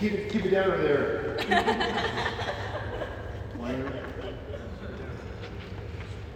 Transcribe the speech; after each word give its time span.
keep 0.00 0.12
it, 0.12 0.30
keep 0.30 0.46
it 0.46 0.50
down 0.50 0.70
over 0.70 0.82
there. 0.82 1.36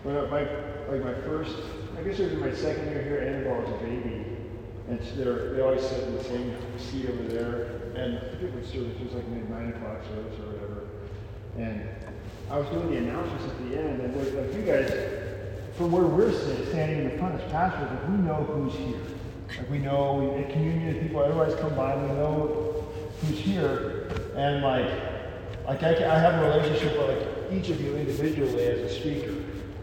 I, 0.05 0.27
my, 0.27 0.43
like 0.91 1.03
my 1.03 1.15
first, 1.23 1.57
I 1.99 2.03
guess 2.03 2.19
it 2.21 2.31
was 2.31 2.41
my 2.41 2.55
second 2.55 2.91
year 2.91 3.03
here, 3.03 3.21
Annabelle 3.21 3.63
was 3.63 3.71
a 3.71 3.85
baby. 3.85 4.37
And 4.87 5.01
they 5.01 5.63
always 5.63 5.81
sit 5.81 6.03
in 6.03 6.15
the 6.15 6.25
same 6.25 6.55
seat 6.77 7.09
over 7.09 7.23
there. 7.23 7.63
And 7.97 8.19
I 8.19 8.21
forget 8.29 8.53
which 8.55 8.67
service, 8.67 9.01
it 9.01 9.05
was 9.05 9.15
like 9.15 9.27
maybe 9.29 9.49
9 9.49 9.69
o'clock 9.71 10.05
service 10.05 10.39
or 10.41 10.53
whatever. 10.53 10.89
And 11.57 11.89
I 12.51 12.59
was 12.59 12.69
doing 12.69 12.91
the 12.91 12.99
announcements 12.99 13.45
at 13.47 13.71
the 13.71 13.79
end, 13.79 14.03
and 14.03 14.15
like, 14.15 14.35
like 14.35 14.55
you 14.55 14.63
guys, 14.63 14.93
from 15.79 15.91
where 15.91 16.03
we're 16.03 16.33
sitting, 16.33 16.67
standing 16.67 16.99
in 16.99 17.11
the 17.11 17.19
front 17.19 17.41
as 17.41 17.51
pastors, 17.51 17.91
like 17.91 18.09
we 18.11 18.17
know 18.17 18.45
who's 18.45 18.75
here. 18.75 19.01
Like 19.57 19.71
we 19.71 19.79
know, 19.79 20.35
we, 20.37 20.45
in 20.45 20.51
communion, 20.51 21.01
people, 21.01 21.23
everybody's 21.23 21.55
come 21.57 21.75
by, 21.75 21.97
we 21.97 22.09
know 22.09 22.74
who's 23.25 23.39
here. 23.39 24.09
And 24.37 24.63
like, 24.63 24.91
like 25.67 25.83
I, 25.83 26.15
I 26.15 26.19
have 26.19 26.43
a 26.43 26.49
relationship 26.49 26.99
with 26.99 27.19
like 27.19 27.53
each 27.53 27.71
of 27.71 27.81
you 27.81 27.97
individually 27.97 28.65
as 28.65 28.81
a 28.81 29.01
speaker. 29.01 29.35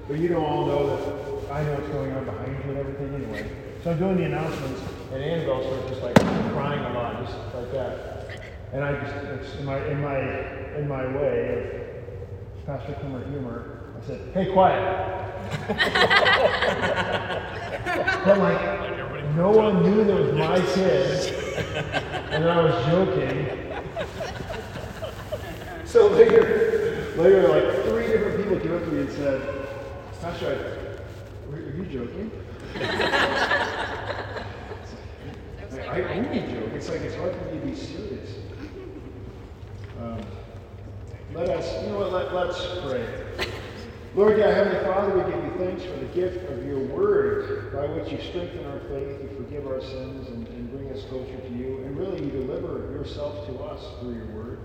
But 0.08 0.20
you 0.20 0.28
don't 0.28 0.44
all 0.44 0.66
know 0.66 0.88
that 0.88 1.52
I 1.52 1.64
know 1.64 1.76
what's 1.76 1.90
going 1.90 2.12
on 2.14 2.26
behind 2.26 2.64
you 2.64 2.72
and 2.72 2.80
everything 2.80 3.14
anyway. 3.14 3.50
So 3.84 3.92
I'm 3.92 3.98
doing 3.98 4.18
the 4.18 4.26
announcements, 4.26 4.82
and 5.12 5.24
Annabelle 5.24 5.64
starts 5.64 5.90
just 5.90 6.02
like 6.02 6.16
crying 6.54 6.80
a 6.80 6.94
lot, 6.94 7.26
just 7.26 7.38
like 7.56 7.72
that. 7.72 8.42
And 8.74 8.84
I 8.84 8.94
just, 8.94 9.16
it's 9.16 9.56
in 9.56 9.66
my, 9.66 9.86
in 9.88 10.02
my, 10.02 10.20
in 10.78 10.88
my 10.88 11.06
way 11.08 11.88
of 12.60 12.66
Pastor 12.66 12.94
Clemmer 13.00 13.28
humor, 13.30 13.80
I 14.02 14.06
said, 14.06 14.22
"Hey, 14.34 14.52
quiet." 14.54 15.18
but 18.26 18.38
like, 18.38 19.36
no 19.36 19.52
one 19.52 19.84
knew 19.84 20.04
that 20.04 20.16
was 20.16 20.34
my 20.34 20.60
kid, 20.74 22.11
and 22.32 22.46
I 22.46 22.62
was 22.62 22.86
joking. 22.86 23.50
So 25.84 26.08
later, 26.08 27.14
later, 27.18 27.48
like 27.50 27.84
three 27.86 28.08
different 28.08 28.38
people 28.38 28.58
came 28.60 28.74
up 28.74 28.84
to 28.84 28.88
me 28.88 29.02
and 29.02 29.12
said, 29.12 29.68
Pastor, 30.22 30.48
I, 30.48 31.54
are 31.54 31.60
you 31.60 31.86
joking? 31.86 32.32
I, 35.90 36.02
I 36.02 36.02
only 36.14 36.40
joke. 36.54 36.72
It's 36.74 36.88
like 36.88 37.02
it's 37.02 37.16
hard 37.16 37.36
for 37.36 37.46
me 37.46 37.60
to 37.60 37.66
be 37.66 37.76
serious. 37.76 38.38
Um, 40.02 40.22
let 41.34 41.50
us, 41.50 41.84
you 41.84 41.90
know 41.90 42.00
what, 42.00 42.14
let, 42.14 42.34
let's 42.34 42.66
pray. 42.86 43.06
Lord 44.16 44.38
God, 44.38 44.54
Heavenly 44.54 44.84
Father, 44.86 45.18
we 45.18 45.32
give 45.32 45.44
you 45.44 45.52
thanks 45.58 45.84
for 45.84 45.98
the 45.98 46.06
gift 46.14 46.50
of 46.50 46.66
your 46.66 46.80
word 46.80 47.74
by 47.74 47.88
which 47.88 48.12
you 48.12 48.20
strengthen 48.30 48.66
our 48.66 48.80
faith, 48.90 49.22
you 49.22 49.30
forgive 49.36 49.68
our 49.68 49.82
sins, 49.82 50.28
and, 50.30 50.48
and 50.48 50.72
bring 50.72 50.90
us 50.92 51.06
closer 51.06 51.38
to 51.38 51.50
you. 51.50 51.71
Really, 52.02 52.26
you 52.26 52.32
deliver 52.32 52.92
yourself 52.94 53.46
to 53.46 53.60
us 53.60 53.80
through 54.00 54.16
your 54.16 54.26
word. 54.34 54.60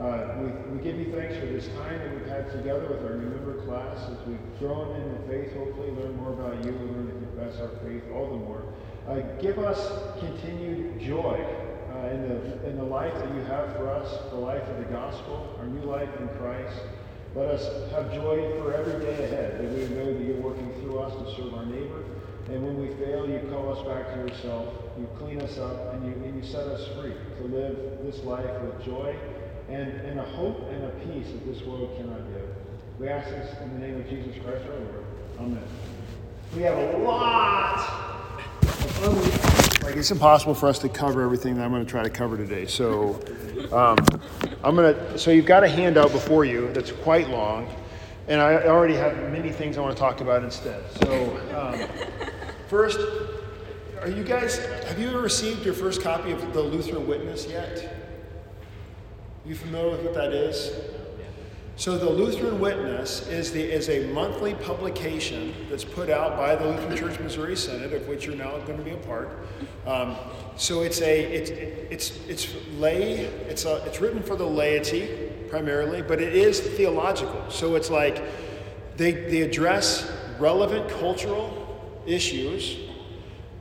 Uh, 0.00 0.40
we, 0.40 0.72
we 0.72 0.82
give 0.82 0.98
you 0.98 1.12
thanks 1.12 1.36
for 1.36 1.44
this 1.44 1.68
time 1.76 1.98
that 1.98 2.14
we've 2.14 2.26
had 2.26 2.50
together 2.50 2.88
with 2.88 3.04
our 3.04 3.18
new 3.18 3.28
member 3.28 3.60
class 3.66 3.98
as 4.08 4.26
we've 4.26 4.40
grown 4.58 4.96
in 4.96 5.12
the 5.12 5.28
faith, 5.28 5.52
hopefully 5.52 5.90
learn 5.90 6.16
more 6.16 6.32
about 6.32 6.64
you 6.64 6.72
learn 6.72 7.04
to 7.08 7.12
confess 7.12 7.60
our 7.60 7.68
faith 7.84 8.02
all 8.14 8.30
the 8.30 8.36
more. 8.36 8.64
Uh, 9.06 9.20
give 9.38 9.58
us 9.58 9.78
continued 10.18 10.98
joy 10.98 11.44
uh, 11.92 12.08
in, 12.08 12.22
the, 12.26 12.66
in 12.70 12.78
the 12.78 12.84
life 12.84 13.12
that 13.12 13.34
you 13.34 13.42
have 13.42 13.70
for 13.76 13.90
us, 13.90 14.10
the 14.30 14.36
life 14.38 14.62
of 14.62 14.78
the 14.78 14.90
gospel, 14.90 15.54
our 15.58 15.66
new 15.66 15.82
life 15.82 16.08
in 16.18 16.28
Christ. 16.40 16.74
Let 17.34 17.50
us 17.50 17.92
have 17.92 18.10
joy 18.14 18.50
for 18.62 18.72
every 18.72 18.98
day 19.04 19.24
ahead, 19.24 19.60
that 19.60 19.70
we 19.70 19.94
know 19.94 20.06
that 20.06 20.24
you're 20.24 20.40
working 20.40 20.72
through 20.80 21.00
us 21.00 21.12
to 21.12 21.36
serve 21.36 21.52
our 21.52 21.66
neighbor. 21.66 22.02
And 22.50 22.64
when 22.64 22.80
we 22.80 22.94
fail, 22.94 23.28
you 23.28 23.40
call 23.50 23.76
us 23.76 23.86
back 23.86 24.14
to 24.14 24.20
yourself, 24.20 24.72
you 24.98 25.06
clean 25.18 25.40
us 25.42 25.58
up, 25.58 25.94
and 25.94 26.06
you, 26.06 26.12
and 26.24 26.42
you 26.42 26.48
set 26.48 26.66
us 26.66 26.88
free 26.96 27.12
to 27.12 27.44
live 27.44 27.76
this 28.02 28.24
life 28.24 28.62
with 28.62 28.84
joy 28.84 29.14
and, 29.68 29.90
and 30.00 30.18
a 30.18 30.24
hope 30.24 30.66
and 30.70 30.84
a 30.84 30.88
peace 31.06 31.30
that 31.30 31.46
this 31.46 31.62
world 31.66 31.94
cannot 31.98 32.20
give. 32.32 32.48
We 32.98 33.08
ask 33.08 33.28
this 33.28 33.54
in 33.60 33.72
the 33.74 33.86
name 33.86 33.96
of 34.00 34.08
Jesus 34.08 34.34
Christ 34.42 34.64
our 34.64 34.78
Lord. 34.78 35.04
Amen. 35.40 35.62
We 36.56 36.62
have 36.62 36.78
a 36.78 36.98
lot 36.98 38.08
like 39.82 39.96
it's 39.96 40.10
impossible 40.10 40.54
for 40.54 40.68
us 40.68 40.78
to 40.80 40.88
cover 40.88 41.22
everything 41.22 41.54
that 41.56 41.64
I'm 41.64 41.70
going 41.70 41.84
to 41.84 41.90
try 41.90 42.02
to 42.02 42.10
cover 42.10 42.36
today. 42.36 42.66
So 42.66 43.20
um, 43.72 43.96
I'm 44.64 44.74
going 44.74 44.94
to. 44.94 45.18
So 45.18 45.30
you've 45.30 45.46
got 45.46 45.64
a 45.64 45.68
handout 45.68 46.12
before 46.12 46.44
you 46.44 46.72
that's 46.72 46.92
quite 46.92 47.28
long, 47.28 47.68
and 48.26 48.40
I 48.40 48.64
already 48.64 48.94
have 48.94 49.16
many 49.30 49.50
things 49.50 49.78
I 49.78 49.80
want 49.80 49.96
to 49.96 50.00
talk 50.00 50.20
about 50.20 50.42
instead. 50.42 50.82
So 51.02 51.36
um, 51.56 52.30
first, 52.68 53.00
are 54.00 54.08
you 54.08 54.22
guys? 54.22 54.58
Have 54.84 54.98
you 54.98 55.08
ever 55.08 55.20
received 55.20 55.64
your 55.64 55.74
first 55.74 56.02
copy 56.02 56.32
of 56.32 56.52
the 56.52 56.60
Lutheran 56.62 57.06
Witness 57.06 57.46
yet? 57.48 57.96
You 59.44 59.54
familiar 59.54 59.90
with 59.90 60.02
what 60.02 60.14
that 60.14 60.32
is? 60.32 60.70
So 61.76 61.96
the 61.96 62.10
Lutheran 62.10 62.58
Witness 62.58 63.28
is, 63.28 63.52
the, 63.52 63.62
is 63.62 63.88
a 63.88 64.08
monthly 64.08 64.52
publication 64.54 65.54
that's 65.70 65.84
put 65.84 66.10
out 66.10 66.36
by 66.36 66.56
the 66.56 66.66
Lutheran 66.66 66.96
Church 66.96 67.20
Missouri 67.20 67.56
Synod, 67.56 67.92
of 67.92 68.08
which 68.08 68.26
you're 68.26 68.34
now 68.34 68.58
going 68.58 68.78
to 68.78 68.84
be 68.84 68.90
a 68.90 68.96
part. 68.96 69.30
Um, 69.86 70.16
so 70.56 70.82
it's 70.82 71.00
a 71.00 71.22
it's 71.22 71.50
it's 71.50 72.18
it's 72.28 72.54
lay. 72.78 73.20
It's 73.48 73.64
a, 73.64 73.76
it's 73.86 74.00
written 74.00 74.22
for 74.22 74.36
the 74.36 74.46
laity 74.46 75.30
primarily, 75.48 76.02
but 76.02 76.20
it 76.20 76.34
is 76.34 76.60
theological. 76.60 77.48
So 77.48 77.76
it's 77.76 77.90
like 77.90 78.22
they 78.96 79.12
they 79.12 79.42
address 79.42 80.10
relevant 80.38 80.90
cultural 80.90 81.67
issues. 82.08 82.78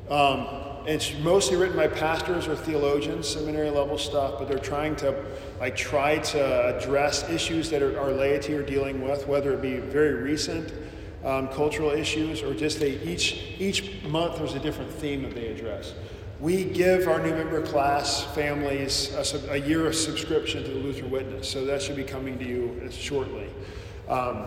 Um, 0.10 0.48
it's 0.86 1.14
mostly 1.20 1.58
written 1.58 1.76
by 1.76 1.88
pastors 1.88 2.48
or 2.48 2.56
theologians, 2.56 3.28
seminary 3.28 3.70
level 3.70 3.98
stuff, 3.98 4.40
but 4.40 4.48
they're 4.48 4.58
trying 4.58 4.96
to 4.98 5.26
like 5.60 5.76
try 5.76 6.20
to 6.20 6.78
address 6.78 7.30
issues 7.30 7.70
that 7.72 7.84
our 7.84 8.12
laity 8.12 8.54
are 8.54 8.64
dealing 8.64 9.02
with, 9.02 9.28
whether 9.28 9.54
it 9.54 9.62
be 9.62 9.80
very 9.80 10.14
recent 10.14 10.72
um, 11.26 11.50
cultural 11.50 11.90
issues 11.90 12.42
or 12.42 12.54
just 12.54 12.80
they 12.80 12.92
each 13.00 13.44
each 13.60 14.02
month 14.04 14.38
there's 14.38 14.54
a 14.54 14.60
different 14.60 14.90
theme 14.92 15.24
that 15.24 15.36
they 15.36 15.48
address. 15.48 15.94
We 16.40 16.64
give 16.64 17.08
our 17.08 17.20
new 17.20 17.32
member 17.32 17.62
class 17.64 18.24
families 18.36 19.14
a, 19.14 19.54
a 19.54 19.58
year 19.58 19.88
of 19.88 19.96
subscription 19.96 20.64
to 20.64 20.70
the 20.70 20.80
Lutheran 20.80 21.12
Witness, 21.12 21.50
so 21.50 21.66
that 21.66 21.82
should 21.82 21.96
be 21.96 22.04
coming 22.04 22.38
to 22.40 22.46
you 22.46 22.90
shortly. 22.92 23.50
Um, 24.08 24.46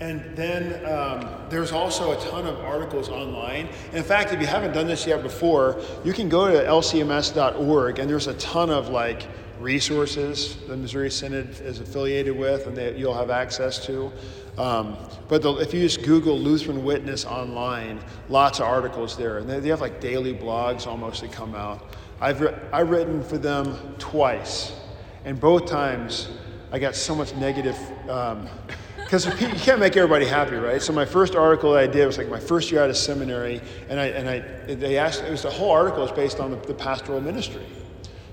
and 0.00 0.36
then 0.36 0.84
um, 0.86 1.28
there's 1.48 1.72
also 1.72 2.12
a 2.12 2.20
ton 2.28 2.46
of 2.46 2.58
articles 2.60 3.08
online. 3.08 3.68
in 3.92 4.02
fact, 4.02 4.32
if 4.32 4.40
you 4.40 4.46
haven't 4.46 4.72
done 4.72 4.86
this 4.86 5.06
yet 5.06 5.22
before, 5.22 5.80
you 6.04 6.12
can 6.12 6.28
go 6.28 6.48
to 6.48 6.58
lcms.org 6.58 7.98
and 7.98 8.10
there's 8.10 8.26
a 8.26 8.34
ton 8.34 8.70
of 8.70 8.88
like 8.88 9.28
resources 9.60 10.56
the 10.68 10.76
Missouri 10.76 11.10
Synod 11.10 11.60
is 11.60 11.78
affiliated 11.80 12.36
with 12.36 12.66
and 12.66 12.76
that 12.76 12.98
you'll 12.98 13.14
have 13.14 13.30
access 13.30 13.84
to. 13.86 14.10
Um, 14.58 14.96
but 15.28 15.42
the, 15.42 15.52
if 15.54 15.72
you 15.72 15.80
just 15.80 16.02
Google 16.02 16.38
Lutheran 16.38 16.84
Witness 16.84 17.24
online, 17.24 18.00
lots 18.28 18.60
of 18.60 18.66
articles 18.66 19.16
there. 19.16 19.38
And 19.38 19.48
they, 19.48 19.60
they 19.60 19.68
have 19.68 19.80
like 19.80 20.00
daily 20.00 20.34
blogs 20.34 20.86
almost 20.86 21.22
that 21.22 21.32
come 21.32 21.54
out. 21.54 21.94
I've, 22.20 22.40
re- 22.40 22.54
I've 22.72 22.90
written 22.90 23.22
for 23.22 23.38
them 23.38 23.76
twice. 23.98 24.72
And 25.24 25.40
both 25.40 25.66
times 25.66 26.28
I 26.70 26.78
got 26.78 26.94
so 26.94 27.14
much 27.14 27.34
negative. 27.36 27.78
Um, 28.08 28.48
because 29.14 29.40
you 29.40 29.60
can't 29.60 29.78
make 29.78 29.96
everybody 29.96 30.24
happy, 30.24 30.56
right? 30.56 30.82
So 30.82 30.92
my 30.92 31.04
first 31.04 31.36
article 31.36 31.74
I 31.74 31.86
did 31.86 32.04
was 32.04 32.18
like 32.18 32.28
my 32.28 32.40
first 32.40 32.72
year 32.72 32.82
out 32.82 32.90
of 32.90 32.96
seminary, 32.96 33.60
and 33.88 34.00
I 34.00 34.06
and 34.06 34.28
I 34.28 34.74
they 34.74 34.98
asked 34.98 35.22
it 35.22 35.30
was 35.30 35.42
the 35.42 35.50
whole 35.50 35.70
article 35.70 36.04
is 36.04 36.10
based 36.10 36.40
on 36.40 36.50
the, 36.50 36.56
the 36.56 36.74
pastoral 36.74 37.20
ministry. 37.20 37.64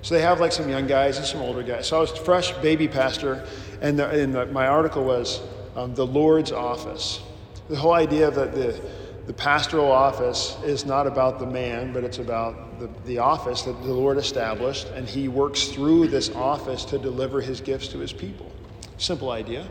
So 0.01 0.15
they 0.15 0.21
have 0.21 0.39
like 0.39 0.51
some 0.51 0.67
young 0.67 0.87
guys 0.87 1.17
and 1.17 1.25
some 1.25 1.41
older 1.41 1.61
guys. 1.61 1.87
So 1.87 1.97
I 1.97 1.99
was 1.99 2.11
a 2.11 2.15
fresh 2.15 2.51
baby 2.53 2.87
pastor, 2.87 3.45
and, 3.81 3.99
the, 3.99 4.09
and 4.09 4.33
the, 4.33 4.47
my 4.47 4.65
article 4.65 5.03
was 5.03 5.41
um, 5.75 5.93
the 5.93 6.07
Lord's 6.07 6.51
office. 6.51 7.21
The 7.69 7.75
whole 7.75 7.93
idea 7.93 8.31
that 8.31 8.55
the 8.55 8.81
the 9.27 9.33
pastoral 9.33 9.91
office 9.91 10.57
is 10.63 10.83
not 10.83 11.05
about 11.05 11.37
the 11.37 11.45
man, 11.45 11.93
but 11.93 12.03
it's 12.03 12.17
about 12.17 12.79
the, 12.79 12.89
the 13.05 13.19
office 13.19 13.61
that 13.61 13.79
the 13.83 13.93
Lord 13.93 14.17
established, 14.17 14.87
and 14.95 15.07
He 15.07 15.27
works 15.27 15.65
through 15.65 16.07
this 16.07 16.31
office 16.31 16.85
to 16.85 16.97
deliver 16.97 17.39
His 17.39 17.61
gifts 17.61 17.87
to 17.89 17.99
His 17.99 18.11
people. 18.11 18.51
Simple 18.97 19.29
idea. 19.29 19.67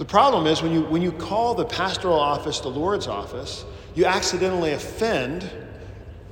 The 0.00 0.06
problem 0.06 0.46
is 0.46 0.62
when 0.62 0.72
you, 0.72 0.80
when 0.84 1.02
you 1.02 1.12
call 1.12 1.54
the 1.54 1.66
pastoral 1.66 2.18
office 2.18 2.60
the 2.60 2.70
Lord's 2.70 3.06
office, 3.06 3.66
you 3.94 4.06
accidentally 4.06 4.72
offend 4.72 5.50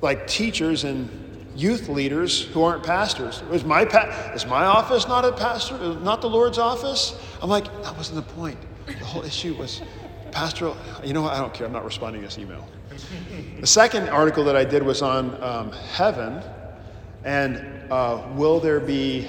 like 0.00 0.26
teachers 0.26 0.84
and 0.84 1.10
youth 1.54 1.90
leaders 1.90 2.46
who 2.46 2.62
aren't 2.62 2.82
pastors. 2.82 3.42
Is 3.52 3.64
my, 3.64 3.84
pa- 3.84 4.32
is 4.34 4.46
my 4.46 4.64
office 4.64 5.06
not 5.06 5.26
a 5.26 5.32
pastor, 5.32 5.76
not 5.96 6.22
the 6.22 6.30
Lord's 6.30 6.56
office? 6.56 7.14
I'm 7.42 7.50
like, 7.50 7.66
that 7.82 7.94
wasn't 7.94 8.26
the 8.26 8.32
point. 8.32 8.58
The 8.86 9.04
whole 9.04 9.22
issue 9.22 9.54
was 9.56 9.82
pastoral. 10.30 10.74
You 11.04 11.12
know 11.12 11.20
what? 11.20 11.34
I 11.34 11.38
don't 11.38 11.52
care. 11.52 11.66
I'm 11.66 11.72
not 11.74 11.84
responding 11.84 12.22
to 12.22 12.26
this 12.26 12.38
email. 12.38 12.66
The 13.60 13.66
second 13.66 14.08
article 14.08 14.44
that 14.44 14.56
I 14.56 14.64
did 14.64 14.82
was 14.82 15.02
on 15.02 15.42
um, 15.42 15.72
heaven 15.72 16.42
and 17.22 17.92
uh, 17.92 18.28
will 18.32 18.60
there 18.60 18.80
be 18.80 19.28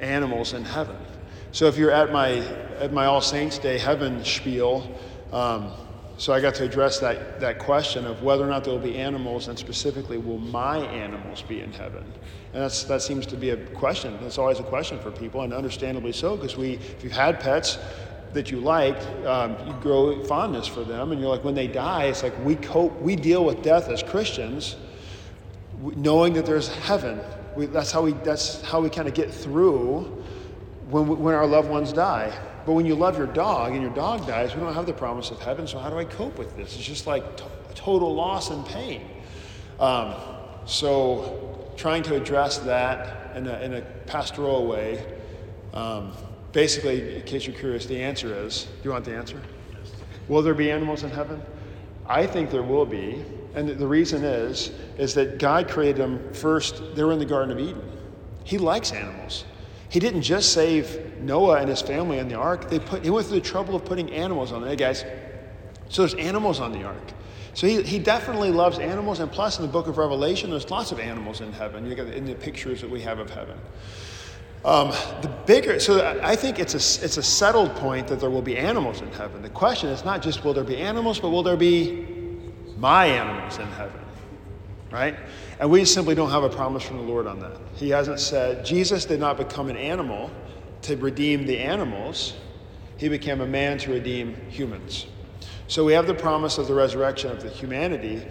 animals 0.00 0.52
in 0.52 0.66
heaven? 0.66 0.98
So 1.52 1.66
if 1.66 1.78
you're 1.78 1.92
at 1.92 2.12
my 2.12 2.42
at 2.80 2.92
my 2.92 3.06
All 3.06 3.20
Saints 3.20 3.58
Day 3.58 3.78
heaven 3.78 4.24
spiel, 4.24 4.88
um, 5.32 5.72
so 6.16 6.32
I 6.32 6.40
got 6.40 6.54
to 6.56 6.64
address 6.64 7.00
that, 7.00 7.40
that 7.40 7.58
question 7.58 8.06
of 8.06 8.22
whether 8.22 8.44
or 8.44 8.48
not 8.48 8.62
there 8.62 8.72
will 8.72 8.80
be 8.80 8.98
animals, 8.98 9.48
and 9.48 9.58
specifically, 9.58 10.16
will 10.16 10.38
my 10.38 10.78
animals 10.78 11.42
be 11.42 11.60
in 11.60 11.72
heaven? 11.72 12.04
And 12.52 12.62
that's, 12.62 12.84
that 12.84 13.02
seems 13.02 13.26
to 13.26 13.36
be 13.36 13.50
a 13.50 13.56
question. 13.56 14.16
That's 14.20 14.38
always 14.38 14.60
a 14.60 14.64
question 14.64 15.00
for 15.00 15.10
people, 15.10 15.42
and 15.42 15.52
understandably 15.52 16.12
so, 16.12 16.36
because 16.36 16.56
we, 16.56 16.74
if 16.74 17.02
you've 17.02 17.12
had 17.12 17.40
pets 17.40 17.78
that 18.32 18.50
you 18.50 18.60
like, 18.60 18.96
um, 19.26 19.56
you 19.66 19.72
grow 19.80 20.22
fondness 20.24 20.68
for 20.68 20.84
them, 20.84 21.10
and 21.10 21.20
you're 21.20 21.30
like, 21.30 21.42
when 21.42 21.54
they 21.54 21.66
die, 21.66 22.04
it's 22.04 22.22
like 22.22 22.44
we 22.44 22.54
cope, 22.56 23.00
we 23.00 23.16
deal 23.16 23.44
with 23.44 23.62
death 23.62 23.88
as 23.88 24.02
Christians, 24.02 24.76
knowing 25.96 26.32
that 26.34 26.46
there's 26.46 26.68
heaven. 26.68 27.20
We, 27.56 27.66
that's 27.66 27.90
how 27.90 28.02
we, 28.02 28.12
that's 28.12 28.62
how 28.62 28.80
we 28.80 28.88
kind 28.88 29.08
of 29.08 29.14
get 29.14 29.32
through 29.32 30.02
when, 30.90 31.06
when 31.18 31.34
our 31.34 31.46
loved 31.46 31.68
ones 31.68 31.92
die. 31.92 32.32
But 32.66 32.72
when 32.72 32.86
you 32.86 32.94
love 32.94 33.18
your 33.18 33.26
dog 33.26 33.72
and 33.72 33.82
your 33.82 33.92
dog 33.92 34.26
dies, 34.26 34.54
we 34.54 34.60
don't 34.60 34.72
have 34.74 34.86
the 34.86 34.92
promise 34.92 35.30
of 35.30 35.40
heaven, 35.40 35.66
so 35.66 35.78
how 35.78 35.90
do 35.90 35.98
I 35.98 36.04
cope 36.04 36.38
with 36.38 36.56
this? 36.56 36.76
It's 36.76 36.84
just 36.84 37.06
like 37.06 37.36
t- 37.36 37.44
total 37.74 38.14
loss 38.14 38.50
and 38.50 38.64
pain. 38.66 39.02
Um, 39.78 40.14
so, 40.64 41.72
trying 41.76 42.02
to 42.04 42.14
address 42.14 42.58
that 42.58 43.36
in 43.36 43.46
a, 43.46 43.58
in 43.60 43.74
a 43.74 43.82
pastoral 44.06 44.66
way. 44.66 45.04
Um, 45.74 46.12
basically, 46.52 47.16
in 47.16 47.22
case 47.22 47.46
you're 47.46 47.56
curious, 47.56 47.84
the 47.84 48.00
answer 48.00 48.32
is 48.34 48.64
do 48.64 48.70
you 48.84 48.90
want 48.90 49.04
the 49.04 49.14
answer? 49.14 49.40
Will 50.28 50.42
there 50.42 50.54
be 50.54 50.70
animals 50.70 51.02
in 51.02 51.10
heaven? 51.10 51.42
I 52.06 52.26
think 52.26 52.50
there 52.50 52.62
will 52.62 52.86
be. 52.86 53.24
And 53.54 53.68
the 53.68 53.86
reason 53.86 54.24
is, 54.24 54.72
is 54.98 55.14
that 55.14 55.38
God 55.38 55.68
created 55.68 55.96
them 55.96 56.32
first, 56.32 56.82
they 56.94 57.04
were 57.04 57.12
in 57.12 57.18
the 57.18 57.24
Garden 57.24 57.52
of 57.52 57.60
Eden. 57.60 57.82
He 58.42 58.58
likes 58.58 58.92
animals. 58.92 59.44
He 59.94 60.00
didn't 60.00 60.22
just 60.22 60.52
save 60.52 61.20
Noah 61.20 61.60
and 61.60 61.68
his 61.68 61.80
family 61.80 62.18
on 62.18 62.26
the 62.26 62.34
ark. 62.34 62.68
They 62.68 62.80
put, 62.80 63.04
he 63.04 63.10
went 63.10 63.28
through 63.28 63.38
the 63.38 63.46
trouble 63.46 63.76
of 63.76 63.84
putting 63.84 64.10
animals 64.10 64.50
on 64.50 64.60
there. 64.60 64.74
Guys. 64.74 65.04
So 65.88 66.02
there's 66.02 66.14
animals 66.14 66.58
on 66.58 66.72
the 66.72 66.82
ark. 66.82 67.12
So 67.52 67.68
he, 67.68 67.80
he 67.80 68.00
definitely 68.00 68.50
loves 68.50 68.80
animals. 68.80 69.20
And 69.20 69.30
plus, 69.30 69.60
in 69.60 69.64
the 69.64 69.70
book 69.70 69.86
of 69.86 69.96
Revelation, 69.96 70.50
there's 70.50 70.68
lots 70.68 70.90
of 70.90 70.98
animals 70.98 71.42
in 71.42 71.52
heaven. 71.52 71.88
You 71.88 71.94
get 71.94 72.08
in 72.08 72.24
the 72.24 72.34
pictures 72.34 72.80
that 72.80 72.90
we 72.90 73.02
have 73.02 73.20
of 73.20 73.30
heaven. 73.30 73.56
Um, 74.64 74.90
the 75.22 75.28
bigger, 75.46 75.78
so 75.78 76.18
I 76.24 76.34
think 76.34 76.58
it's 76.58 76.74
a, 76.74 77.04
it's 77.04 77.16
a 77.16 77.22
settled 77.22 77.76
point 77.76 78.08
that 78.08 78.18
there 78.18 78.30
will 78.30 78.42
be 78.42 78.58
animals 78.58 79.00
in 79.00 79.12
heaven. 79.12 79.42
The 79.42 79.50
question 79.50 79.90
is 79.90 80.04
not 80.04 80.22
just 80.22 80.42
will 80.42 80.54
there 80.54 80.64
be 80.64 80.78
animals, 80.78 81.20
but 81.20 81.28
will 81.28 81.44
there 81.44 81.56
be 81.56 82.04
my 82.78 83.06
animals 83.06 83.60
in 83.60 83.66
heaven? 83.68 84.03
Right? 84.94 85.16
And 85.58 85.70
we 85.72 85.84
simply 85.84 86.14
don't 86.14 86.30
have 86.30 86.44
a 86.44 86.48
promise 86.48 86.84
from 86.84 86.98
the 86.98 87.02
Lord 87.02 87.26
on 87.26 87.40
that. 87.40 87.56
He 87.74 87.90
hasn't 87.90 88.20
said, 88.20 88.64
Jesus 88.64 89.04
did 89.04 89.18
not 89.18 89.36
become 89.36 89.68
an 89.68 89.76
animal 89.76 90.30
to 90.82 90.96
redeem 90.96 91.46
the 91.46 91.58
animals, 91.58 92.34
he 92.96 93.08
became 93.08 93.40
a 93.40 93.46
man 93.46 93.76
to 93.78 93.90
redeem 93.90 94.36
humans. 94.48 95.08
So 95.66 95.84
we 95.84 95.94
have 95.94 96.06
the 96.06 96.14
promise 96.14 96.58
of 96.58 96.68
the 96.68 96.74
resurrection 96.74 97.32
of 97.32 97.42
the 97.42 97.48
humanity, 97.48 98.24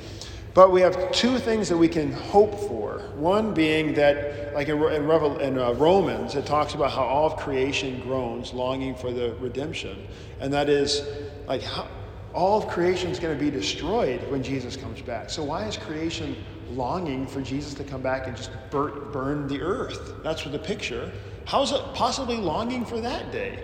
but 0.54 0.71
we 0.71 0.80
have 0.80 1.12
two 1.12 1.38
things 1.38 1.68
that 1.68 1.75
we 1.75 1.89
can 1.89 2.13
hope 2.13 2.57
for. 2.57 3.00
One 3.15 3.54
being 3.54 3.94
that, 3.95 4.54
like 4.54 4.69
in, 4.69 4.80
Revel, 4.80 5.39
in 5.39 5.57
uh, 5.57 5.74
Romans, 5.74 6.36
it 6.36 6.45
talks 6.45 6.75
about 6.75 6.92
how 6.92 7.04
all 7.04 7.25
of 7.25 7.36
creation 7.36 8.00
groans, 8.04 8.54
longing 8.54 8.95
for 8.95 9.12
the 9.12 9.36
redemption. 9.42 10.07
And 10.39 10.54
that 10.54 10.69
is, 10.69 11.06
like, 11.45 11.62
how, 11.62 11.89
all 12.33 12.63
of 12.63 12.68
creation 12.68 13.12
is 13.12 13.19
going 13.19 13.38
to 13.38 13.44
be 13.44 13.51
destroyed 13.51 14.19
when 14.31 14.42
Jesus 14.42 14.75
comes 14.75 15.01
back. 15.01 15.30
So 15.30 15.44
why 15.44 15.65
is 15.65 15.77
creation 15.77 16.36
longing 16.75 17.28
for 17.28 17.42
Jesus 17.42 17.74
to 17.75 17.84
come 17.84 18.02
back 18.02 18.28
and 18.28 18.36
just 18.36 18.52
burn, 18.70 19.12
burn 19.12 19.48
the 19.48 19.62
earth. 19.62 20.16
That's 20.24 20.44
the 20.44 20.60
picture. 20.60 21.12
How 21.46 21.62
is 21.62 21.72
it 21.72 21.81
possibly 21.94 22.38
longing 22.38 22.86
for 22.86 23.00
that 23.02 23.31
day? 23.31 23.64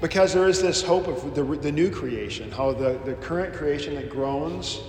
Because 0.00 0.32
there 0.32 0.48
is 0.48 0.62
this 0.62 0.82
hope 0.82 1.08
of 1.08 1.34
the, 1.34 1.42
the 1.42 1.72
new 1.72 1.90
creation, 1.90 2.50
how 2.52 2.72
the, 2.72 3.00
the 3.04 3.14
current 3.14 3.54
creation 3.54 3.96
that 3.96 4.08
groans 4.08 4.80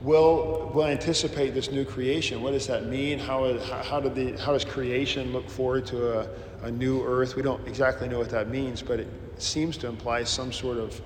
will, 0.00 0.70
will 0.74 0.86
anticipate 0.86 1.54
this 1.54 1.70
new 1.70 1.84
creation. 1.84 2.42
What 2.42 2.52
does 2.52 2.66
that 2.66 2.86
mean? 2.86 3.18
How, 3.18 3.58
how, 3.58 4.00
did 4.00 4.14
the, 4.14 4.42
how 4.42 4.52
does 4.52 4.64
creation 4.64 5.32
look 5.32 5.48
forward 5.48 5.86
to 5.86 6.20
a, 6.20 6.28
a 6.62 6.70
new 6.70 7.04
earth? 7.04 7.36
We 7.36 7.42
don't 7.42 7.66
exactly 7.66 8.08
know 8.08 8.18
what 8.18 8.30
that 8.30 8.48
means, 8.48 8.82
but 8.82 9.00
it 9.00 9.08
seems 9.38 9.76
to 9.78 9.86
imply 9.86 10.24
some 10.24 10.52
sort 10.52 10.78
of, 10.78 11.00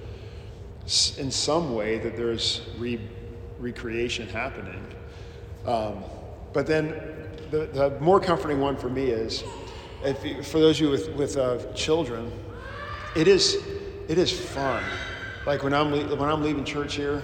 in 1.18 1.30
some 1.30 1.74
way, 1.74 1.98
that 1.98 2.16
there's 2.16 2.62
re, 2.78 3.00
recreation 3.58 4.28
happening. 4.28 4.84
Um, 5.68 6.02
but 6.54 6.66
then 6.66 6.94
the, 7.50 7.66
the, 7.66 8.00
more 8.00 8.20
comforting 8.20 8.58
one 8.58 8.74
for 8.74 8.88
me 8.88 9.04
is, 9.04 9.44
you, 10.24 10.42
for 10.42 10.60
those 10.60 10.76
of 10.76 10.80
you 10.80 10.88
with, 10.88 11.10
with 11.10 11.36
uh, 11.36 11.58
children, 11.74 12.32
it 13.14 13.28
is, 13.28 13.56
it 14.08 14.16
is 14.16 14.32
fun. 14.32 14.82
Like 15.44 15.62
when 15.62 15.74
I'm, 15.74 15.92
when 15.92 16.22
I'm 16.22 16.42
leaving 16.42 16.64
church 16.64 16.94
here 16.94 17.22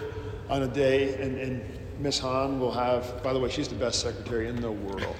on 0.50 0.62
a 0.62 0.69
day 0.69 1.14
and, 1.14 1.38
and 1.38 1.64
Miss 1.99 2.19
Han 2.19 2.61
will 2.61 2.73
have, 2.73 3.23
by 3.23 3.32
the 3.32 3.41
way, 3.41 3.49
she's 3.49 3.69
the 3.69 3.76
best 3.76 4.00
secretary 4.00 4.49
in 4.49 4.61
the 4.61 4.73
world. 4.73 5.17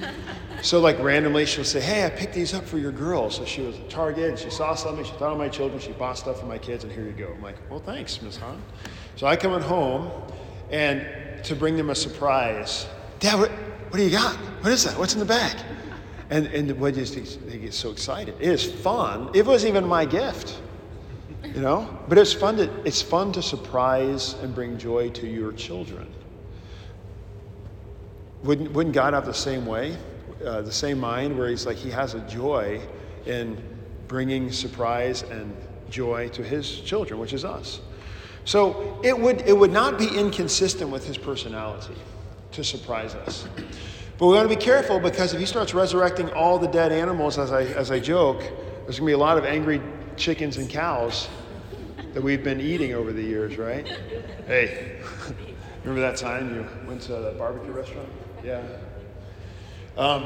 so 0.62 0.78
like 0.78 0.98
randomly 0.98 1.46
she'll 1.46 1.64
say, 1.64 1.80
hey, 1.80 2.04
I 2.04 2.10
picked 2.10 2.34
these 2.34 2.52
up 2.52 2.64
for 2.64 2.76
your 2.76 2.92
girls. 2.92 3.36
So 3.36 3.46
she 3.46 3.62
was 3.62 3.78
at 3.78 3.88
Target 3.88 4.28
and 4.28 4.38
she 4.38 4.50
saw 4.50 4.74
something, 4.74 5.06
she 5.06 5.12
thought 5.12 5.32
of 5.32 5.38
my 5.38 5.48
children, 5.48 5.80
she 5.80 5.92
bought 5.92 6.18
stuff 6.18 6.40
for 6.40 6.46
my 6.46 6.58
kids, 6.58 6.84
and 6.84 6.92
here 6.92 7.04
you 7.04 7.12
go. 7.12 7.32
I'm 7.34 7.42
like, 7.42 7.56
well, 7.70 7.80
thanks, 7.80 8.20
Miss 8.20 8.36
Han. 8.36 8.60
So 9.16 9.26
I 9.26 9.36
come 9.36 9.54
at 9.54 9.62
home 9.62 10.10
and 10.70 11.06
to 11.44 11.54
bring 11.54 11.76
them 11.76 11.90
a 11.90 11.94
surprise. 11.94 12.86
Dad, 13.20 13.38
what, 13.38 13.50
what 13.50 13.96
do 13.98 14.02
you 14.02 14.10
got? 14.10 14.36
What 14.62 14.72
is 14.72 14.84
that? 14.84 14.98
What's 14.98 15.14
in 15.14 15.20
the 15.20 15.24
bag? 15.24 15.56
And, 16.30 16.46
and 16.48 16.68
the 16.68 16.74
boy 16.74 16.92
just 16.92 17.14
they 17.48 17.58
get 17.58 17.72
so 17.72 17.90
excited. 17.90 18.34
It 18.38 18.48
is 18.48 18.64
fun. 18.64 19.30
It 19.34 19.46
wasn't 19.46 19.70
even 19.70 19.86
my 19.88 20.04
gift, 20.04 20.60
you 21.42 21.60
know? 21.60 21.98
But 22.06 22.18
it's 22.18 22.34
fun 22.34 22.56
to, 22.58 22.70
it's 22.86 23.00
fun 23.00 23.32
to 23.32 23.42
surprise 23.42 24.34
and 24.34 24.54
bring 24.54 24.76
joy 24.76 25.10
to 25.10 25.26
your 25.26 25.52
children. 25.52 26.12
Wouldn't, 28.42 28.70
wouldn't 28.72 28.94
God 28.94 29.14
have 29.14 29.26
the 29.26 29.34
same 29.34 29.64
way, 29.66 29.96
uh, 30.44 30.62
the 30.62 30.72
same 30.72 30.98
mind, 31.00 31.36
where 31.36 31.48
He's 31.48 31.66
like, 31.66 31.76
He 31.76 31.90
has 31.90 32.14
a 32.14 32.20
joy 32.28 32.80
in 33.26 33.60
bringing 34.06 34.52
surprise 34.52 35.22
and 35.22 35.56
joy 35.90 36.28
to 36.28 36.42
His 36.42 36.80
children, 36.80 37.18
which 37.18 37.32
is 37.32 37.44
us. 37.44 37.80
So 38.48 38.98
it 39.04 39.20
would, 39.20 39.42
it 39.42 39.52
would 39.52 39.72
not 39.72 39.98
be 39.98 40.08
inconsistent 40.08 40.90
with 40.90 41.06
his 41.06 41.18
personality 41.18 41.92
to 42.52 42.64
surprise 42.64 43.14
us. 43.14 43.46
But 44.16 44.26
we 44.26 44.32
want 44.36 44.48
to 44.48 44.56
be 44.56 44.58
careful 44.58 44.98
because 44.98 45.34
if 45.34 45.38
he 45.38 45.44
starts 45.44 45.74
resurrecting 45.74 46.30
all 46.30 46.58
the 46.58 46.66
dead 46.66 46.90
animals, 46.90 47.36
as 47.36 47.52
I, 47.52 47.64
as 47.64 47.90
I 47.90 48.00
joke, 48.00 48.38
there's 48.38 49.00
going 49.00 49.00
to 49.00 49.04
be 49.04 49.12
a 49.12 49.18
lot 49.18 49.36
of 49.36 49.44
angry 49.44 49.82
chickens 50.16 50.56
and 50.56 50.70
cows 50.70 51.28
that 52.14 52.22
we've 52.22 52.42
been 52.42 52.58
eating 52.58 52.94
over 52.94 53.12
the 53.12 53.20
years, 53.20 53.58
right? 53.58 53.86
Hey, 54.46 55.02
remember 55.84 56.00
that 56.00 56.16
time 56.16 56.54
you 56.54 56.66
went 56.88 57.02
to 57.02 57.12
that 57.16 57.36
barbecue 57.36 57.70
restaurant? 57.70 58.08
Yeah. 58.42 58.62
Um, 59.98 60.22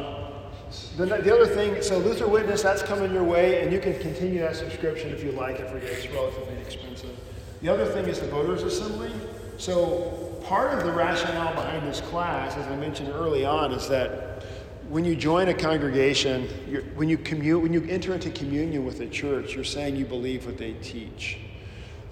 the, 0.96 1.06
the 1.06 1.34
other 1.34 1.48
thing, 1.48 1.82
so 1.82 1.98
Luther 1.98 2.29
Witness, 2.29 2.62
that's 2.62 2.84
coming 2.84 3.12
your 3.12 3.24
way, 3.24 3.62
and 3.62 3.72
you 3.72 3.81
can 3.81 3.98
continue 3.98 4.38
that 4.43 4.55
subscription 4.55 5.10
if 5.10 5.24
you 5.24 5.32
like 5.32 5.58
it. 5.58 5.74
It's 5.74 6.06
relatively 6.14 6.55
expensive. 6.58 7.19
The 7.62 7.72
other 7.72 7.86
thing 7.86 8.06
is 8.06 8.19
the 8.19 8.26
voters' 8.26 8.64
assembly. 8.64 9.12
So 9.56 10.36
part 10.44 10.76
of 10.76 10.84
the 10.84 10.92
rationale 10.92 11.54
behind 11.54 11.86
this 11.86 12.00
class, 12.00 12.56
as 12.56 12.66
I 12.66 12.74
mentioned 12.74 13.10
early 13.10 13.44
on, 13.44 13.70
is 13.70 13.88
that 13.88 14.44
when 14.88 15.04
you 15.04 15.14
join 15.14 15.46
a 15.46 15.54
congregation, 15.54 16.48
when 16.96 17.08
you 17.08 17.16
commute, 17.16 17.62
when 17.62 17.72
you 17.72 17.86
enter 17.88 18.14
into 18.14 18.31
communion 18.31 18.84
with 18.84 19.00
a 19.00 19.06
church, 19.06 19.54
you're 19.54 19.62
saying 19.62 19.94
you 19.94 20.04
believe 20.04 20.44
what 20.44 20.58
they 20.58 20.72
teach. 20.82 21.38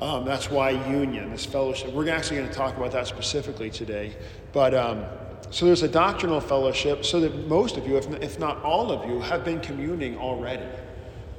Um, 0.00 0.24
that's 0.24 0.50
why 0.50 0.70
union, 0.70 1.30
this 1.30 1.44
fellowship. 1.44 1.92
We're 1.92 2.08
actually 2.08 2.38
going 2.38 2.48
to 2.48 2.54
talk 2.54 2.76
about 2.76 2.92
that 2.92 3.08
specifically 3.08 3.70
today. 3.70 4.14
But 4.52 4.72
um, 4.72 5.04
so 5.50 5.66
there's 5.66 5.82
a 5.82 5.88
doctrinal 5.88 6.40
fellowship, 6.40 7.04
so 7.04 7.18
that 7.20 7.48
most 7.48 7.76
of 7.76 7.88
you, 7.88 7.96
if, 7.96 8.06
if 8.22 8.38
not 8.38 8.62
all 8.62 8.92
of 8.92 9.10
you, 9.10 9.20
have 9.20 9.44
been 9.44 9.60
communing 9.60 10.16
already. 10.16 10.64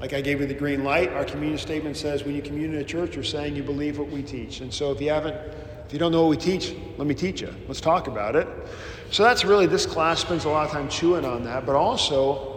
Like 0.01 0.13
I 0.13 0.21
gave 0.21 0.41
you 0.41 0.47
the 0.47 0.55
green 0.55 0.83
light, 0.83 1.13
our 1.13 1.23
communion 1.23 1.59
statement 1.59 1.95
says 1.95 2.23
when 2.23 2.35
you 2.35 2.41
commune 2.41 2.73
in 2.73 2.81
a 2.81 2.83
church, 2.83 3.13
you're 3.13 3.23
saying 3.23 3.55
you 3.55 3.61
believe 3.61 3.99
what 3.99 4.09
we 4.09 4.23
teach. 4.23 4.61
And 4.61 4.73
so 4.73 4.91
if 4.91 4.99
you 4.99 5.11
haven't, 5.11 5.35
if 5.85 5.93
you 5.93 5.99
don't 5.99 6.11
know 6.11 6.23
what 6.23 6.31
we 6.31 6.37
teach, 6.37 6.75
let 6.97 7.07
me 7.07 7.13
teach 7.13 7.41
you. 7.41 7.53
Let's 7.67 7.81
talk 7.81 8.07
about 8.07 8.35
it. 8.35 8.47
So 9.11 9.21
that's 9.21 9.45
really, 9.45 9.67
this 9.67 9.85
class 9.85 10.19
spends 10.19 10.45
a 10.45 10.49
lot 10.49 10.65
of 10.65 10.71
time 10.71 10.89
chewing 10.89 11.23
on 11.23 11.43
that, 11.43 11.67
but 11.67 11.75
also 11.75 12.51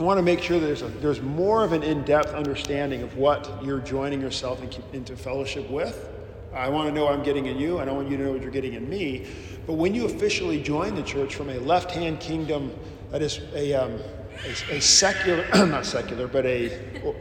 I 0.00 0.02
want 0.02 0.18
to 0.18 0.22
make 0.22 0.42
sure 0.42 0.58
there's, 0.58 0.82
a, 0.82 0.88
there's 0.88 1.20
more 1.20 1.62
of 1.62 1.72
an 1.72 1.84
in 1.84 2.02
depth 2.02 2.34
understanding 2.34 3.02
of 3.02 3.16
what 3.16 3.62
you're 3.62 3.78
joining 3.78 4.20
yourself 4.20 4.60
in, 4.60 4.70
into 4.92 5.16
fellowship 5.16 5.70
with. 5.70 6.08
I 6.52 6.68
want 6.68 6.88
to 6.88 6.94
know 6.94 7.04
what 7.04 7.14
I'm 7.14 7.22
getting 7.22 7.46
in 7.46 7.58
you, 7.58 7.78
and 7.78 7.88
I 7.88 7.92
want 7.92 8.10
you 8.10 8.16
to 8.16 8.24
know 8.24 8.32
what 8.32 8.42
you're 8.42 8.50
getting 8.50 8.74
in 8.74 8.88
me. 8.88 9.26
But 9.68 9.74
when 9.74 9.94
you 9.94 10.06
officially 10.06 10.60
join 10.60 10.96
the 10.96 11.02
church 11.04 11.36
from 11.36 11.48
a 11.48 11.58
left 11.58 11.92
hand 11.92 12.18
kingdom, 12.18 12.72
that 13.12 13.22
is 13.22 13.40
a, 13.54 13.72
um, 13.72 14.00
a, 14.44 14.76
a 14.76 14.80
secular, 14.80 15.46
not 15.66 15.86
secular, 15.86 16.26
but 16.26 16.44
a, 16.46 16.72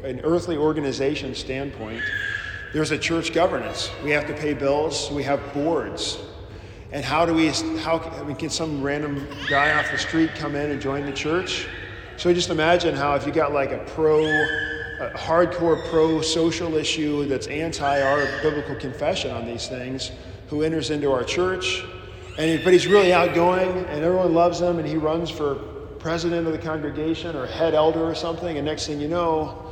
an 0.03 0.21
earthly 0.23 0.57
organization 0.57 1.35
standpoint, 1.35 2.03
there's 2.73 2.91
a 2.91 2.97
church 2.97 3.33
governance. 3.33 3.91
We 4.03 4.11
have 4.11 4.27
to 4.27 4.33
pay 4.33 4.53
bills, 4.53 5.11
we 5.11 5.23
have 5.23 5.53
boards. 5.53 6.19
And 6.91 7.05
how 7.05 7.25
do 7.25 7.33
we, 7.33 7.49
how 7.79 7.99
I 7.99 8.23
mean, 8.23 8.35
can 8.35 8.49
some 8.49 8.81
random 8.81 9.27
guy 9.49 9.73
off 9.79 9.89
the 9.91 9.97
street 9.97 10.31
come 10.35 10.55
in 10.55 10.71
and 10.71 10.81
join 10.81 11.05
the 11.05 11.13
church? 11.13 11.67
So 12.17 12.33
just 12.33 12.49
imagine 12.49 12.95
how 12.95 13.15
if 13.15 13.25
you 13.25 13.31
got 13.31 13.53
like 13.53 13.71
a 13.71 13.79
pro 13.79 14.25
a 15.01 15.09
hardcore 15.15 15.83
pro 15.89 16.21
social 16.21 16.75
issue 16.75 17.25
that's 17.25 17.47
anti 17.47 18.01
our 18.01 18.25
biblical 18.43 18.75
confession 18.75 19.31
on 19.31 19.47
these 19.47 19.67
things 19.67 20.11
who 20.47 20.61
enters 20.61 20.91
into 20.91 21.11
our 21.11 21.23
church. 21.23 21.83
And, 22.37 22.63
but 22.63 22.71
he's 22.71 22.85
really 22.85 23.11
outgoing 23.11 23.85
and 23.85 24.03
everyone 24.03 24.35
loves 24.35 24.61
him 24.61 24.77
and 24.77 24.87
he 24.87 24.97
runs 24.97 25.29
for 25.29 25.59
president 26.01 26.47
of 26.47 26.53
the 26.53 26.59
congregation 26.59 27.35
or 27.35 27.45
head 27.45 27.75
elder 27.75 28.03
or 28.03 28.15
something. 28.15 28.57
And 28.57 28.65
next 28.65 28.87
thing 28.87 28.99
you 28.99 29.07
know, 29.07 29.71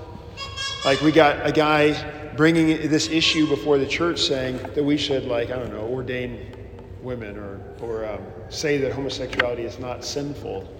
like 0.85 1.01
we 1.01 1.11
got 1.11 1.45
a 1.45 1.51
guy 1.51 2.31
bringing 2.37 2.67
this 2.89 3.09
issue 3.09 3.47
before 3.47 3.79
the 3.79 3.87
church 3.87 4.21
saying 4.21 4.57
that 4.75 4.83
we 4.83 4.95
should, 4.95 5.25
like, 5.25 5.49
I 5.49 5.57
don't 5.57 5.73
know, 5.73 5.87
ordain 5.87 6.55
women 7.01 7.37
or, 7.37 7.59
or 7.81 8.05
um, 8.05 8.21
say 8.49 8.77
that 8.77 8.91
homosexuality 8.91 9.63
is 9.63 9.79
not 9.79 10.05
sinful 10.05 10.71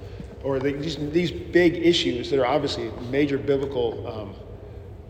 or 0.44 0.60
the, 0.60 0.72
these, 0.74 0.98
these 1.12 1.32
big 1.32 1.76
issues 1.76 2.30
that 2.30 2.40
are 2.40 2.46
obviously 2.46 2.92
major 3.10 3.38
biblical 3.38 4.08
um, 4.08 4.36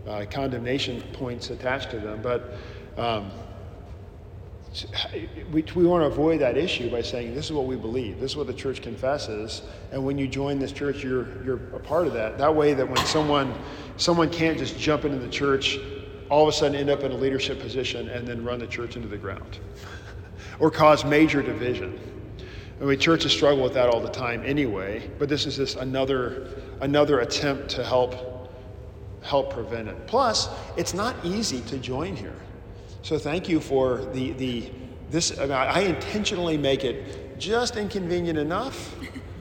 uh, 0.08 0.26
condemnation 0.32 1.02
points 1.14 1.50
attached 1.50 1.92
to 1.92 2.00
them. 2.00 2.22
But 2.22 2.56
um, 2.98 3.30
we, 5.52 5.64
we 5.76 5.86
want 5.86 6.04
to 6.04 6.08
avoid 6.08 6.42
that 6.42 6.56
issue 6.56 6.92
by 6.92 7.02
saying 7.02 7.34
this 7.34 7.46
is 7.46 7.52
what 7.54 7.66
we 7.66 7.76
believe, 7.76 8.20
this 8.20 8.32
is 8.32 8.38
what 8.38 8.48
the 8.48 8.54
church 8.54 8.82
confesses, 8.82 9.64
and 9.92 10.04
when 10.04 10.18
you 10.18 10.28
join 10.28 10.60
this 10.60 10.72
church, 10.72 11.04
you're, 11.04 11.44
you're 11.44 11.58
a 11.76 11.80
part 11.80 12.06
of 12.06 12.14
that. 12.14 12.38
That 12.38 12.56
way, 12.56 12.74
that 12.74 12.88
when 12.88 13.04
someone, 13.06 13.54
someone 13.98 14.30
can't 14.30 14.58
just 14.58 14.78
jump 14.78 15.06
into 15.06 15.18
the 15.18 15.30
church, 15.30 15.80
all 16.30 16.44
of 16.44 16.50
a 16.50 16.52
sudden 16.52 16.76
end 16.76 16.90
up 16.90 17.02
in 17.02 17.12
a 17.12 17.16
leadership 17.16 17.60
position, 17.60 18.10
and 18.10 18.28
then 18.28 18.44
run 18.44 18.60
the 18.60 18.68
church 18.68 18.96
into 18.96 19.08
the 19.08 19.18
ground 19.18 19.60
or 20.60 20.70
cause 20.70 21.04
major 21.04 21.42
division. 21.42 22.00
I 22.80 22.86
mean, 22.86 23.00
churches 23.00 23.32
struggle 23.32 23.64
with 23.64 23.74
that 23.74 23.90
all 23.90 24.00
the 24.00 24.12
time 24.12 24.44
anyway, 24.46 25.10
but 25.18 25.28
this 25.28 25.46
is 25.46 25.58
this 25.58 25.76
another, 25.76 26.48
another 26.82 27.22
attempt 27.22 27.70
to 27.70 27.84
help, 27.84 28.54
help 29.22 29.52
prevent 29.52 29.90
it. 29.90 30.08
Plus, 30.08 30.48
it's 30.78 30.94
not 30.94 31.16
easy 31.26 31.62
to 31.62 31.78
join 31.78 32.16
here. 32.16 32.36
So 33.02 33.18
thank 33.18 33.48
you 33.48 33.60
for 33.60 34.06
the, 34.14 34.32
the 34.34 34.72
this, 35.10 35.38
I, 35.40 35.44
mean, 35.44 35.52
I 35.52 35.80
intentionally 35.82 36.58
make 36.58 36.84
it 36.84 37.40
just 37.40 37.78
inconvenient 37.78 38.38
enough, 38.38 38.96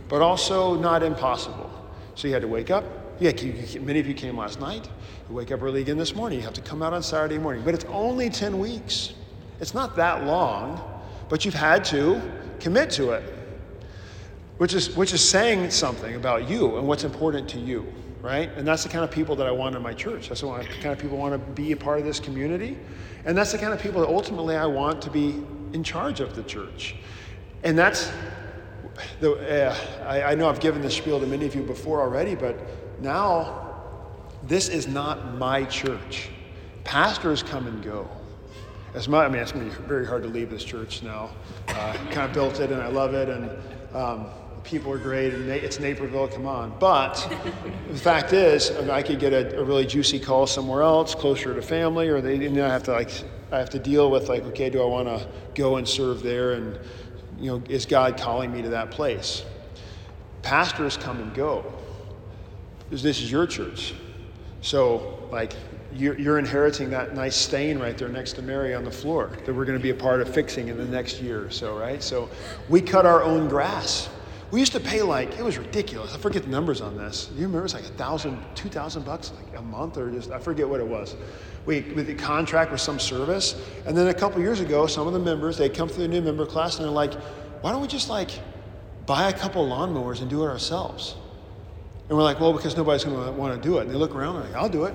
but 0.08 0.22
also 0.22 0.76
not 0.76 1.02
impossible. 1.02 1.70
So 2.14 2.26
you 2.26 2.32
had 2.32 2.42
to 2.42 2.48
wake 2.48 2.70
up. 2.70 2.84
Yeah, 3.20 3.32
many 3.80 3.98
of 3.98 4.06
you 4.06 4.14
came 4.14 4.38
last 4.38 4.60
night. 4.60 4.88
You 5.28 5.34
wake 5.34 5.50
up 5.50 5.62
early 5.62 5.80
again 5.80 5.98
this 5.98 6.14
morning. 6.14 6.38
You 6.38 6.44
have 6.44 6.54
to 6.54 6.60
come 6.60 6.82
out 6.82 6.92
on 6.92 7.02
Saturday 7.02 7.38
morning. 7.38 7.62
But 7.64 7.74
it's 7.74 7.84
only 7.86 8.30
10 8.30 8.58
weeks. 8.58 9.12
It's 9.60 9.74
not 9.74 9.96
that 9.96 10.24
long, 10.24 10.80
but 11.28 11.44
you've 11.44 11.54
had 11.54 11.84
to 11.86 12.22
commit 12.60 12.90
to 12.90 13.10
it, 13.10 13.22
which 14.58 14.72
is, 14.72 14.96
which 14.96 15.12
is 15.12 15.28
saying 15.28 15.70
something 15.70 16.14
about 16.14 16.48
you 16.48 16.76
and 16.76 16.86
what's 16.86 17.04
important 17.04 17.48
to 17.50 17.58
you, 17.58 17.92
right? 18.20 18.50
And 18.56 18.66
that's 18.66 18.82
the 18.82 18.88
kind 18.88 19.04
of 19.04 19.10
people 19.10 19.36
that 19.36 19.46
I 19.46 19.50
want 19.50 19.76
in 19.76 19.82
my 19.82 19.94
church. 19.94 20.28
That's 20.28 20.40
the 20.40 20.48
kind 20.48 20.86
of 20.86 20.98
people 20.98 21.18
want 21.18 21.32
to 21.34 21.52
be 21.52 21.72
a 21.72 21.76
part 21.76 21.98
of 21.98 22.04
this 22.04 22.20
community. 22.20 22.76
And 23.24 23.36
that's 23.36 23.52
the 23.52 23.58
kind 23.58 23.72
of 23.72 23.80
people 23.80 24.00
that 24.00 24.08
ultimately 24.08 24.56
I 24.56 24.66
want 24.66 25.02
to 25.02 25.10
be 25.10 25.42
in 25.72 25.84
charge 25.84 26.20
of 26.20 26.34
the 26.34 26.42
church. 26.42 26.96
And 27.62 27.78
that's, 27.78 28.10
the, 29.20 29.68
uh, 29.68 29.76
I, 30.06 30.22
I 30.22 30.34
know 30.34 30.48
I've 30.48 30.60
given 30.60 30.82
this 30.82 30.96
spiel 30.96 31.20
to 31.20 31.26
many 31.26 31.46
of 31.46 31.54
you 31.54 31.62
before 31.62 32.00
already, 32.00 32.34
but 32.34 32.56
now 33.00 33.68
this 34.42 34.68
is 34.68 34.88
not 34.88 35.34
my 35.34 35.64
church. 35.64 36.30
Pastors 36.84 37.42
come 37.42 37.66
and 37.66 37.82
go. 37.82 38.08
As 38.94 39.08
my, 39.08 39.24
I 39.24 39.28
mean, 39.28 39.42
it's 39.42 39.52
going 39.52 39.68
to 39.68 39.76
be 39.76 39.86
very 39.86 40.06
hard 40.06 40.22
to 40.22 40.28
leave 40.28 40.50
this 40.50 40.64
church 40.64 41.02
now. 41.02 41.30
Uh, 41.68 41.92
kind 42.10 42.20
of 42.20 42.32
built 42.32 42.58
it 42.60 42.72
and 42.72 42.80
I 42.80 42.88
love 42.88 43.14
it, 43.14 43.28
and 43.28 43.50
um, 43.94 44.26
people 44.68 44.92
are 44.92 44.98
great, 44.98 45.32
and 45.32 45.48
it's 45.48 45.80
Naperville, 45.80 46.28
come 46.28 46.46
on. 46.46 46.76
But 46.78 47.14
the 47.88 47.98
fact 47.98 48.34
is, 48.34 48.70
I, 48.70 49.02
could 49.02 49.18
get 49.18 49.32
a, 49.32 49.58
a, 49.58 49.64
really 49.64 49.86
juicy 49.86 50.20
call 50.20 50.46
somewhere 50.46 50.82
else, 50.82 51.14
closer 51.14 51.54
to 51.54 51.62
family, 51.62 52.08
or 52.08 52.20
they, 52.20 52.44
and 52.44 52.58
I 52.60 52.68
have 52.68 52.82
to 52.84 52.92
like, 52.92 53.10
I 53.50 53.58
have 53.58 53.70
to 53.70 53.78
deal 53.78 54.10
with 54.10 54.28
like, 54.28 54.42
okay, 54.44 54.68
do 54.68 54.82
I 54.82 54.84
want 54.84 55.08
to 55.08 55.26
go 55.54 55.76
and 55.76 55.88
serve 55.88 56.22
there, 56.22 56.52
and 56.52 56.78
you 57.40 57.50
know, 57.50 57.62
is 57.68 57.86
God 57.86 58.18
calling 58.18 58.52
me 58.52 58.60
to 58.60 58.68
that 58.68 58.90
place? 58.90 59.42
Pastors 60.42 60.98
come 60.98 61.18
and 61.18 61.34
go. 61.34 61.64
This 62.90 63.04
is 63.04 63.32
your 63.32 63.46
church, 63.46 63.94
so 64.60 65.28
like 65.32 65.54
you're, 65.94 66.18
you're, 66.18 66.38
inheriting 66.38 66.90
that 66.90 67.14
nice 67.14 67.36
stain 67.36 67.78
right 67.78 67.96
there 67.96 68.08
next 68.08 68.34
to 68.34 68.42
Mary 68.42 68.74
on 68.74 68.84
the 68.84 68.90
floor 68.90 69.30
that 69.46 69.54
we're 69.54 69.64
going 69.64 69.78
to 69.78 69.82
be 69.82 69.90
a 69.90 69.94
part 69.94 70.20
of 70.20 70.32
fixing 70.32 70.68
in 70.68 70.76
the 70.76 70.84
next 70.84 71.20
year 71.22 71.46
or 71.46 71.50
so, 71.50 71.76
right? 71.78 72.02
So 72.02 72.28
we 72.68 72.82
cut 72.82 73.06
our 73.06 73.22
own 73.22 73.48
grass. 73.48 74.10
We 74.50 74.60
used 74.60 74.72
to 74.72 74.80
pay 74.80 75.02
like, 75.02 75.38
it 75.38 75.44
was 75.44 75.58
ridiculous. 75.58 76.14
I 76.14 76.18
forget 76.18 76.42
the 76.42 76.48
numbers 76.48 76.80
on 76.80 76.96
this. 76.96 77.28
You 77.32 77.42
remember 77.42 77.58
it 77.60 77.62
was 77.64 77.74
like 77.74 77.84
a 77.84 77.88
thousand, 77.88 78.42
two 78.54 78.70
thousand 78.70 79.04
bucks 79.04 79.30
like 79.32 79.58
a 79.58 79.62
month 79.62 79.98
or 79.98 80.10
just, 80.10 80.30
I 80.30 80.38
forget 80.38 80.66
what 80.66 80.80
it 80.80 80.86
was. 80.86 81.16
We, 81.66 81.82
with 81.82 82.06
the 82.06 82.14
contract 82.14 82.72
with 82.72 82.80
some 82.80 82.98
service. 82.98 83.60
And 83.86 83.94
then 83.94 84.08
a 84.08 84.14
couple 84.14 84.40
years 84.40 84.60
ago, 84.60 84.86
some 84.86 85.06
of 85.06 85.12
the 85.12 85.18
members, 85.18 85.58
they 85.58 85.68
come 85.68 85.88
through 85.88 86.04
the 86.04 86.08
new 86.08 86.22
member 86.22 86.46
class 86.46 86.76
and 86.76 86.84
they're 86.84 86.90
like, 86.90 87.12
why 87.60 87.72
don't 87.72 87.82
we 87.82 87.88
just 87.88 88.08
like 88.08 88.30
buy 89.04 89.28
a 89.28 89.32
couple 89.32 89.68
lawnmowers 89.68 90.22
and 90.22 90.30
do 90.30 90.42
it 90.44 90.46
ourselves? 90.46 91.16
And 92.08 92.16
we're 92.16 92.24
like, 92.24 92.40
well, 92.40 92.54
because 92.54 92.74
nobody's 92.74 93.04
going 93.04 93.22
to 93.22 93.32
want 93.32 93.54
to 93.60 93.68
do 93.68 93.76
it. 93.76 93.82
And 93.82 93.90
they 93.90 93.96
look 93.96 94.14
around 94.14 94.36
and 94.36 94.46
like, 94.46 94.54
I'll 94.54 94.70
do 94.70 94.84
it. 94.84 94.94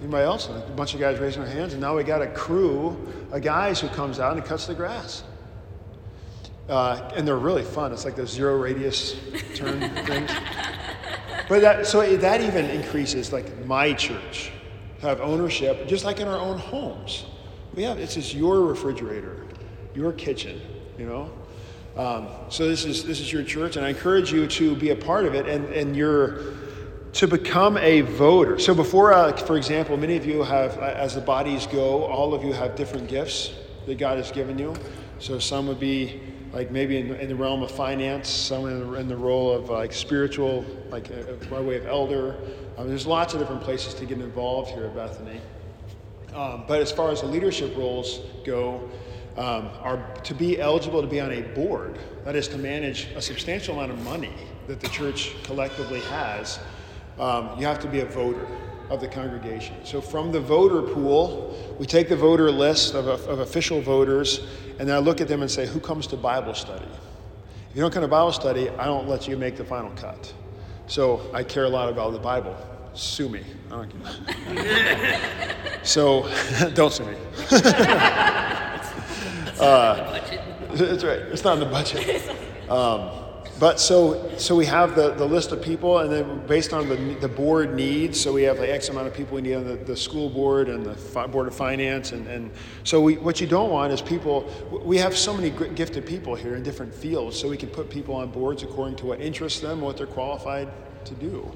Anybody 0.00 0.24
else? 0.24 0.48
And 0.48 0.56
a 0.62 0.70
bunch 0.70 0.94
of 0.94 1.00
guys 1.00 1.18
raising 1.18 1.42
their 1.42 1.52
hands. 1.52 1.74
And 1.74 1.82
now 1.82 1.94
we 1.94 2.04
got 2.04 2.22
a 2.22 2.26
crew 2.28 3.06
of 3.32 3.42
guys 3.42 3.80
who 3.80 3.88
comes 3.88 4.18
out 4.18 4.34
and 4.34 4.46
cuts 4.46 4.66
the 4.66 4.74
grass. 4.74 5.24
Uh, 6.68 7.10
and 7.14 7.28
they're 7.28 7.36
really 7.36 7.62
fun. 7.62 7.92
It's 7.92 8.04
like 8.04 8.16
those 8.16 8.30
zero 8.30 8.56
radius 8.56 9.16
turn 9.54 9.80
things. 10.06 10.30
But 11.48 11.60
that, 11.60 11.86
so 11.86 12.16
that 12.16 12.40
even 12.40 12.64
increases 12.66 13.32
like 13.32 13.66
my 13.66 13.92
church 13.92 14.50
have 15.02 15.20
ownership, 15.20 15.86
just 15.86 16.04
like 16.04 16.20
in 16.20 16.28
our 16.28 16.38
own 16.38 16.58
homes. 16.58 17.26
We 17.74 17.82
have, 17.82 17.98
it's 17.98 18.14
just 18.14 18.34
your 18.34 18.62
refrigerator, 18.62 19.44
your 19.94 20.12
kitchen, 20.12 20.60
you 20.98 21.06
know? 21.06 21.30
Um, 21.96 22.28
so 22.48 22.66
this 22.68 22.84
is 22.84 23.04
this 23.04 23.20
is 23.20 23.32
your 23.32 23.44
church, 23.44 23.76
and 23.76 23.86
I 23.86 23.90
encourage 23.90 24.32
you 24.32 24.48
to 24.48 24.74
be 24.74 24.90
a 24.90 24.96
part 24.96 25.26
of 25.26 25.34
it, 25.34 25.46
and 25.46 25.66
and 25.66 25.94
you're 25.94 26.40
to 27.12 27.28
become 27.28 27.76
a 27.76 28.00
voter. 28.00 28.58
So 28.58 28.74
before, 28.74 29.12
uh, 29.12 29.36
for 29.36 29.56
example, 29.56 29.96
many 29.96 30.16
of 30.16 30.26
you 30.26 30.42
have, 30.42 30.76
uh, 30.78 30.94
as 30.96 31.14
the 31.14 31.20
bodies 31.20 31.68
go, 31.68 32.04
all 32.04 32.34
of 32.34 32.42
you 32.42 32.52
have 32.52 32.74
different 32.74 33.08
gifts 33.08 33.52
that 33.86 33.98
God 33.98 34.16
has 34.16 34.32
given 34.32 34.58
you. 34.58 34.74
So 35.20 35.38
some 35.38 35.68
would 35.68 35.78
be 35.78 36.20
like 36.54 36.70
maybe 36.70 36.98
in, 36.98 37.12
in 37.16 37.28
the 37.28 37.34
realm 37.34 37.62
of 37.62 37.70
finance, 37.70 38.28
some 38.28 38.66
in 38.66 38.78
the, 38.78 38.94
in 38.94 39.08
the 39.08 39.16
role 39.16 39.50
of 39.52 39.68
like 39.70 39.92
spiritual, 39.92 40.64
like 40.88 41.10
uh, 41.10 41.32
by 41.50 41.60
way 41.60 41.76
of 41.76 41.86
elder. 41.86 42.36
There's 42.78 43.06
lots 43.06 43.34
of 43.34 43.40
different 43.40 43.62
places 43.62 43.94
to 43.94 44.06
get 44.06 44.18
involved 44.18 44.70
here 44.70 44.84
at 44.84 44.94
Bethany. 44.94 45.40
Um, 46.34 46.64
but 46.66 46.80
as 46.80 46.90
far 46.90 47.10
as 47.10 47.20
the 47.20 47.26
leadership 47.26 47.76
roles 47.76 48.20
go, 48.44 48.88
um, 49.36 49.68
are 49.80 50.14
to 50.22 50.34
be 50.34 50.60
eligible 50.60 51.00
to 51.00 51.08
be 51.08 51.20
on 51.20 51.32
a 51.32 51.42
board, 51.54 51.98
that 52.24 52.36
is 52.36 52.46
to 52.48 52.58
manage 52.58 53.08
a 53.16 53.22
substantial 53.22 53.78
amount 53.78 53.92
of 53.92 54.04
money 54.04 54.34
that 54.68 54.80
the 54.80 54.88
church 54.88 55.34
collectively 55.42 56.00
has, 56.00 56.60
um, 57.18 57.50
you 57.58 57.66
have 57.66 57.80
to 57.80 57.88
be 57.88 58.00
a 58.00 58.06
voter 58.06 58.46
of 58.90 59.00
the 59.00 59.08
congregation. 59.08 59.76
So 59.84 60.00
from 60.00 60.32
the 60.32 60.40
voter 60.40 60.82
pool, 60.82 61.76
we 61.78 61.86
take 61.86 62.08
the 62.08 62.16
voter 62.16 62.50
list 62.50 62.94
of, 62.94 63.06
of 63.06 63.40
official 63.40 63.80
voters, 63.80 64.40
and 64.78 64.88
then 64.88 64.94
I 64.94 64.98
look 64.98 65.20
at 65.20 65.28
them 65.28 65.42
and 65.42 65.50
say, 65.50 65.66
who 65.66 65.80
comes 65.80 66.06
to 66.08 66.16
Bible 66.16 66.54
study? 66.54 66.86
If 67.70 67.76
you 67.76 67.82
don't 67.82 67.92
come 67.92 68.02
to 68.02 68.08
Bible 68.08 68.32
study, 68.32 68.68
I 68.70 68.84
don't 68.84 69.08
let 69.08 69.26
you 69.26 69.36
make 69.36 69.56
the 69.56 69.64
final 69.64 69.90
cut. 69.92 70.32
So 70.86 71.30
I 71.32 71.42
care 71.42 71.64
a 71.64 71.68
lot 71.68 71.88
about 71.88 72.12
the 72.12 72.18
Bible. 72.18 72.56
Sue 72.92 73.28
me. 73.28 73.42
so 75.82 76.30
don't 76.74 76.92
sue 76.92 77.06
me. 77.06 77.16
Uh, 79.60 80.20
that's 80.72 81.04
right. 81.04 81.20
It's 81.20 81.44
not 81.44 81.54
in 81.54 81.60
the 81.60 81.66
budget. 81.66 82.28
Um, 82.68 83.23
but 83.60 83.78
so 83.78 84.36
so 84.36 84.56
we 84.56 84.66
have 84.66 84.96
the, 84.96 85.12
the 85.14 85.24
list 85.24 85.52
of 85.52 85.62
people, 85.62 85.98
and 85.98 86.10
then 86.10 86.46
based 86.46 86.72
on 86.72 86.88
the, 86.88 86.96
the 87.20 87.28
board 87.28 87.74
needs, 87.74 88.20
so 88.20 88.32
we 88.32 88.42
have 88.42 88.58
like 88.58 88.68
X 88.68 88.88
amount 88.88 89.06
of 89.06 89.14
people 89.14 89.36
we 89.36 89.42
need 89.42 89.54
on 89.54 89.64
the, 89.64 89.76
the 89.76 89.96
school 89.96 90.28
board 90.28 90.68
and 90.68 90.84
the 90.84 90.94
fi- 90.94 91.26
board 91.26 91.46
of 91.46 91.54
finance, 91.54 92.12
and, 92.12 92.26
and 92.26 92.50
so 92.82 93.00
we, 93.00 93.16
what 93.16 93.40
you 93.40 93.46
don't 93.46 93.70
want 93.70 93.92
is 93.92 94.02
people. 94.02 94.50
We 94.84 94.98
have 94.98 95.16
so 95.16 95.34
many 95.34 95.50
gifted 95.50 96.04
people 96.04 96.34
here 96.34 96.56
in 96.56 96.62
different 96.62 96.94
fields, 96.94 97.38
so 97.38 97.48
we 97.48 97.56
can 97.56 97.68
put 97.68 97.88
people 97.88 98.14
on 98.14 98.30
boards 98.30 98.62
according 98.62 98.96
to 98.96 99.06
what 99.06 99.20
interests 99.20 99.60
them, 99.60 99.80
what 99.80 99.96
they're 99.96 100.06
qualified 100.06 100.68
to 101.04 101.14
do 101.14 101.50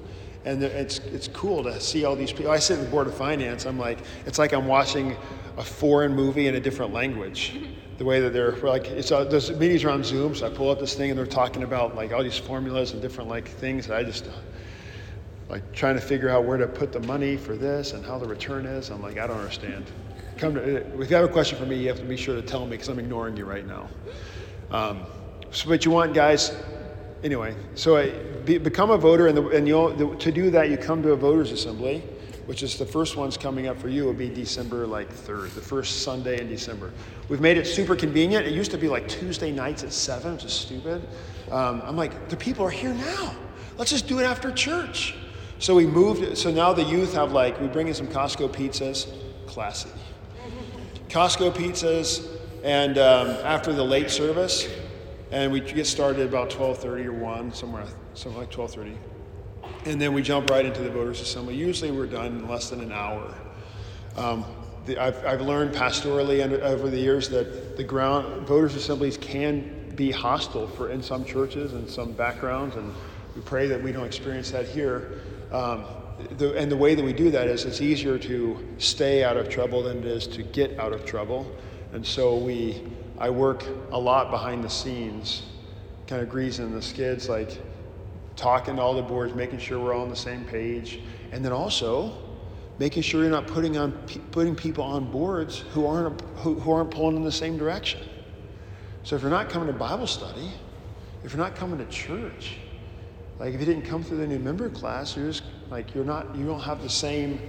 and 0.44 0.62
it's 0.62 0.98
it's 0.98 1.28
cool 1.28 1.62
to 1.64 1.80
see 1.80 2.04
all 2.04 2.14
these 2.14 2.32
people. 2.32 2.50
I 2.50 2.58
sit 2.58 2.78
in 2.78 2.84
the 2.84 2.90
board 2.90 3.06
of 3.06 3.14
finance. 3.14 3.66
I'm 3.66 3.78
like, 3.78 3.98
it's 4.24 4.38
like 4.38 4.52
I'm 4.52 4.66
watching 4.66 5.16
a 5.56 5.64
foreign 5.64 6.14
movie 6.14 6.46
in 6.46 6.54
a 6.54 6.60
different 6.60 6.92
language 6.92 7.58
the 7.98 8.04
way 8.04 8.20
that 8.20 8.32
they're 8.32 8.56
like 8.56 8.86
it's 8.86 9.10
uh, 9.10 9.24
those 9.24 9.50
meetings 9.50 9.84
are 9.84 9.90
on 9.90 10.04
Zoom, 10.04 10.34
so 10.34 10.46
I 10.46 10.50
pull 10.50 10.70
up 10.70 10.78
this 10.78 10.94
thing 10.94 11.10
and 11.10 11.18
they're 11.18 11.26
talking 11.26 11.64
about 11.64 11.96
like 11.96 12.12
all 12.12 12.22
these 12.22 12.38
formulas 12.38 12.92
and 12.92 13.02
different 13.02 13.28
like 13.28 13.48
things. 13.48 13.86
And 13.86 13.94
I 13.94 14.04
just 14.04 14.26
uh, 14.26 14.30
like 15.48 15.72
trying 15.72 15.96
to 15.96 16.00
figure 16.00 16.28
out 16.28 16.44
where 16.44 16.56
to 16.56 16.68
put 16.68 16.92
the 16.92 17.00
money 17.00 17.36
for 17.36 17.56
this 17.56 17.92
and 17.92 18.04
how 18.04 18.18
the 18.18 18.28
return 18.28 18.66
is. 18.66 18.90
I'm 18.90 19.02
like, 19.02 19.18
I 19.18 19.26
don't 19.26 19.38
understand. 19.38 19.84
Come 20.36 20.54
to, 20.54 20.76
if 20.76 21.10
you 21.10 21.16
have 21.16 21.24
a 21.24 21.32
question 21.32 21.58
for 21.58 21.66
me, 21.66 21.76
you 21.76 21.88
have 21.88 21.98
to 21.98 22.04
be 22.04 22.16
sure 22.16 22.36
to 22.36 22.42
tell 22.42 22.64
me 22.64 22.72
because 22.72 22.88
I'm 22.88 23.00
ignoring 23.00 23.36
you 23.36 23.44
right 23.44 23.66
now. 23.66 23.88
Um, 24.70 25.02
so, 25.50 25.68
but 25.68 25.84
you 25.84 25.90
want 25.90 26.14
guys, 26.14 26.54
anyway. 27.24 27.56
So 27.74 27.96
I, 27.96 28.10
be, 28.44 28.58
become 28.58 28.90
a 28.90 28.98
voter, 28.98 29.26
and, 29.26 29.36
the, 29.36 29.48
and 29.48 29.66
you'll, 29.66 29.90
the, 29.94 30.14
to 30.16 30.30
do 30.30 30.50
that, 30.50 30.70
you 30.70 30.76
come 30.76 31.02
to 31.02 31.12
a 31.12 31.16
voters' 31.16 31.50
assembly 31.50 32.04
which 32.48 32.62
is 32.62 32.78
the 32.78 32.86
first 32.86 33.14
one's 33.14 33.36
coming 33.36 33.66
up 33.66 33.78
for 33.78 33.90
you, 33.90 34.06
will 34.06 34.14
be 34.14 34.30
December 34.30 34.86
like 34.86 35.12
3rd, 35.12 35.52
the 35.52 35.60
first 35.60 36.00
Sunday 36.02 36.40
in 36.40 36.48
December. 36.48 36.94
We've 37.28 37.42
made 37.42 37.58
it 37.58 37.66
super 37.66 37.94
convenient. 37.94 38.46
It 38.46 38.54
used 38.54 38.70
to 38.70 38.78
be 38.78 38.88
like 38.88 39.06
Tuesday 39.06 39.52
nights 39.52 39.84
at 39.84 39.92
7, 39.92 40.32
which 40.32 40.46
is 40.46 40.52
stupid. 40.54 41.06
Um, 41.50 41.82
I'm 41.84 41.94
like, 41.94 42.30
the 42.30 42.38
people 42.38 42.64
are 42.64 42.70
here 42.70 42.94
now. 42.94 43.36
Let's 43.76 43.90
just 43.90 44.08
do 44.08 44.18
it 44.18 44.22
after 44.22 44.50
church. 44.50 45.14
So 45.58 45.74
we 45.74 45.86
moved, 45.86 46.38
so 46.38 46.50
now 46.50 46.72
the 46.72 46.84
youth 46.84 47.12
have 47.12 47.32
like, 47.32 47.60
we 47.60 47.66
bring 47.66 47.86
in 47.86 47.92
some 47.92 48.06
Costco 48.06 48.48
pizzas, 48.48 49.12
classy. 49.46 49.90
Costco 51.10 51.52
pizzas, 51.52 52.26
and 52.64 52.96
um, 52.96 53.28
after 53.44 53.74
the 53.74 53.84
late 53.84 54.08
service, 54.08 54.66
and 55.30 55.52
we 55.52 55.60
get 55.60 55.86
started 55.86 56.26
about 56.26 56.48
12.30 56.48 57.04
or 57.04 57.12
1, 57.12 57.52
somewhere, 57.52 57.84
something 58.14 58.40
like 58.40 58.50
12.30 58.50 58.96
and 59.88 59.98
then 59.98 60.12
we 60.12 60.20
jump 60.20 60.50
right 60.50 60.66
into 60.66 60.82
the 60.82 60.90
voters 60.90 61.20
assembly. 61.20 61.54
Usually 61.54 61.90
we're 61.90 62.06
done 62.06 62.26
in 62.26 62.48
less 62.48 62.68
than 62.68 62.80
an 62.80 62.92
hour. 62.92 63.34
Um, 64.16 64.44
the, 64.84 64.98
I've, 64.98 65.24
I've, 65.24 65.40
learned 65.40 65.74
pastorally 65.74 66.44
and 66.44 66.52
over 66.52 66.90
the 66.90 66.98
years 66.98 67.28
that 67.30 67.76
the 67.76 67.84
ground 67.84 68.46
voters 68.46 68.74
assemblies 68.74 69.16
can 69.16 69.92
be 69.94 70.10
hostile 70.10 70.68
for 70.68 70.90
in 70.90 71.02
some 71.02 71.24
churches 71.24 71.72
and 71.72 71.88
some 71.88 72.12
backgrounds, 72.12 72.76
and 72.76 72.92
we 73.34 73.40
pray 73.42 73.66
that 73.68 73.82
we 73.82 73.90
don't 73.90 74.04
experience 74.04 74.50
that 74.50 74.66
here. 74.66 75.20
Um, 75.50 75.84
the, 76.36 76.56
and 76.58 76.70
the 76.70 76.76
way 76.76 76.94
that 76.94 77.04
we 77.04 77.12
do 77.12 77.30
that 77.30 77.46
is 77.46 77.64
it's 77.64 77.80
easier 77.80 78.18
to 78.18 78.68
stay 78.78 79.24
out 79.24 79.36
of 79.36 79.48
trouble 79.48 79.82
than 79.82 79.98
it 79.98 80.04
is 80.04 80.26
to 80.28 80.42
get 80.42 80.78
out 80.78 80.92
of 80.92 81.06
trouble. 81.06 81.50
And 81.92 82.04
so 82.04 82.36
we, 82.36 82.82
I 83.18 83.30
work 83.30 83.64
a 83.90 83.98
lot 83.98 84.30
behind 84.30 84.64
the 84.64 84.70
scenes, 84.70 85.44
kind 86.06 86.20
of 86.20 86.28
greasing 86.28 86.74
the 86.74 86.82
skids, 86.82 87.28
like 87.28 87.58
talking 88.38 88.76
to 88.76 88.82
all 88.82 88.94
the 88.94 89.02
boards, 89.02 89.34
making 89.34 89.58
sure 89.58 89.78
we're 89.78 89.92
all 89.92 90.02
on 90.02 90.08
the 90.08 90.16
same 90.16 90.44
page, 90.44 91.00
and 91.32 91.44
then 91.44 91.52
also 91.52 92.16
making 92.78 93.02
sure 93.02 93.22
you're 93.22 93.30
not 93.30 93.46
putting 93.46 93.76
on 93.76 93.92
putting 94.30 94.54
people 94.54 94.84
on 94.84 95.10
boards 95.10 95.58
who 95.72 95.86
aren't 95.86 96.20
who, 96.38 96.54
who 96.54 96.72
aren't 96.72 96.90
pulling 96.90 97.16
in 97.16 97.24
the 97.24 97.32
same 97.32 97.58
direction. 97.58 98.00
So 99.02 99.16
if 99.16 99.22
you're 99.22 99.30
not 99.30 99.50
coming 99.50 99.66
to 99.66 99.74
Bible 99.74 100.06
study, 100.06 100.50
if 101.24 101.32
you're 101.32 101.42
not 101.42 101.56
coming 101.56 101.78
to 101.78 101.86
church, 101.86 102.56
like 103.38 103.54
if 103.54 103.60
you 103.60 103.66
didn't 103.66 103.84
come 103.84 104.02
through 104.02 104.18
the 104.18 104.26
new 104.26 104.38
member 104.38 104.70
class, 104.70 105.16
you're 105.16 105.26
just 105.26 105.42
like 105.70 105.94
you're 105.94 106.04
not 106.04 106.34
you 106.36 106.46
don't 106.46 106.60
have 106.60 106.82
the 106.82 106.88
same 106.88 107.40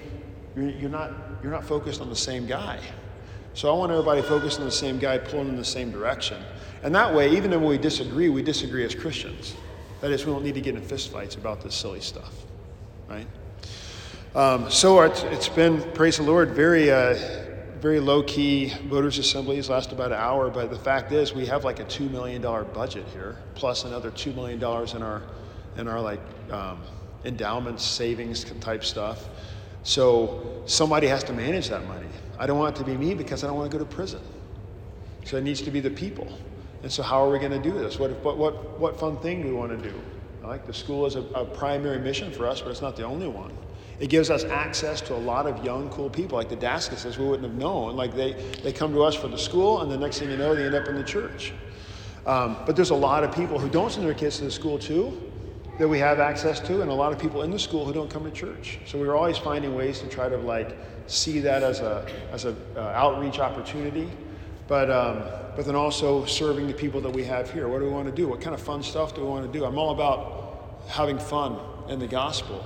you're, 0.56 0.70
you're 0.70 0.90
not 0.90 1.12
you're 1.44 1.52
not 1.52 1.64
focused 1.64 2.02
on 2.02 2.10
the 2.10 2.16
same 2.16 2.48
guy. 2.48 2.80
So 3.54 3.74
I 3.74 3.78
want 3.78 3.92
everybody 3.92 4.22
focused 4.22 4.60
on 4.60 4.66
the 4.66 4.72
same 4.72 5.00
guy, 5.00 5.18
pulling 5.18 5.50
in 5.50 5.56
the 5.56 5.66
same 5.66 5.92
direction. 5.92 6.42
And 6.84 6.94
that 6.96 7.14
way, 7.14 7.36
even 7.36 7.52
though 7.52 7.60
we 7.60 7.78
disagree, 7.78 8.30
we 8.30 8.42
disagree 8.42 8.86
as 8.86 8.96
Christians. 8.96 9.56
That 10.02 10.12
is, 10.12 10.26
we 10.26 10.32
don't 10.32 10.44
need 10.44 10.56
to 10.56 10.62
get 10.62 10.76
in 10.76 10.82
fistfights 10.82 11.38
about 11.38 11.62
this 11.62 11.76
silly 11.76 12.00
stuff, 12.00 12.34
right? 13.10 13.28
Um, 14.36 14.70
so 14.70 15.02
it's, 15.02 15.24
it's 15.24 15.50
been, 15.50 15.82
praise 15.94 16.18
the 16.18 16.24
Lord, 16.24 16.52
very, 16.52 16.92
uh, 16.92 17.18
very 17.80 18.00
low 18.00 18.24
key 18.24 18.74
voters' 18.88 19.18
assemblies, 19.18 19.70
last 19.70 19.92
about 19.92 20.12
an 20.12 20.20
hour. 20.20 20.50
But 20.50 20.70
the 20.70 20.78
fact 20.78 21.12
is, 21.12 21.34
we 21.34 21.46
have 21.48 21.64
like 21.64 21.80
a 21.80 21.86
$2 21.86 22.10
million 22.12 22.42
budget 22.42 23.06
here, 23.12 23.38
plus 23.56 23.86
another 23.86 24.12
$2 24.12 24.36
million 24.36 24.60
in 24.60 25.04
our, 25.04 25.22
in 25.78 25.88
our 25.88 26.00
like 26.00 26.22
um, 26.52 26.82
endowments, 27.26 27.84
savings 27.84 28.46
type 28.62 28.84
stuff. 28.84 29.26
So 29.84 30.64
somebody 30.66 31.08
has 31.08 31.24
to 31.26 31.34
manage 31.34 31.70
that 31.70 31.88
money. 31.88 32.08
I 32.38 32.46
don't 32.46 32.58
want 32.58 32.76
it 32.76 32.80
to 32.80 32.86
be 32.86 32.96
me 32.96 33.16
because 33.16 33.44
I 33.44 33.48
don't 33.48 33.58
want 33.58 33.72
to 33.72 33.78
go 33.78 33.84
to 33.84 33.90
prison. 33.90 34.22
So 35.26 35.38
it 35.38 35.44
needs 35.44 35.62
to 35.62 35.72
be 35.72 35.80
the 35.80 35.90
people. 35.90 36.32
And 36.82 36.92
so, 36.92 37.04
how 37.04 37.24
are 37.26 37.32
we 37.32 37.40
going 37.40 37.52
to 37.52 37.60
do 37.60 37.78
this? 37.78 38.00
What, 38.00 38.12
what, 38.24 38.38
what, 38.38 38.80
what 38.80 39.00
fun 39.00 39.18
thing 39.18 39.42
do 39.42 39.50
we 39.50 39.54
want 39.54 39.72
to 39.72 39.90
do? 39.90 39.94
Like 40.44 40.66
the 40.66 40.74
school 40.74 41.06
is 41.06 41.16
a, 41.16 41.22
a, 41.36 41.46
primary 41.46 42.00
mission 42.00 42.32
for 42.32 42.48
us, 42.48 42.62
but 42.62 42.72
it's 42.72 42.82
not 42.82 42.96
the 42.96 43.04
only 43.04 43.28
one. 43.28 43.56
It 44.00 44.10
gives 44.10 44.30
us 44.30 44.46
access 44.46 45.02
to 45.02 45.14
a 45.14 45.18
lot 45.18 45.46
of 45.46 45.64
young, 45.64 45.90
cool 45.90 46.10
people, 46.10 46.38
like 46.38 46.50
the 46.50 46.56
Daskuses 46.56 47.18
we 47.18 47.26
wouldn't 47.26 47.48
have 47.48 47.58
known. 47.58 47.96
Like 47.96 48.16
they, 48.16 48.34
they 48.64 48.72
come 48.72 48.94
to 48.94 49.04
us 49.04 49.14
for 49.14 49.28
the 49.28 49.38
school, 49.38 49.82
and 49.82 49.92
the 49.92 49.98
next 49.98 50.20
thing 50.20 50.32
you 50.32 50.38
know, 50.38 50.56
they 50.56 50.66
end 50.66 50.76
up 50.76 50.88
in 50.88 50.96
the 50.96 51.04
church. 51.04 51.54
Um, 52.26 52.58
but 52.66 52.76
there's 52.76 52.90
a 52.90 52.96
lot 52.96 53.24
of 53.24 53.36
people 53.36 53.60
who 53.60 53.70
don't 53.70 53.92
send 53.92 54.06
their 54.06 54.14
kids 54.14 54.38
to 54.38 54.46
the 54.46 54.52
school 54.52 54.80
too 54.80 55.22
that 55.78 55.88
we 55.88 56.00
have 56.00 56.20
access 56.20 56.60
to, 56.62 56.82
and 56.82 56.90
a 56.90 56.94
lot 56.94 57.12
of 57.12 57.20
people 57.20 57.44
in 57.44 57.52
the 57.52 57.60
school 57.60 57.86
who 57.86 57.94
don't 57.94 58.10
come 58.10 58.24
to 58.24 58.32
church. 58.32 58.80
So 58.86 58.98
we're 58.98 59.16
always 59.16 59.38
finding 59.38 59.76
ways 59.76 60.00
to 60.00 60.08
try 60.08 60.30
to 60.30 60.38
like 60.38 60.76
see 61.08 61.40
that 61.42 61.64
as 61.64 61.82
a 61.82 62.08
as 62.32 62.46
a 62.46 62.56
uh, 62.76 62.80
outreach 62.96 63.40
opportunity 63.40 64.10
but, 64.70 64.92
um, 64.92 65.24
but 65.56 65.66
then 65.66 65.76
also 65.76 66.24
serving 66.26 66.68
the 66.68 66.74
people 66.74 67.02
that 67.02 67.10
we 67.10 67.24
have 67.24 67.52
here. 67.52 67.68
What 67.68 67.80
do 67.80 67.86
we 67.86 67.92
want 67.92 68.06
to 68.06 68.14
do? 68.14 68.28
What 68.28 68.40
kind 68.40 68.54
of 68.54 68.62
fun 68.62 68.84
stuff 68.84 69.16
do 69.16 69.22
we 69.22 69.28
want 69.28 69.52
to 69.52 69.60
do? 69.60 69.66
I'm 69.66 69.80
all 69.80 69.90
about 69.90 70.84
having 70.88 71.18
fun 71.18 71.60
in 71.90 71.98
the 71.98 72.08
gospel. 72.08 72.64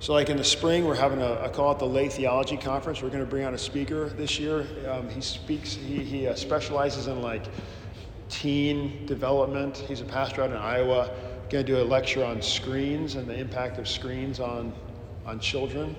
So, 0.00 0.14
like 0.14 0.30
in 0.30 0.38
the 0.38 0.44
spring, 0.44 0.86
we're 0.86 0.96
having 0.96 1.20
a, 1.20 1.42
I 1.42 1.48
call 1.48 1.70
it 1.72 1.78
the 1.78 1.86
Lay 1.86 2.08
Theology 2.08 2.56
Conference. 2.56 3.02
We're 3.02 3.10
going 3.10 3.22
to 3.22 3.28
bring 3.28 3.44
on 3.44 3.52
a 3.52 3.58
speaker 3.58 4.08
this 4.08 4.40
year. 4.40 4.66
Um, 4.90 5.10
he 5.10 5.20
speaks, 5.20 5.74
he, 5.74 6.02
he 6.02 6.26
uh, 6.26 6.34
specializes 6.34 7.06
in 7.06 7.20
like 7.20 7.44
teen 8.30 9.04
development. 9.04 9.76
He's 9.76 10.00
a 10.00 10.06
pastor 10.06 10.42
out 10.42 10.50
in 10.50 10.56
Iowa. 10.56 11.10
Going 11.50 11.66
to 11.66 11.72
do 11.72 11.82
a 11.82 11.84
lecture 11.84 12.24
on 12.24 12.40
screens 12.40 13.14
and 13.16 13.28
the 13.28 13.38
impact 13.38 13.78
of 13.78 13.86
screens 13.86 14.40
on, 14.40 14.72
on 15.26 15.38
children. 15.38 15.94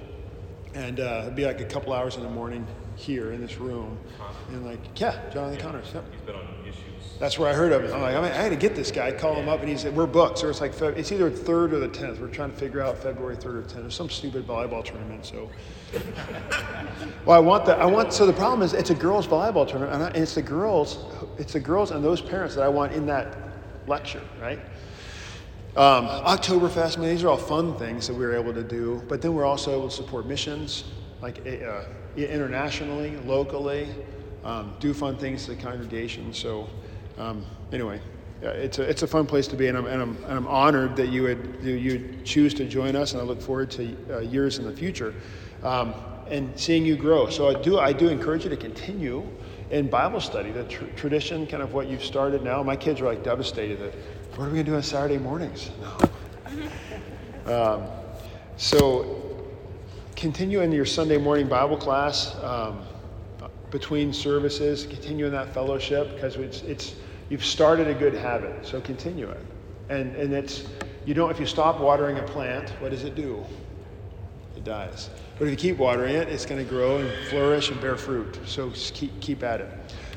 And 0.73 0.99
uh, 0.99 1.21
it'll 1.21 1.35
be 1.35 1.45
like 1.45 1.61
a 1.61 1.65
couple 1.65 1.93
hours 1.93 2.15
in 2.15 2.23
the 2.23 2.29
morning 2.29 2.65
here 2.95 3.31
in 3.31 3.41
this 3.41 3.57
room. 3.57 3.97
And 4.49 4.65
like, 4.65 4.79
yeah, 4.99 5.29
Jonathan 5.31 5.57
yeah, 5.57 5.61
Connors. 5.61 5.91
Yep. 5.93 6.05
He's 6.11 6.21
been 6.21 6.35
on 6.35 6.47
issues. 6.63 6.83
That's 7.19 7.37
where 7.37 7.49
I 7.49 7.53
heard 7.53 7.71
of 7.71 7.83
him. 7.83 7.93
I'm 7.93 8.01
like, 8.01 8.15
I, 8.15 8.21
mean, 8.21 8.31
I 8.31 8.35
had 8.35 8.49
to 8.49 8.55
get 8.55 8.75
this 8.75 8.91
guy. 8.91 9.11
Call 9.11 9.35
him 9.35 9.47
up, 9.47 9.59
and 9.61 9.69
he 9.69 9.77
said, 9.77 9.95
"We're 9.95 10.07
booked." 10.07 10.39
So 10.39 10.49
it's 10.49 10.61
like 10.61 10.73
it's 10.81 11.11
either 11.11 11.29
third 11.29 11.73
or 11.73 11.79
the 11.79 11.87
tenth. 11.87 12.19
We're 12.19 12.27
trying 12.27 12.51
to 12.51 12.57
figure 12.57 12.81
out 12.81 12.97
February 12.97 13.35
third 13.35 13.55
or 13.55 13.61
tenth. 13.61 13.81
There's 13.81 13.95
some 13.95 14.09
stupid 14.09 14.47
volleyball 14.47 14.83
tournament. 14.83 15.25
So, 15.25 15.49
well, 17.25 17.37
I 17.37 17.39
want 17.39 17.65
that. 17.65 17.79
I 17.79 17.85
want. 17.85 18.13
So 18.13 18.25
the 18.25 18.33
problem 18.33 18.61
is, 18.61 18.73
it's 18.73 18.89
a 18.89 18.95
girls' 18.95 19.27
volleyball 19.27 19.67
tournament, 19.67 19.93
and, 19.93 20.03
I, 20.03 20.07
and 20.07 20.17
it's 20.17 20.35
the 20.35 20.41
girls. 20.41 21.05
It's 21.37 21.53
the 21.53 21.59
girls 21.59 21.91
and 21.91 22.03
those 22.03 22.21
parents 22.21 22.55
that 22.55 22.63
I 22.63 22.69
want 22.69 22.93
in 22.93 23.05
that 23.05 23.37
lecture, 23.87 24.21
right? 24.41 24.59
Um, 25.75 26.07
Oktoberfest, 26.07 26.97
I 26.97 27.01
mean, 27.01 27.09
these 27.09 27.23
are 27.23 27.29
all 27.29 27.37
fun 27.37 27.75
things 27.77 28.05
that 28.07 28.13
we 28.13 28.23
were 28.23 28.35
able 28.35 28.53
to 28.53 28.63
do, 28.63 29.01
but 29.07 29.23
then 29.23 29.33
we're 29.33 29.45
also 29.45 29.71
able 29.71 29.89
to 29.89 29.95
support 29.95 30.27
missions, 30.27 30.83
like 31.19 31.39
uh, 31.47 31.85
internationally, 32.15 33.17
locally, 33.17 33.87
um, 34.43 34.73
do 34.79 34.93
fun 34.93 35.17
things 35.17 35.45
to 35.45 35.55
the 35.55 35.61
congregation. 35.61 36.33
So, 36.33 36.69
um, 37.17 37.45
anyway, 37.71 38.01
it's 38.41 38.79
a, 38.79 38.83
it's 38.83 39.03
a 39.03 39.07
fun 39.07 39.25
place 39.25 39.47
to 39.47 39.55
be, 39.55 39.67
and 39.67 39.77
I'm, 39.77 39.85
and 39.85 40.01
I'm, 40.01 40.17
and 40.25 40.33
I'm 40.33 40.47
honored 40.47 40.95
that 40.97 41.09
you 41.09 41.23
would 41.23 41.59
you 41.61 42.19
choose 42.23 42.53
to 42.55 42.65
join 42.65 42.95
us, 42.95 43.13
and 43.13 43.21
I 43.21 43.25
look 43.25 43.41
forward 43.41 43.71
to 43.71 43.95
uh, 44.09 44.19
years 44.19 44.57
in 44.57 44.65
the 44.65 44.71
future 44.71 45.15
um, 45.63 45.93
and 46.29 46.57
seeing 46.59 46.85
you 46.85 46.95
grow. 46.95 47.29
So 47.29 47.47
I 47.49 47.61
do 47.61 47.79
I 47.79 47.93
do 47.93 48.09
encourage 48.09 48.43
you 48.43 48.49
to 48.49 48.57
continue 48.57 49.27
in 49.71 49.89
Bible 49.89 50.19
study, 50.19 50.51
the 50.51 50.65
tr- 50.65 50.85
tradition, 50.95 51.47
kind 51.47 51.63
of 51.63 51.73
what 51.73 51.87
you've 51.87 52.03
started 52.03 52.43
now. 52.43 52.61
My 52.63 52.75
kids 52.75 53.01
are 53.01 53.05
like 53.05 53.23
devastated 53.23 53.79
that 53.79 53.93
what 54.37 54.45
are 54.45 54.49
we 54.49 54.57
gonna 54.57 54.63
do 54.63 54.75
on 54.75 54.83
Saturday 54.83 55.17
mornings? 55.17 55.71
No. 57.45 57.75
um, 57.75 57.87
so 58.57 59.32
continue 60.23 60.61
in 60.61 60.71
your 60.71 60.85
Sunday 60.85 61.17
morning 61.17 61.49
Bible 61.49 61.75
class 61.75 62.33
um, 62.43 62.79
between 63.71 64.13
services. 64.13 64.85
Continue 64.85 65.25
in 65.25 65.33
that 65.33 65.53
fellowship 65.53 66.15
because 66.15 66.37
it's, 66.37 66.61
it's 66.61 66.95
you've 67.27 67.43
started 67.43 67.89
a 67.89 67.93
good 67.93 68.13
habit. 68.13 68.65
So 68.65 68.79
continue 68.79 69.27
it. 69.27 69.45
And 69.89 70.15
and 70.15 70.31
it's 70.31 70.63
you 71.05 71.13
don't 71.13 71.29
if 71.29 71.41
you 71.41 71.45
stop 71.45 71.81
watering 71.81 72.19
a 72.19 72.23
plant, 72.23 72.69
what 72.79 72.91
does 72.91 73.03
it 73.03 73.15
do? 73.15 73.43
It 74.55 74.63
dies. 74.63 75.09
But 75.37 75.49
if 75.49 75.51
you 75.51 75.57
keep 75.57 75.77
watering 75.77 76.15
it, 76.15 76.29
it's 76.29 76.45
going 76.45 76.63
to 76.63 76.69
grow 76.69 76.99
and 76.99 77.27
flourish 77.27 77.69
and 77.69 77.81
bear 77.81 77.97
fruit. 77.97 78.39
So 78.45 78.71
keep 78.73 79.19
keep 79.19 79.43
at 79.43 79.59
it. 79.59 79.69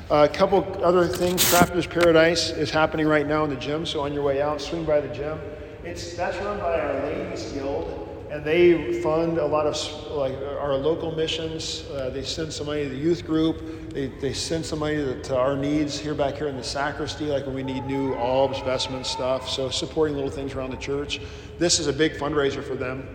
Uh, 0.09 0.29
a 0.31 0.33
couple 0.33 0.62
other 0.85 1.09
things. 1.09 1.42
Crafters 1.47 1.90
Paradise 1.90 2.51
is 2.51 2.71
happening 2.71 3.09
right 3.09 3.27
now 3.27 3.42
in 3.42 3.51
the 3.51 3.57
gym. 3.57 3.85
So 3.85 4.03
on 4.03 4.12
your 4.14 4.23
way 4.23 4.40
out, 4.40 4.61
swing 4.61 4.85
by 4.85 5.01
the 5.01 5.12
gym. 5.12 5.37
It's 5.83 6.14
that's 6.14 6.37
run 6.45 6.61
by 6.61 6.79
our 6.79 6.95
Ladies 7.03 7.51
Guild 7.51 8.06
and 8.31 8.45
they 8.45 9.01
fund 9.01 9.39
a 9.39 9.47
lot 9.47 9.67
of 9.67 9.77
like 10.11 10.37
our 10.61 10.75
local 10.75 11.15
missions. 11.15 11.85
Uh, 11.91 12.11
they 12.11 12.23
send 12.23 12.53
some 12.53 12.67
money 12.67 12.85
to 12.85 12.89
the 12.89 12.97
youth 12.97 13.25
group. 13.25 13.93
They, 13.93 14.07
they 14.07 14.33
send 14.33 14.65
some 14.65 14.81
money 14.81 14.97
to, 14.97 15.23
to, 15.23 15.37
our 15.37 15.57
needs 15.57 15.99
here 15.99 16.15
back 16.15 16.35
here 16.35 16.49
in 16.49 16.57
the 16.57 16.65
sacristy, 16.65 17.27
like 17.27 17.47
when 17.47 17.55
we 17.55 17.62
need 17.62 17.85
new 17.87 18.15
albs, 18.15 18.61
vestments, 18.61 19.11
stuff. 19.11 19.49
So 19.49 19.71
supporting 19.71 20.17
little 20.17 20.31
things 20.31 20.55
around 20.55 20.71
the 20.71 20.77
church. 20.77 21.21
This 21.59 21.79
is 21.79 21.87
a 21.87 21.93
big 21.93 22.12
fundraiser 22.12 22.62
for 22.62 22.75
them. 22.75 23.07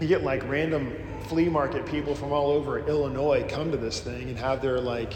You 0.00 0.08
get 0.08 0.24
like 0.24 0.46
random 0.48 0.96
flea 1.28 1.48
market 1.48 1.86
people 1.86 2.14
from 2.14 2.32
all 2.32 2.50
over 2.50 2.86
Illinois 2.86 3.46
come 3.48 3.70
to 3.70 3.76
this 3.76 4.00
thing 4.00 4.28
and 4.28 4.38
have 4.38 4.62
their 4.62 4.80
like 4.80 5.14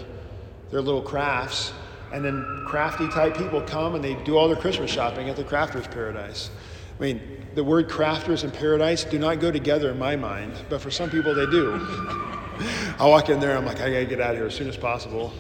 their 0.71 0.81
little 0.81 1.03
crafts. 1.03 1.73
And 2.13 2.25
then 2.25 2.65
crafty 2.67 3.09
type 3.09 3.37
people 3.37 3.61
come 3.63 3.95
and 3.95 4.03
they 4.03 4.15
do 4.25 4.37
all 4.37 4.49
their 4.49 4.57
Christmas 4.57 4.91
shopping 4.91 5.29
at 5.29 5.37
the 5.37 5.45
Crafters 5.45 5.89
Paradise. 5.91 6.51
I 6.99 7.03
mean, 7.03 7.40
the 7.55 7.65
word 7.65 7.89
crafters 7.89 8.45
and 8.45 8.53
paradise 8.53 9.05
do 9.05 9.19
not 9.19 9.41
go 9.41 9.51
together 9.51 9.91
in 9.91 9.99
my 9.99 10.17
mind, 10.17 10.53
but 10.69 10.81
for 10.81 10.91
some 10.91 11.11
people 11.11 11.35
they 11.35 11.47
do. 11.47 11.75
I 12.99 13.07
walk 13.07 13.29
in 13.31 13.41
there, 13.41 13.57
I'm 13.57 13.65
like, 13.65 13.81
I 13.81 13.91
gotta 13.91 14.05
get 14.05 14.21
out 14.21 14.33
of 14.33 14.37
here 14.37 14.47
as 14.47 14.55
soon 14.55 14.69
as 14.69 14.77
possible. 14.77 15.33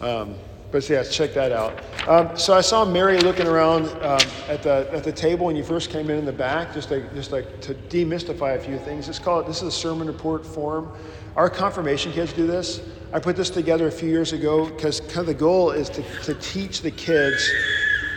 Um, 0.00 0.34
but 0.72 0.88
yeah, 0.88 1.04
check 1.04 1.32
that 1.34 1.52
out. 1.52 1.80
Um, 2.08 2.36
so 2.36 2.52
I 2.52 2.60
saw 2.60 2.84
Mary 2.84 3.18
looking 3.18 3.46
around 3.46 3.86
um, 4.02 4.20
at 4.48 4.62
the 4.62 4.88
at 4.92 5.04
the 5.04 5.12
table 5.12 5.46
when 5.46 5.56
you 5.56 5.64
first 5.64 5.90
came 5.90 6.10
in 6.10 6.18
in 6.18 6.24
the 6.24 6.32
back, 6.32 6.74
just 6.74 6.90
like 6.90 7.14
just 7.14 7.32
like 7.32 7.60
to 7.62 7.74
demystify 7.74 8.56
a 8.56 8.60
few 8.60 8.78
things. 8.78 9.08
It's 9.08 9.18
called 9.18 9.46
this 9.46 9.58
is 9.58 9.68
a 9.68 9.72
sermon 9.72 10.06
report 10.06 10.44
form. 10.44 10.90
Our 11.36 11.48
confirmation 11.48 12.12
kids 12.12 12.32
do 12.32 12.46
this. 12.46 12.80
I 13.12 13.20
put 13.20 13.36
this 13.36 13.50
together 13.50 13.86
a 13.86 13.92
few 13.92 14.08
years 14.08 14.32
ago 14.32 14.66
because 14.66 15.00
kind 15.00 15.18
of 15.18 15.26
the 15.26 15.34
goal 15.34 15.70
is 15.70 15.88
to, 15.90 16.02
to 16.24 16.34
teach 16.34 16.82
the 16.82 16.90
kids 16.90 17.50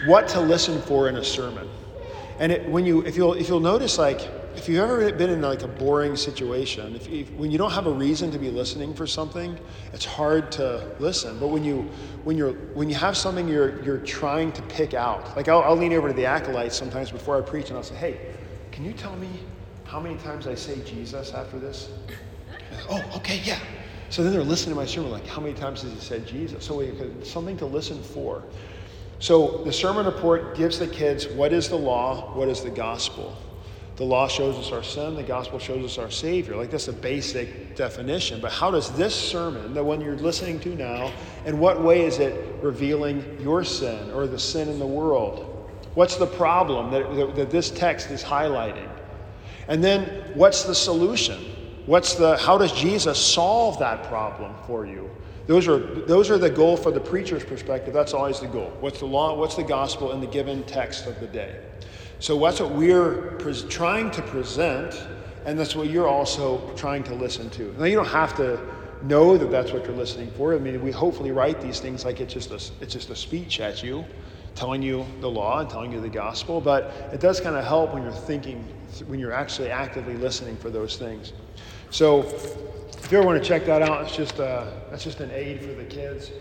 what 0.05 0.27
to 0.29 0.39
listen 0.39 0.81
for 0.81 1.07
in 1.07 1.17
a 1.17 1.23
sermon. 1.23 1.69
And 2.39 2.51
it, 2.53 2.69
when 2.69 2.85
you 2.85 3.01
if 3.05 3.17
you'll 3.17 3.33
if 3.33 3.49
you'll 3.49 3.59
notice 3.59 3.97
like 3.97 4.21
if 4.55 4.67
you've 4.67 4.79
ever 4.79 5.11
been 5.13 5.29
in 5.29 5.41
like 5.41 5.61
a 5.61 5.67
boring 5.67 6.15
situation, 6.15 6.95
if 6.95 7.07
you, 7.07 7.25
when 7.37 7.51
you 7.51 7.57
don't 7.57 7.71
have 7.71 7.85
a 7.85 7.91
reason 7.91 8.31
to 8.31 8.39
be 8.39 8.49
listening 8.49 8.93
for 8.93 9.05
something, 9.05 9.57
it's 9.93 10.05
hard 10.05 10.51
to 10.53 10.89
listen. 10.99 11.37
But 11.39 11.47
when 11.47 11.63
you 11.63 11.89
when 12.23 12.37
you're 12.37 12.53
when 12.73 12.89
you 12.89 12.95
have 12.95 13.17
something 13.17 13.47
you're 13.47 13.83
you're 13.83 13.99
trying 13.99 14.51
to 14.53 14.61
pick 14.63 14.93
out, 14.93 15.35
like 15.35 15.47
I'll, 15.47 15.61
I'll 15.61 15.75
lean 15.75 15.93
over 15.93 16.07
to 16.07 16.13
the 16.13 16.25
acolytes 16.25 16.77
sometimes 16.77 17.11
before 17.11 17.37
I 17.37 17.41
preach, 17.41 17.69
and 17.69 17.77
I'll 17.77 17.83
say, 17.83 17.95
"Hey, 17.95 18.19
can 18.71 18.85
you 18.85 18.93
tell 18.93 19.15
me 19.17 19.29
how 19.83 19.99
many 19.99 20.17
times 20.17 20.47
I 20.47 20.55
say 20.55 20.81
Jesus 20.83 21.33
after 21.33 21.59
this?" 21.59 21.89
oh, 22.89 23.03
okay, 23.17 23.41
yeah. 23.43 23.59
So 24.09 24.23
then 24.23 24.33
they're 24.33 24.43
listening 24.43 24.73
to 24.73 24.79
my 24.79 24.87
sermon, 24.87 25.11
like, 25.11 25.27
how 25.27 25.39
many 25.39 25.53
times 25.53 25.83
has 25.83 25.93
he 25.93 25.99
said 25.99 26.25
Jesus? 26.25 26.65
So 26.65 26.77
we, 26.77 26.91
something 27.23 27.57
to 27.57 27.67
listen 27.67 28.01
for. 28.01 28.43
So 29.19 29.63
the 29.65 29.73
sermon 29.73 30.05
report 30.05 30.55
gives 30.55 30.79
the 30.79 30.87
kids 30.87 31.27
what 31.27 31.51
is 31.51 31.67
the 31.67 31.75
law, 31.75 32.33
what 32.35 32.47
is 32.47 32.61
the 32.61 32.69
gospel. 32.69 33.37
The 33.97 34.05
law 34.05 34.29
shows 34.29 34.55
us 34.55 34.71
our 34.71 34.81
sin, 34.81 35.15
the 35.15 35.23
gospel 35.23 35.59
shows 35.59 35.83
us 35.83 35.97
our 35.97 36.09
Savior. 36.09 36.55
Like 36.55 36.71
that's 36.71 36.87
a 36.87 36.93
basic 36.93 37.75
definition. 37.75 38.39
But 38.39 38.53
how 38.53 38.71
does 38.71 38.89
this 38.93 39.13
sermon, 39.13 39.73
the 39.73 39.83
one 39.83 39.99
you're 39.99 40.15
listening 40.15 40.61
to 40.61 40.69
now, 40.69 41.11
in 41.45 41.59
what 41.59 41.83
way 41.83 42.05
is 42.05 42.19
it 42.19 42.63
revealing 42.63 43.37
your 43.41 43.65
sin 43.65 44.09
or 44.11 44.25
the 44.25 44.39
sin 44.39 44.69
in 44.69 44.79
the 44.79 44.87
world? 44.87 45.69
What's 45.95 46.15
the 46.15 46.27
problem 46.27 46.91
that, 46.91 47.13
that, 47.13 47.35
that 47.35 47.49
this 47.49 47.69
text 47.69 48.09
is 48.09 48.23
highlighting? 48.23 48.89
And 49.67 49.83
then 49.83 50.31
what's 50.33 50.63
the 50.63 50.75
solution? 50.75 51.43
What's 51.85 52.15
the 52.15 52.37
how 52.37 52.57
does 52.57 52.71
Jesus 52.71 53.19
solve 53.19 53.79
that 53.79 54.03
problem 54.03 54.55
for 54.65 54.85
you? 54.85 55.09
Those 55.49 55.67
are 55.67 55.79
those 55.79 56.29
are 56.29 56.37
the 56.37 56.51
goal 56.51 56.77
for 56.77 56.91
the 56.91 56.99
preacher's 56.99 57.43
perspective. 57.43 57.91
That's 57.91 58.13
always 58.13 58.39
the 58.39 58.45
goal. 58.45 58.71
What's 58.81 58.99
the 58.99 59.07
law? 59.07 59.35
What's 59.35 59.55
the 59.55 59.63
gospel 59.63 60.11
in 60.11 60.21
the 60.21 60.27
given 60.27 60.63
text 60.65 61.07
of 61.07 61.19
the 61.19 61.25
day? 61.25 61.59
So 62.19 62.37
that's 62.37 62.59
what 62.59 62.69
we're 62.73 63.35
trying 63.67 64.11
to 64.11 64.21
present, 64.21 65.01
and 65.47 65.57
that's 65.57 65.75
what 65.75 65.89
you're 65.89 66.07
also 66.07 66.71
trying 66.75 67.01
to 67.05 67.15
listen 67.15 67.49
to. 67.49 67.73
Now 67.79 67.85
you 67.85 67.95
don't 67.95 68.05
have 68.09 68.37
to 68.37 68.59
know 69.01 69.39
that 69.39 69.49
that's 69.49 69.71
what 69.71 69.85
you're 69.85 69.95
listening 69.95 70.29
for. 70.37 70.53
I 70.53 70.59
mean, 70.59 70.83
we 70.83 70.91
hopefully 70.91 71.31
write 71.31 71.59
these 71.61 71.79
things 71.79 72.05
like 72.05 72.21
it's 72.21 72.35
just 72.35 72.51
a, 72.51 72.61
it's 72.79 72.93
just 72.93 73.09
a 73.09 73.15
speech 73.15 73.59
at 73.59 73.81
you, 73.81 74.05
telling 74.53 74.83
you 74.83 75.03
the 75.19 75.31
law 75.31 75.61
and 75.61 75.67
telling 75.67 75.91
you 75.91 75.99
the 75.99 76.09
gospel. 76.09 76.61
But 76.61 76.93
it 77.11 77.21
does 77.21 77.41
kind 77.41 77.55
of 77.55 77.65
help 77.65 77.95
when 77.95 78.03
you're 78.03 78.11
thinking, 78.11 78.63
when 79.07 79.19
you're 79.19 79.33
actually 79.33 79.71
actively 79.71 80.13
listening 80.13 80.57
for 80.57 80.69
those 80.69 80.95
things. 80.95 81.33
So 81.89 82.21
if 83.03 83.11
you 83.11 83.17
ever 83.17 83.27
want 83.27 83.41
to 83.41 83.47
check 83.47 83.65
that 83.65 83.81
out, 83.81 84.03
it's 84.03 84.15
just 84.15 84.39
uh, 84.39 84.65
that's 84.89 85.03
just 85.03 85.19
an 85.19 85.31
aid 85.31 85.61
for 85.61 85.73
the 85.73 85.85
kids. 85.85 86.31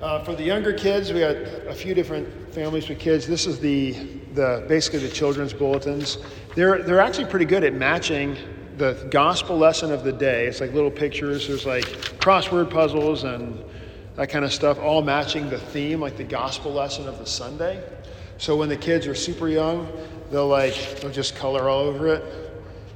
Uh, 0.00 0.22
for 0.22 0.34
the 0.34 0.42
younger 0.42 0.72
kids, 0.72 1.12
we 1.12 1.20
got 1.20 1.36
a 1.36 1.74
few 1.74 1.94
different 1.94 2.52
families 2.52 2.88
with 2.88 2.98
kids. 2.98 3.26
This 3.26 3.46
is 3.46 3.58
the, 3.58 3.92
the 4.34 4.64
basically 4.68 5.00
the 5.00 5.08
children's 5.08 5.52
bulletins. 5.52 6.18
They're, 6.54 6.82
they're 6.82 7.00
actually 7.00 7.26
pretty 7.26 7.46
good 7.46 7.64
at 7.64 7.74
matching 7.74 8.36
the 8.76 9.06
gospel 9.10 9.56
lesson 9.56 9.92
of 9.92 10.04
the 10.04 10.12
day. 10.12 10.46
It's 10.46 10.60
like 10.60 10.72
little 10.72 10.90
pictures. 10.90 11.48
There's 11.48 11.64
like 11.64 11.84
crossword 12.18 12.70
puzzles 12.70 13.24
and 13.24 13.64
that 14.16 14.28
kind 14.28 14.44
of 14.44 14.52
stuff, 14.52 14.78
all 14.78 15.02
matching 15.02 15.48
the 15.48 15.58
theme, 15.58 16.00
like 16.00 16.16
the 16.16 16.24
gospel 16.24 16.72
lesson 16.72 17.08
of 17.08 17.18
the 17.18 17.26
Sunday. 17.26 17.82
So 18.36 18.56
when 18.56 18.68
the 18.68 18.76
kids 18.76 19.06
are 19.06 19.14
super 19.14 19.48
young, 19.48 19.90
they'll 20.30 20.48
like 20.48 21.00
they'll 21.00 21.10
just 21.10 21.36
color 21.36 21.68
all 21.68 21.80
over 21.80 22.08
it. 22.08 22.43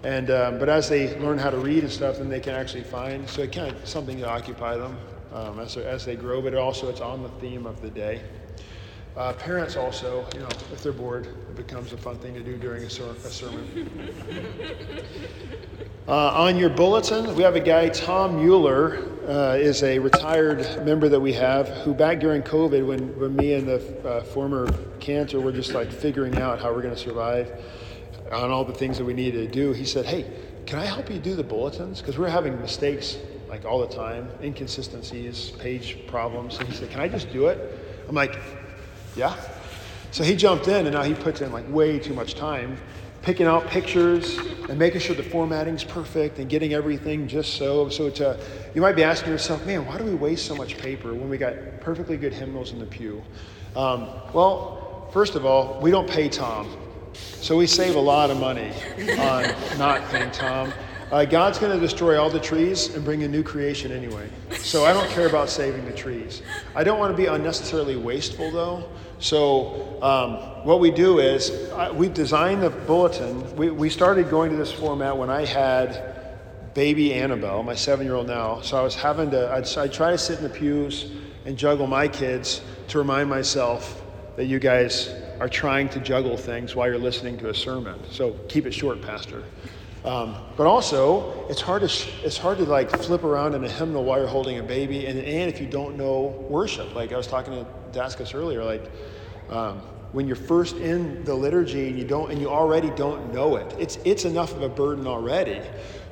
And 0.04 0.30
um, 0.30 0.58
but 0.58 0.68
as 0.68 0.88
they 0.88 1.18
learn 1.18 1.38
how 1.38 1.50
to 1.50 1.58
read 1.58 1.82
and 1.82 1.92
stuff, 1.92 2.18
then 2.18 2.28
they 2.28 2.40
can 2.40 2.54
actually 2.54 2.84
find. 2.84 3.28
So 3.28 3.42
it 3.42 3.52
kind 3.52 3.74
of 3.74 3.88
something 3.88 4.18
to 4.18 4.28
occupy 4.28 4.76
them 4.76 4.96
um, 5.32 5.58
as, 5.58 5.76
as 5.76 6.04
they 6.04 6.16
grow, 6.16 6.40
but 6.40 6.54
also 6.54 6.88
it's 6.88 7.00
on 7.00 7.22
the 7.22 7.28
theme 7.40 7.66
of 7.66 7.80
the 7.80 7.90
day. 7.90 8.20
Uh, 9.16 9.32
parents 9.32 9.76
also, 9.76 10.24
you 10.34 10.40
know, 10.40 10.48
if 10.72 10.80
they're 10.82 10.92
bored, 10.92 11.26
it 11.26 11.56
becomes 11.56 11.92
a 11.92 11.96
fun 11.96 12.16
thing 12.18 12.34
to 12.34 12.42
do 12.42 12.56
during 12.56 12.84
a, 12.84 12.90
ser- 12.90 13.10
a 13.10 13.30
sermon. 13.30 14.12
uh, 16.08 16.12
on 16.12 16.56
your 16.56 16.70
bulletin, 16.70 17.34
we 17.34 17.42
have 17.42 17.56
a 17.56 17.60
guy, 17.60 17.88
Tom 17.88 18.36
Mueller, 18.36 19.02
uh, 19.26 19.56
is 19.58 19.82
a 19.82 19.98
retired 19.98 20.58
member 20.86 21.08
that 21.08 21.18
we 21.18 21.32
have 21.32 21.68
who, 21.68 21.92
back 21.92 22.20
during 22.20 22.42
COVID, 22.42 22.86
when, 22.86 23.18
when 23.18 23.34
me 23.34 23.54
and 23.54 23.66
the 23.66 24.08
uh, 24.08 24.22
former 24.22 24.72
cantor 25.00 25.40
were 25.40 25.52
just 25.52 25.74
like 25.74 25.90
figuring 25.90 26.38
out 26.38 26.60
how 26.60 26.72
we're 26.72 26.82
going 26.82 26.94
to 26.94 27.00
survive 27.00 27.50
on 28.32 28.50
all 28.50 28.64
the 28.64 28.74
things 28.74 28.98
that 28.98 29.04
we 29.04 29.14
needed 29.14 29.46
to 29.46 29.52
do, 29.52 29.72
he 29.72 29.84
said, 29.84 30.06
Hey, 30.06 30.30
can 30.66 30.78
I 30.78 30.84
help 30.84 31.10
you 31.10 31.18
do 31.18 31.34
the 31.34 31.42
bulletins? 31.42 32.00
Because 32.00 32.18
we're 32.18 32.28
having 32.28 32.60
mistakes 32.60 33.16
like 33.48 33.64
all 33.64 33.80
the 33.80 33.94
time, 33.94 34.28
inconsistencies, 34.42 35.52
page 35.52 36.06
problems. 36.06 36.58
And 36.58 36.68
he 36.68 36.74
said, 36.74 36.90
Can 36.90 37.00
I 37.00 37.08
just 37.08 37.32
do 37.32 37.46
it? 37.46 38.04
I'm 38.08 38.14
like, 38.14 38.38
Yeah. 39.16 39.34
So 40.10 40.24
he 40.24 40.36
jumped 40.36 40.68
in 40.68 40.86
and 40.86 40.94
now 40.94 41.02
he 41.02 41.14
puts 41.14 41.40
in 41.40 41.52
like 41.52 41.70
way 41.70 41.98
too 41.98 42.14
much 42.14 42.34
time 42.34 42.78
picking 43.22 43.46
out 43.46 43.66
pictures 43.66 44.38
and 44.68 44.78
making 44.78 45.00
sure 45.00 45.14
the 45.14 45.22
formatting's 45.22 45.84
perfect 45.84 46.38
and 46.38 46.48
getting 46.48 46.72
everything 46.72 47.28
just 47.28 47.54
so. 47.54 47.88
So 47.88 48.10
to, 48.10 48.38
you 48.74 48.80
might 48.80 48.96
be 48.96 49.04
asking 49.04 49.32
yourself, 49.32 49.66
man, 49.66 49.84
why 49.86 49.98
do 49.98 50.04
we 50.04 50.14
waste 50.14 50.46
so 50.46 50.54
much 50.54 50.78
paper 50.78 51.12
when 51.12 51.28
we 51.28 51.36
got 51.36 51.54
perfectly 51.80 52.16
good 52.16 52.32
hymnals 52.32 52.72
in 52.72 52.78
the 52.78 52.86
pew? 52.86 53.22
Um, 53.76 54.08
well, 54.32 55.08
first 55.12 55.34
of 55.34 55.44
all, 55.44 55.80
we 55.80 55.90
don't 55.90 56.08
pay 56.08 56.28
Tom. 56.28 56.74
So 57.40 57.56
we 57.56 57.66
save 57.66 57.94
a 57.94 58.00
lot 58.00 58.30
of 58.30 58.38
money 58.38 58.72
on 59.18 59.78
not 59.78 60.02
paying 60.10 60.30
Tom. 60.32 60.72
Uh, 61.10 61.24
God's 61.24 61.58
going 61.58 61.72
to 61.72 61.80
destroy 61.80 62.20
all 62.20 62.28
the 62.28 62.40
trees 62.40 62.94
and 62.94 63.02
bring 63.02 63.22
a 63.22 63.28
new 63.28 63.42
creation 63.42 63.92
anyway. 63.92 64.28
So 64.58 64.84
I 64.84 64.92
don't 64.92 65.08
care 65.08 65.26
about 65.26 65.48
saving 65.48 65.86
the 65.86 65.92
trees. 65.92 66.42
I 66.74 66.84
don't 66.84 66.98
want 66.98 67.12
to 67.12 67.16
be 67.16 67.26
unnecessarily 67.26 67.96
wasteful, 67.96 68.50
though. 68.50 68.90
So 69.18 70.02
um, 70.02 70.34
what 70.66 70.80
we 70.80 70.90
do 70.90 71.18
is 71.18 71.70
I, 71.70 71.90
we 71.90 72.10
designed 72.10 72.62
the 72.62 72.70
bulletin. 72.70 73.56
We, 73.56 73.70
we 73.70 73.88
started 73.88 74.28
going 74.28 74.50
to 74.50 74.56
this 74.56 74.70
format 74.70 75.16
when 75.16 75.30
I 75.30 75.46
had 75.46 76.36
baby 76.74 77.14
Annabelle, 77.14 77.62
my 77.62 77.74
seven-year-old 77.74 78.26
now. 78.26 78.60
So 78.60 78.76
I 78.76 78.82
was 78.82 78.94
having 78.94 79.30
to. 79.30 79.50
I'd, 79.50 79.66
I'd 79.78 79.92
try 79.92 80.10
to 80.10 80.18
sit 80.18 80.38
in 80.38 80.44
the 80.44 80.50
pews 80.50 81.10
and 81.46 81.56
juggle 81.56 81.86
my 81.86 82.06
kids 82.06 82.60
to 82.88 82.98
remind 82.98 83.30
myself 83.30 84.04
that 84.36 84.44
you 84.44 84.58
guys 84.58 85.10
are 85.40 85.48
trying 85.48 85.88
to 85.90 86.00
juggle 86.00 86.36
things 86.36 86.74
while 86.74 86.88
you're 86.88 86.98
listening 86.98 87.38
to 87.38 87.50
a 87.50 87.54
sermon. 87.54 87.98
So 88.10 88.32
keep 88.48 88.66
it 88.66 88.72
short, 88.72 89.00
Pastor. 89.02 89.44
Um, 90.04 90.36
but 90.56 90.66
also, 90.66 91.46
it's 91.48 91.60
hard 91.60 91.82
to 91.82 92.08
it's 92.24 92.38
hard 92.38 92.58
to 92.58 92.64
like 92.64 92.90
flip 92.90 93.24
around 93.24 93.54
in 93.54 93.64
a 93.64 93.68
hymnal 93.68 94.04
while 94.04 94.18
you're 94.18 94.28
holding 94.28 94.58
a 94.58 94.62
baby, 94.62 95.06
and, 95.06 95.18
and 95.18 95.52
if 95.52 95.60
you 95.60 95.66
don't 95.66 95.96
know 95.96 96.46
worship, 96.48 96.94
like 96.94 97.12
I 97.12 97.16
was 97.16 97.26
talking 97.26 97.52
to 97.52 97.66
Daskus 97.92 98.34
earlier, 98.34 98.64
like 98.64 98.90
um, 99.50 99.80
when 100.12 100.26
you're 100.26 100.36
first 100.36 100.76
in 100.76 101.24
the 101.24 101.34
liturgy 101.34 101.88
and 101.88 101.98
you 101.98 102.04
don't 102.04 102.30
and 102.30 102.40
you 102.40 102.48
already 102.48 102.90
don't 102.90 103.34
know 103.34 103.56
it, 103.56 103.74
it's 103.78 103.96
it's 104.04 104.24
enough 104.24 104.52
of 104.52 104.62
a 104.62 104.68
burden 104.68 105.06
already. 105.06 105.60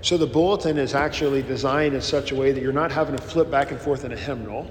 So 0.02 0.16
the 0.16 0.26
bulletin 0.26 0.78
is 0.78 0.94
actually 0.94 1.42
designed 1.42 1.94
in 1.94 2.02
such 2.02 2.32
a 2.32 2.34
way 2.34 2.52
that 2.52 2.62
you're 2.62 2.72
not 2.72 2.92
having 2.92 3.16
to 3.16 3.22
flip 3.22 3.50
back 3.50 3.70
and 3.70 3.80
forth 3.80 4.04
in 4.04 4.12
a 4.12 4.16
hymnal, 4.16 4.70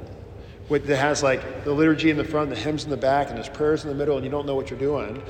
that 0.69 0.97
has 0.97 1.21
like 1.23 1.63
the 1.63 1.71
liturgy 1.71 2.09
in 2.09 2.17
the 2.17 2.23
front, 2.23 2.49
the 2.49 2.55
hymns 2.55 2.83
in 2.83 2.89
the 2.89 2.97
back, 2.97 3.27
and 3.27 3.37
there's 3.37 3.49
prayers 3.49 3.83
in 3.83 3.89
the 3.89 3.95
middle, 3.95 4.15
and 4.15 4.25
you 4.25 4.31
don't 4.31 4.45
know 4.45 4.55
what 4.55 4.69
you're 4.69 4.79
doing 4.79 5.21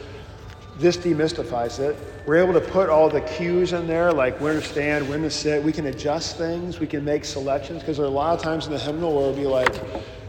this 0.78 0.98
demystifies 0.98 1.80
it. 1.80 1.98
We're 2.26 2.38
able 2.38 2.54
to 2.54 2.62
put 2.62 2.90
all 2.90 3.10
the 3.10 3.22
cues 3.22 3.74
in 3.74 3.88
there, 3.88 4.12
like 4.12 4.40
when 4.42 4.56
to 4.56 4.62
stand, 4.62 5.08
when 5.08 5.22
to 5.22 5.30
sit. 5.30 5.64
We 5.64 5.72
can 5.72 5.86
adjust 5.86 6.38
things. 6.38 6.80
We 6.80 6.88
can 6.88 7.06
make 7.06 7.24
selections 7.24 7.80
because 7.80 7.98
there 7.98 8.06
are 8.06 8.10
a 8.10 8.12
lot 8.12 8.38
of 8.38 8.44
times 8.44 8.66
in 8.66 8.74
the 8.74 8.80
hymnal 8.80 9.14
where 9.14 9.30
it'll 9.30 9.36
be 9.36 9.48
like, 9.48 9.74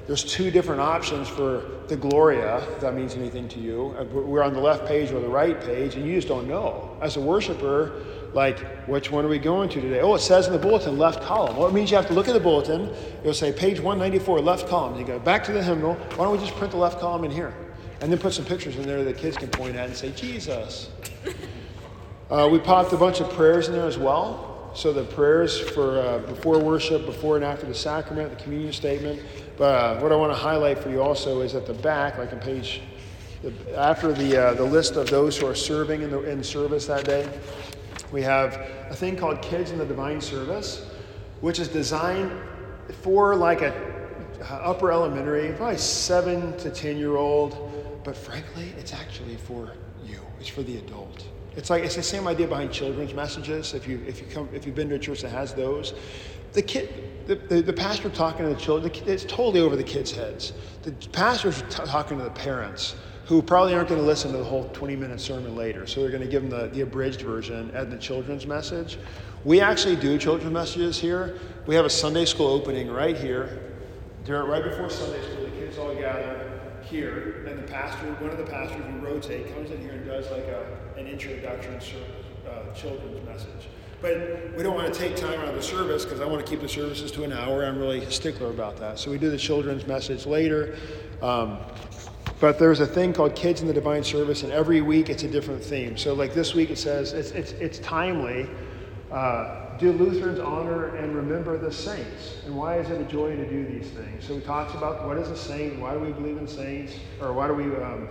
there's 0.06 0.22
two 0.22 0.52
different 0.52 0.80
options 0.80 1.26
for 1.28 1.64
the 1.88 1.96
Gloria, 1.96 2.58
if 2.58 2.80
that 2.80 2.94
means 2.94 3.16
anything 3.16 3.48
to 3.48 3.58
you. 3.58 3.94
Uh, 3.98 4.04
we're 4.04 4.42
on 4.42 4.54
the 4.54 4.60
left 4.60 4.86
page 4.86 5.10
or 5.10 5.18
the 5.18 5.28
right 5.28 5.60
page, 5.60 5.96
and 5.96 6.06
you 6.06 6.14
just 6.14 6.28
don't 6.28 6.46
know. 6.46 6.96
As 7.00 7.16
a 7.16 7.20
worshiper, 7.20 8.04
like, 8.36 8.60
which 8.86 9.10
one 9.10 9.24
are 9.24 9.28
we 9.28 9.40
going 9.40 9.68
to 9.70 9.80
today? 9.80 10.00
Oh, 10.00 10.14
it 10.14 10.20
says 10.20 10.46
in 10.46 10.52
the 10.52 10.58
bulletin, 10.58 10.96
left 10.96 11.22
column. 11.22 11.56
Well, 11.56 11.66
it 11.66 11.74
means 11.74 11.90
you 11.90 11.96
have 11.96 12.06
to 12.06 12.14
look 12.14 12.28
at 12.28 12.34
the 12.34 12.40
bulletin. 12.40 12.94
It'll 13.22 13.34
say 13.34 13.50
page 13.50 13.80
194, 13.80 14.40
left 14.40 14.68
column. 14.68 14.96
You 14.96 15.04
go 15.04 15.18
back 15.18 15.42
to 15.44 15.52
the 15.52 15.62
hymnal. 15.62 15.94
Why 15.94 16.24
don't 16.24 16.32
we 16.32 16.38
just 16.38 16.54
print 16.54 16.70
the 16.70 16.78
left 16.78 17.00
column 17.00 17.24
in 17.24 17.32
here? 17.32 17.52
and 18.00 18.12
then 18.12 18.18
put 18.18 18.32
some 18.32 18.44
pictures 18.44 18.76
in 18.76 18.86
there 18.86 19.04
that 19.04 19.16
kids 19.16 19.36
can 19.36 19.48
point 19.48 19.76
at 19.76 19.86
and 19.86 19.96
say, 19.96 20.12
Jesus. 20.12 20.90
Uh, 22.28 22.48
we 22.50 22.58
popped 22.58 22.92
a 22.92 22.96
bunch 22.96 23.20
of 23.20 23.30
prayers 23.34 23.68
in 23.68 23.72
there 23.72 23.86
as 23.86 23.96
well. 23.96 24.72
So 24.74 24.92
the 24.92 25.04
prayers 25.04 25.60
for 25.60 26.00
uh, 26.00 26.18
before 26.18 26.58
worship, 26.58 27.06
before 27.06 27.36
and 27.36 27.44
after 27.44 27.66
the 27.66 27.74
sacrament, 27.74 28.36
the 28.36 28.42
communion 28.42 28.72
statement. 28.72 29.22
But 29.56 29.74
uh, 29.76 30.00
what 30.00 30.10
I 30.10 30.16
want 30.16 30.32
to 30.32 30.36
highlight 30.36 30.80
for 30.80 30.90
you 30.90 31.00
also 31.00 31.42
is 31.42 31.54
at 31.54 31.66
the 31.66 31.74
back, 31.74 32.18
like 32.18 32.32
on 32.32 32.40
page, 32.40 32.82
after 33.76 34.12
the, 34.12 34.36
uh, 34.36 34.54
the 34.54 34.64
list 34.64 34.96
of 34.96 35.08
those 35.08 35.38
who 35.38 35.46
are 35.46 35.54
serving 35.54 36.02
in, 36.02 36.10
the, 36.10 36.20
in 36.28 36.42
service 36.42 36.86
that 36.86 37.04
day, 37.04 37.28
we 38.12 38.22
have 38.22 38.54
a 38.90 38.94
thing 38.94 39.16
called 39.16 39.42
Kids 39.42 39.70
in 39.70 39.78
the 39.78 39.86
Divine 39.86 40.20
Service, 40.20 40.86
which 41.40 41.58
is 41.58 41.68
designed 41.68 42.32
for 43.02 43.34
like 43.34 43.62
a 43.62 43.74
uh, 44.40 44.54
upper 44.54 44.92
elementary, 44.92 45.52
probably 45.52 45.78
seven 45.78 46.56
to 46.58 46.70
10 46.70 46.98
year 46.98 47.16
old, 47.16 48.00
but 48.04 48.16
frankly, 48.16 48.72
it's 48.78 48.92
actually 48.92 49.36
for 49.36 49.72
you, 50.04 50.20
it's 50.38 50.48
for 50.48 50.62
the 50.62 50.76
adult. 50.78 51.24
It's 51.56 51.70
like 51.70 51.84
it's 51.84 51.96
the 51.96 52.02
same 52.02 52.28
idea 52.28 52.46
behind 52.46 52.70
children's 52.70 53.14
messages. 53.14 53.72
If 53.72 53.88
you 53.88 54.02
if 54.06 54.20
you 54.20 54.26
come 54.26 54.48
if 54.52 54.66
you've 54.66 54.74
been 54.74 54.90
to 54.90 54.96
a 54.96 54.98
church 54.98 55.22
that 55.22 55.30
has 55.30 55.54
those, 55.54 55.94
the 56.52 56.62
kid, 56.62 57.26
the, 57.26 57.34
the, 57.34 57.62
the 57.62 57.72
pastor 57.72 58.10
talking 58.10 58.46
to 58.46 58.54
the 58.54 58.60
children, 58.60 58.92
it's 59.06 59.24
totally 59.24 59.60
over 59.60 59.74
the 59.74 59.82
kids' 59.82 60.12
heads. 60.12 60.52
The 60.82 60.92
pastor's 61.08 61.62
t- 61.62 61.82
talking 61.84 62.18
to 62.18 62.24
the 62.24 62.30
parents 62.30 62.94
who 63.26 63.42
probably 63.42 63.74
aren't 63.74 63.88
going 63.88 64.00
to 64.00 64.06
listen 64.06 64.30
to 64.30 64.38
the 64.38 64.44
whole 64.44 64.68
20 64.68 64.96
minute 64.96 65.20
sermon 65.20 65.56
later. 65.56 65.86
So 65.86 66.00
they're 66.00 66.10
going 66.10 66.22
to 66.22 66.28
give 66.28 66.48
them 66.48 66.50
the, 66.50 66.68
the 66.68 66.82
abridged 66.82 67.22
version 67.22 67.70
and 67.74 67.92
the 67.92 67.98
children's 67.98 68.46
message. 68.46 68.98
We 69.44 69.60
actually 69.60 69.96
do 69.96 70.16
children's 70.16 70.52
messages 70.52 70.98
here. 70.98 71.38
We 71.66 71.74
have 71.74 71.84
a 71.84 71.90
Sunday 71.90 72.24
school 72.24 72.46
opening 72.46 72.90
right 72.90 73.16
here. 73.16 73.62
Right 74.28 74.64
before 74.64 74.90
Sunday 74.90 75.22
school, 75.22 75.44
the 75.44 75.50
kids 75.50 75.78
all 75.78 75.94
gather 75.94 76.60
here, 76.82 77.44
and 77.48 77.58
the 77.58 77.70
pastor, 77.70 78.06
one 78.14 78.30
of 78.30 78.38
the 78.38 78.44
pastors, 78.44 78.84
we 78.92 78.98
rotate, 78.98 79.52
comes 79.54 79.70
in 79.70 79.80
here 79.80 79.92
and 79.92 80.04
does 80.04 80.28
like 80.30 80.44
a, 80.44 80.66
an 80.96 81.06
introduction 81.06 81.78
uh, 82.48 82.72
children's 82.74 83.24
message. 83.24 83.68
But 84.02 84.56
we 84.56 84.62
don't 84.62 84.74
want 84.74 84.92
to 84.92 84.98
take 84.98 85.16
time 85.16 85.40
out 85.40 85.48
of 85.48 85.54
the 85.54 85.62
service 85.62 86.04
because 86.04 86.20
I 86.20 86.26
want 86.26 86.44
to 86.44 86.50
keep 86.50 86.60
the 86.60 86.68
services 86.68 87.10
to 87.12 87.24
an 87.24 87.32
hour. 87.32 87.64
I'm 87.64 87.78
really 87.78 88.02
a 88.02 88.10
stickler 88.10 88.50
about 88.50 88.76
that. 88.78 88.98
So 88.98 89.10
we 89.10 89.18
do 89.18 89.30
the 89.30 89.38
children's 89.38 89.86
message 89.86 90.26
later. 90.26 90.76
Um, 91.22 91.58
but 92.38 92.58
there's 92.58 92.80
a 92.80 92.86
thing 92.86 93.12
called 93.12 93.34
Kids 93.34 93.62
in 93.62 93.66
the 93.66 93.72
Divine 93.72 94.04
Service, 94.04 94.42
and 94.42 94.52
every 94.52 94.82
week 94.82 95.08
it's 95.08 95.22
a 95.22 95.28
different 95.28 95.62
theme. 95.62 95.96
So, 95.96 96.12
like 96.14 96.34
this 96.34 96.54
week, 96.54 96.70
it 96.70 96.78
says 96.78 97.12
it's, 97.12 97.30
it's, 97.30 97.52
it's 97.52 97.78
timely. 97.78 98.48
Uh, 99.10 99.76
do 99.78 99.92
Lutherans 99.92 100.38
honor 100.38 100.96
and 100.96 101.14
remember 101.14 101.56
the 101.56 101.72
saints? 101.72 102.38
And 102.44 102.56
why 102.56 102.78
is 102.78 102.90
it 102.90 103.00
a 103.00 103.04
joy 103.04 103.36
to 103.36 103.48
do 103.48 103.66
these 103.66 103.90
things? 103.90 104.26
So, 104.26 104.34
he 104.34 104.40
talks 104.40 104.74
about 104.74 105.06
what 105.06 105.16
is 105.16 105.30
a 105.30 105.36
saint, 105.36 105.78
why 105.80 105.94
do 105.94 106.00
we 106.00 106.12
believe 106.12 106.36
in 106.36 106.46
saints, 106.46 106.94
or 107.22 107.32
why 107.32 107.48
do 107.48 107.54
we, 107.54 107.64
um, 107.64 108.08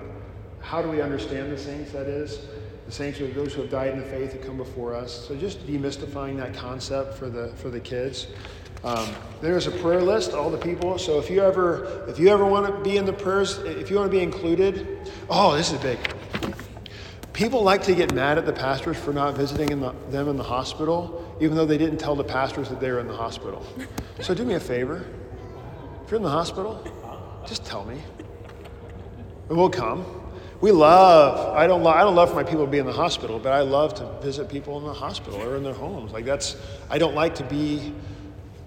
how 0.59 0.81
do 0.81 0.89
we 0.89 1.01
understand 1.01 1.51
the 1.51 1.57
saints, 1.57 1.91
that 1.91 2.07
is? 2.07 2.39
The 2.87 2.91
saints 2.91 3.19
are 3.21 3.27
those 3.27 3.53
who 3.53 3.61
have 3.61 3.71
died 3.71 3.93
in 3.93 3.99
the 3.99 4.05
faith 4.05 4.31
that 4.31 4.43
come 4.43 4.57
before 4.57 4.95
us. 4.95 5.27
So, 5.27 5.35
just 5.35 5.67
demystifying 5.67 6.37
that 6.37 6.55
concept 6.55 7.15
for 7.15 7.29
the, 7.29 7.49
for 7.57 7.69
the 7.69 7.79
kids. 7.79 8.27
Um, 8.83 9.09
there's 9.41 9.67
a 9.67 9.71
prayer 9.71 10.01
list, 10.01 10.33
all 10.33 10.49
the 10.49 10.57
people. 10.57 10.97
So 10.97 11.19
if 11.19 11.29
you 11.29 11.41
ever, 11.41 12.05
if 12.07 12.19
you 12.19 12.29
ever 12.29 12.45
want 12.45 12.67
to 12.67 12.81
be 12.81 12.97
in 12.97 13.05
the 13.05 13.13
prayers, 13.13 13.57
if 13.59 13.89
you 13.89 13.97
want 13.97 14.11
to 14.11 14.17
be 14.17 14.23
included, 14.23 15.09
oh, 15.29 15.55
this 15.55 15.71
is 15.71 15.79
big. 15.79 15.99
People 17.33 17.63
like 17.63 17.83
to 17.83 17.93
get 17.93 18.13
mad 18.13 18.37
at 18.37 18.45
the 18.45 18.53
pastors 18.53 18.95
for 18.95 19.11
not 19.11 19.35
visiting 19.35 19.69
in 19.69 19.81
the, 19.81 19.93
them 20.09 20.29
in 20.29 20.37
the 20.37 20.43
hospital, 20.43 21.35
even 21.41 21.57
though 21.57 21.65
they 21.65 21.77
didn't 21.77 21.97
tell 21.97 22.15
the 22.15 22.23
pastors 22.23 22.69
that 22.69 22.79
they 22.79 22.89
were 22.89 22.99
in 22.99 23.07
the 23.07 23.15
hospital. 23.15 23.65
So 24.21 24.33
do 24.33 24.45
me 24.45 24.53
a 24.53 24.59
favor. 24.59 25.05
If 26.05 26.11
you're 26.11 26.17
in 26.17 26.23
the 26.23 26.29
hospital, 26.29 26.81
just 27.45 27.65
tell 27.65 27.83
me, 27.83 28.01
and 29.49 29.57
we'll 29.57 29.69
come. 29.69 30.05
We 30.61 30.71
love. 30.71 31.55
I 31.55 31.67
don't. 31.67 31.85
I 31.85 32.01
don't 32.01 32.15
love 32.15 32.29
for 32.29 32.35
my 32.35 32.43
people 32.43 32.65
to 32.65 32.71
be 32.71 32.77
in 32.77 32.85
the 32.85 32.93
hospital, 32.93 33.39
but 33.39 33.51
I 33.51 33.61
love 33.61 33.93
to 33.95 34.05
visit 34.21 34.47
people 34.47 34.77
in 34.77 34.85
the 34.85 34.93
hospital 34.93 35.41
or 35.41 35.57
in 35.57 35.63
their 35.63 35.73
homes. 35.73 36.13
Like 36.13 36.25
that's. 36.25 36.55
I 36.89 36.97
don't 36.97 37.15
like 37.15 37.35
to 37.35 37.43
be 37.43 37.93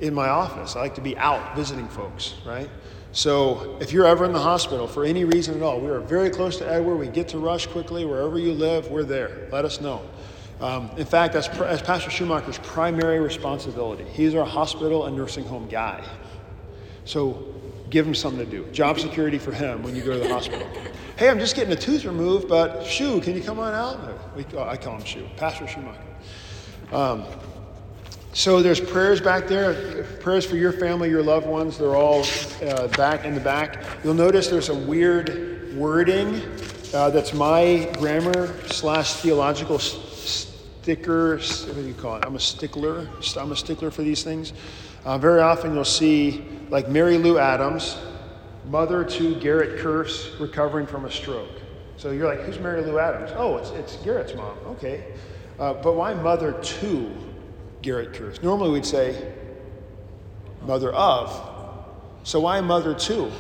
in 0.00 0.14
my 0.14 0.28
office. 0.28 0.76
I 0.76 0.80
like 0.80 0.94
to 0.96 1.00
be 1.00 1.16
out 1.18 1.56
visiting 1.56 1.88
folks, 1.88 2.34
right? 2.46 2.70
So 3.12 3.78
if 3.80 3.92
you're 3.92 4.06
ever 4.06 4.24
in 4.24 4.32
the 4.32 4.38
hospital 4.38 4.86
for 4.86 5.04
any 5.04 5.24
reason 5.24 5.56
at 5.56 5.62
all, 5.62 5.80
we 5.80 5.88
are 5.88 6.00
very 6.00 6.30
close 6.30 6.58
to 6.58 6.70
Edward. 6.70 6.96
We 6.96 7.08
get 7.08 7.28
to 7.28 7.38
rush 7.38 7.66
quickly. 7.66 8.04
Wherever 8.04 8.38
you 8.38 8.52
live, 8.52 8.88
we're 8.88 9.04
there. 9.04 9.48
Let 9.50 9.64
us 9.64 9.80
know. 9.80 10.02
Um, 10.60 10.90
in 10.96 11.06
fact, 11.06 11.32
that's, 11.32 11.48
that's 11.48 11.82
Pastor 11.82 12.10
Schumacher's 12.10 12.58
primary 12.58 13.20
responsibility. 13.20 14.04
He's 14.04 14.34
our 14.34 14.44
hospital 14.44 15.06
and 15.06 15.16
nursing 15.16 15.44
home 15.44 15.68
guy. 15.68 16.04
So 17.04 17.54
give 17.90 18.06
him 18.06 18.14
something 18.14 18.44
to 18.44 18.50
do. 18.50 18.70
Job 18.70 18.98
security 18.98 19.38
for 19.38 19.52
him 19.52 19.82
when 19.82 19.96
you 19.96 20.02
go 20.02 20.12
to 20.12 20.20
the 20.20 20.32
hospital. 20.32 20.68
Hey, 21.18 21.28
I'm 21.28 21.40
just 21.40 21.56
getting 21.56 21.72
a 21.72 21.76
tooth 21.76 22.04
removed, 22.04 22.46
but 22.46 22.86
Shu, 22.86 23.20
can 23.20 23.34
you 23.34 23.42
come 23.42 23.58
on 23.58 23.74
out? 23.74 24.36
We, 24.36 24.46
oh, 24.54 24.62
I 24.62 24.76
call 24.76 24.94
him 24.94 25.04
Shu, 25.04 25.26
Pastor 25.36 25.66
Schumacher. 25.66 26.00
Um, 26.92 27.24
so 28.38 28.62
there's 28.62 28.78
prayers 28.78 29.20
back 29.20 29.48
there, 29.48 30.04
prayers 30.20 30.46
for 30.46 30.54
your 30.54 30.70
family, 30.70 31.10
your 31.10 31.24
loved 31.24 31.44
ones. 31.44 31.76
They're 31.76 31.96
all 31.96 32.24
uh, 32.62 32.86
back 32.96 33.24
in 33.24 33.34
the 33.34 33.40
back. 33.40 33.84
You'll 34.04 34.14
notice 34.14 34.46
there's 34.46 34.68
a 34.68 34.78
weird 34.78 35.74
wording 35.74 36.40
uh, 36.94 37.10
that's 37.10 37.34
my 37.34 37.90
grammar 37.98 38.54
slash 38.68 39.14
theological 39.14 39.80
sticker. 39.80 41.38
What 41.38 41.74
do 41.74 41.82
you 41.82 41.94
call 41.94 42.14
it? 42.14 42.24
I'm 42.24 42.36
a 42.36 42.40
stickler. 42.40 43.08
I'm 43.36 43.50
a 43.50 43.56
stickler 43.56 43.90
for 43.90 44.02
these 44.02 44.22
things. 44.22 44.52
Uh, 45.04 45.18
very 45.18 45.40
often 45.40 45.74
you'll 45.74 45.84
see 45.84 46.44
like 46.70 46.88
Mary 46.88 47.18
Lou 47.18 47.38
Adams, 47.40 47.98
mother 48.66 49.02
to 49.02 49.34
Garrett 49.40 49.80
Curse, 49.80 50.36
recovering 50.38 50.86
from 50.86 51.06
a 51.06 51.10
stroke. 51.10 51.60
So 51.96 52.12
you're 52.12 52.28
like, 52.28 52.42
who's 52.42 52.60
Mary 52.60 52.82
Lou 52.82 53.00
Adams? 53.00 53.32
Oh, 53.34 53.56
it's, 53.56 53.70
it's 53.70 53.96
Garrett's 53.96 54.36
mom. 54.36 54.56
Okay. 54.66 55.12
Uh, 55.58 55.74
but 55.74 55.96
why 55.96 56.14
mother 56.14 56.52
to 56.52 57.12
Garrett 57.82 58.12
Curse. 58.12 58.42
Normally 58.42 58.70
we'd 58.70 58.86
say 58.86 59.32
mother 60.62 60.92
of. 60.92 61.30
So 62.24 62.40
why 62.40 62.60
mother 62.60 62.94
to? 62.94 63.30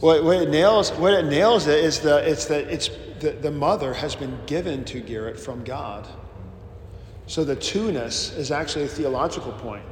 What, 0.00 0.22
what, 0.22 0.36
it 0.36 0.48
nails, 0.48 0.92
what 0.92 1.12
it 1.12 1.24
nails 1.24 1.66
it 1.66 1.84
is 1.84 2.00
the, 2.00 2.18
it's 2.28 2.46
that 2.46 2.66
it's 2.68 2.88
the, 3.20 3.32
the 3.32 3.50
mother 3.50 3.92
has 3.94 4.14
been 4.14 4.38
given 4.46 4.84
to 4.86 5.00
Garrett 5.00 5.38
from 5.38 5.64
God. 5.64 6.06
So 7.26 7.44
the 7.44 7.56
two-ness 7.56 8.32
is 8.34 8.50
actually 8.50 8.84
a 8.84 8.88
theological 8.88 9.52
point 9.52 9.84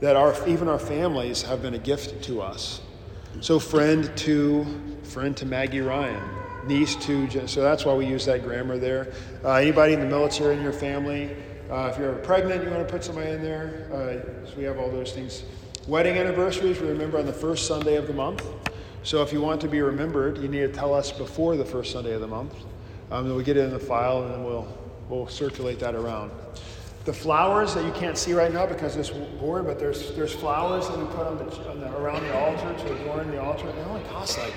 that 0.00 0.16
our, 0.16 0.34
even 0.48 0.68
our 0.68 0.78
families 0.78 1.42
have 1.42 1.62
been 1.62 1.74
a 1.74 1.78
gift 1.78 2.22
to 2.24 2.42
us. 2.42 2.80
So 3.40 3.58
friend 3.58 4.14
to 4.18 4.66
friend 5.04 5.36
to 5.36 5.46
Maggie 5.46 5.80
Ryan, 5.80 6.22
niece 6.66 6.96
to, 6.96 7.48
so 7.48 7.62
that's 7.62 7.84
why 7.84 7.94
we 7.94 8.06
use 8.06 8.24
that 8.26 8.42
grammar 8.42 8.78
there. 8.78 9.12
Uh, 9.44 9.54
anybody 9.54 9.92
in 9.92 10.00
the 10.00 10.06
military 10.06 10.56
in 10.56 10.62
your 10.62 10.72
family, 10.72 11.36
uh, 11.70 11.90
if 11.92 11.98
you're 11.98 12.10
ever 12.10 12.18
pregnant, 12.18 12.64
you 12.64 12.70
want 12.70 12.86
to 12.86 12.92
put 12.92 13.02
somebody 13.02 13.30
in 13.30 13.42
there. 13.42 13.88
Uh, 13.92 14.46
so 14.46 14.56
we 14.56 14.64
have 14.64 14.78
all 14.78 14.90
those 14.90 15.12
things. 15.12 15.44
Wedding 15.88 16.16
anniversaries, 16.16 16.80
we 16.80 16.88
remember 16.88 17.18
on 17.18 17.26
the 17.26 17.32
first 17.32 17.66
Sunday 17.66 17.96
of 17.96 18.06
the 18.06 18.12
month. 18.12 18.44
So 19.02 19.22
if 19.22 19.32
you 19.32 19.40
want 19.40 19.60
to 19.60 19.68
be 19.68 19.80
remembered, 19.80 20.38
you 20.38 20.48
need 20.48 20.60
to 20.60 20.72
tell 20.72 20.92
us 20.92 21.12
before 21.12 21.56
the 21.56 21.64
first 21.64 21.92
Sunday 21.92 22.12
of 22.12 22.20
the 22.20 22.26
month. 22.26 22.54
Um, 23.10 23.28
then 23.28 23.36
we 23.36 23.44
get 23.44 23.56
it 23.56 23.64
in 23.64 23.70
the 23.70 23.78
file 23.78 24.22
and 24.24 24.32
then 24.32 24.44
we'll, 24.44 24.66
we'll 25.08 25.28
circulate 25.28 25.78
that 25.78 25.94
around. 25.94 26.32
The 27.04 27.12
flowers 27.12 27.72
that 27.74 27.84
you 27.84 27.92
can't 27.92 28.18
see 28.18 28.32
right 28.32 28.52
now 28.52 28.66
because 28.66 28.96
it's 28.96 29.10
board, 29.10 29.64
but 29.64 29.78
there's, 29.78 30.12
there's 30.16 30.32
flowers 30.32 30.88
that 30.88 30.98
we 30.98 31.04
put 31.04 31.24
on 31.24 31.38
the, 31.38 31.70
on 31.70 31.80
the, 31.80 31.96
around 31.96 32.24
the 32.24 32.36
altar 32.36 32.74
to 32.84 32.94
adorn 33.00 33.30
the 33.30 33.40
altar. 33.40 33.70
They 33.70 33.82
only 33.82 34.02
cost 34.08 34.38
like 34.38 34.52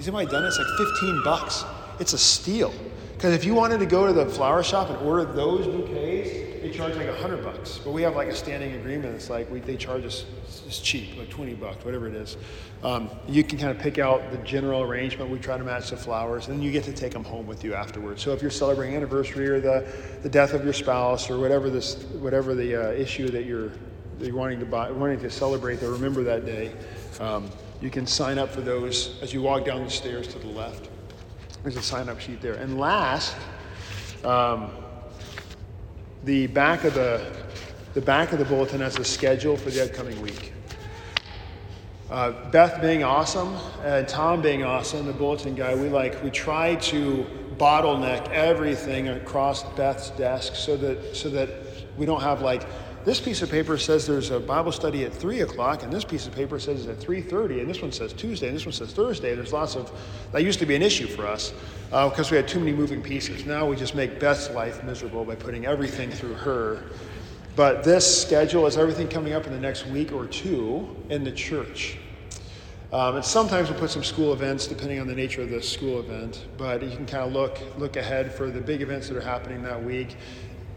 has 0.00 0.08
anybody 0.08 0.30
done 0.30 0.44
it? 0.44 0.48
It's 0.48 0.58
like 0.58 0.66
15 0.78 1.22
bucks. 1.22 1.64
It's 1.98 2.14
a 2.14 2.18
steal. 2.18 2.72
Because 3.12 3.34
if 3.34 3.44
you 3.44 3.52
wanted 3.52 3.80
to 3.80 3.86
go 3.86 4.06
to 4.06 4.14
the 4.14 4.24
flower 4.24 4.62
shop 4.62 4.88
and 4.88 4.96
order 5.06 5.26
those 5.26 5.66
bouquets, 5.66 6.62
they 6.62 6.70
charge 6.70 6.96
like 6.96 7.06
100 7.06 7.44
bucks. 7.44 7.78
But 7.84 7.92
we 7.92 8.00
have 8.00 8.16
like 8.16 8.28
a 8.28 8.34
standing 8.34 8.72
agreement. 8.72 9.14
It's 9.14 9.28
like 9.28 9.50
we, 9.50 9.60
they 9.60 9.76
charge 9.76 10.06
us, 10.06 10.24
it's 10.66 10.80
cheap, 10.80 11.18
like 11.18 11.28
20 11.28 11.52
bucks, 11.52 11.84
whatever 11.84 12.08
it 12.08 12.14
is. 12.14 12.38
Um, 12.82 13.10
you 13.28 13.44
can 13.44 13.58
kind 13.58 13.70
of 13.70 13.78
pick 13.78 13.98
out 13.98 14.30
the 14.30 14.38
general 14.38 14.80
arrangement. 14.80 15.30
We 15.30 15.38
try 15.38 15.58
to 15.58 15.64
match 15.64 15.90
the 15.90 15.98
flowers, 15.98 16.48
and 16.48 16.64
you 16.64 16.72
get 16.72 16.84
to 16.84 16.94
take 16.94 17.12
them 17.12 17.24
home 17.24 17.46
with 17.46 17.62
you 17.62 17.74
afterwards. 17.74 18.22
So 18.22 18.32
if 18.32 18.40
you're 18.40 18.50
celebrating 18.50 18.96
anniversary 18.96 19.48
or 19.48 19.60
the, 19.60 19.86
the 20.22 20.30
death 20.30 20.54
of 20.54 20.64
your 20.64 20.72
spouse 20.72 21.28
or 21.28 21.38
whatever 21.38 21.68
this 21.68 22.02
whatever 22.20 22.54
the 22.54 22.88
uh, 22.88 22.92
issue 22.92 23.28
that 23.28 23.44
you're, 23.44 23.68
that 24.18 24.26
you're 24.26 24.34
wanting 24.34 24.60
to 24.60 24.66
buy, 24.66 24.90
wanting 24.90 25.20
to 25.20 25.30
celebrate 25.30 25.82
or 25.82 25.90
remember 25.90 26.22
that 26.22 26.46
day, 26.46 26.72
um, 27.20 27.50
you 27.80 27.90
can 27.90 28.06
sign 28.06 28.38
up 28.38 28.50
for 28.50 28.60
those 28.60 29.20
as 29.22 29.32
you 29.32 29.42
walk 29.42 29.64
down 29.64 29.84
the 29.84 29.90
stairs 29.90 30.28
to 30.28 30.38
the 30.38 30.48
left. 30.48 30.88
There's 31.62 31.76
a 31.76 31.82
sign 31.82 32.08
up 32.08 32.20
sheet 32.20 32.40
there. 32.40 32.54
And 32.54 32.78
last, 32.78 33.36
um, 34.24 34.70
the 36.24 36.46
back 36.48 36.84
of 36.84 36.94
the 36.94 37.24
the 37.92 38.00
back 38.00 38.32
of 38.32 38.38
the 38.38 38.44
bulletin 38.44 38.80
has 38.80 38.96
a 38.98 39.04
schedule 39.04 39.56
for 39.56 39.70
the 39.70 39.84
upcoming 39.84 40.20
week. 40.22 40.52
Uh, 42.08 42.50
Beth 42.50 42.80
being 42.80 43.02
awesome 43.02 43.56
and 43.84 44.06
Tom 44.06 44.42
being 44.42 44.62
awesome, 44.64 45.06
the 45.06 45.12
bulletin 45.12 45.54
guy, 45.54 45.74
we 45.74 45.88
like 45.88 46.22
we 46.22 46.30
try 46.30 46.76
to 46.76 47.26
bottleneck 47.56 48.28
everything 48.30 49.08
across 49.08 49.64
Beth's 49.74 50.10
desk 50.10 50.54
so 50.54 50.76
that 50.76 51.16
so 51.16 51.28
that 51.30 51.50
we 51.96 52.06
don't 52.06 52.22
have 52.22 52.42
like 52.42 52.62
this 53.04 53.18
piece 53.18 53.40
of 53.40 53.50
paper 53.50 53.78
says 53.78 54.06
there's 54.06 54.30
a 54.30 54.38
Bible 54.38 54.72
study 54.72 55.04
at 55.04 55.14
3 55.14 55.40
o'clock, 55.40 55.82
and 55.82 55.92
this 55.92 56.04
piece 56.04 56.26
of 56.26 56.34
paper 56.34 56.58
says 56.58 56.86
it's 56.86 57.02
at 57.02 57.08
3.30, 57.08 57.60
and 57.60 57.70
this 57.70 57.80
one 57.80 57.92
says 57.92 58.12
Tuesday, 58.12 58.48
and 58.48 58.56
this 58.56 58.66
one 58.66 58.72
says 58.72 58.92
Thursday. 58.92 59.34
There's 59.34 59.52
lots 59.52 59.74
of, 59.74 59.90
that 60.32 60.42
used 60.42 60.58
to 60.58 60.66
be 60.66 60.74
an 60.74 60.82
issue 60.82 61.06
for 61.06 61.26
us 61.26 61.54
because 61.86 62.28
uh, 62.28 62.32
we 62.32 62.36
had 62.36 62.46
too 62.46 62.58
many 62.58 62.72
moving 62.72 63.02
pieces. 63.02 63.46
Now 63.46 63.66
we 63.66 63.76
just 63.76 63.94
make 63.94 64.20
Beth's 64.20 64.50
life 64.50 64.84
miserable 64.84 65.24
by 65.24 65.34
putting 65.34 65.64
everything 65.64 66.10
through 66.10 66.34
her. 66.34 66.84
But 67.56 67.84
this 67.84 68.22
schedule 68.22 68.66
is 68.66 68.76
everything 68.76 69.08
coming 69.08 69.32
up 69.32 69.46
in 69.46 69.52
the 69.52 69.58
next 69.58 69.86
week 69.86 70.12
or 70.12 70.26
two 70.26 70.96
in 71.08 71.24
the 71.24 71.32
church. 71.32 71.96
Um, 72.92 73.16
and 73.16 73.24
sometimes 73.24 73.70
we'll 73.70 73.78
put 73.78 73.90
some 73.90 74.02
school 74.02 74.32
events 74.32 74.66
depending 74.66 74.98
on 74.98 75.06
the 75.06 75.14
nature 75.14 75.42
of 75.42 75.50
the 75.50 75.62
school 75.62 76.00
event, 76.00 76.46
but 76.58 76.82
you 76.82 76.90
can 76.90 77.06
kind 77.06 77.24
of 77.24 77.32
look 77.32 77.58
look 77.78 77.94
ahead 77.94 78.34
for 78.34 78.50
the 78.50 78.60
big 78.60 78.82
events 78.82 79.08
that 79.08 79.16
are 79.16 79.20
happening 79.20 79.62
that 79.62 79.82
week 79.82 80.16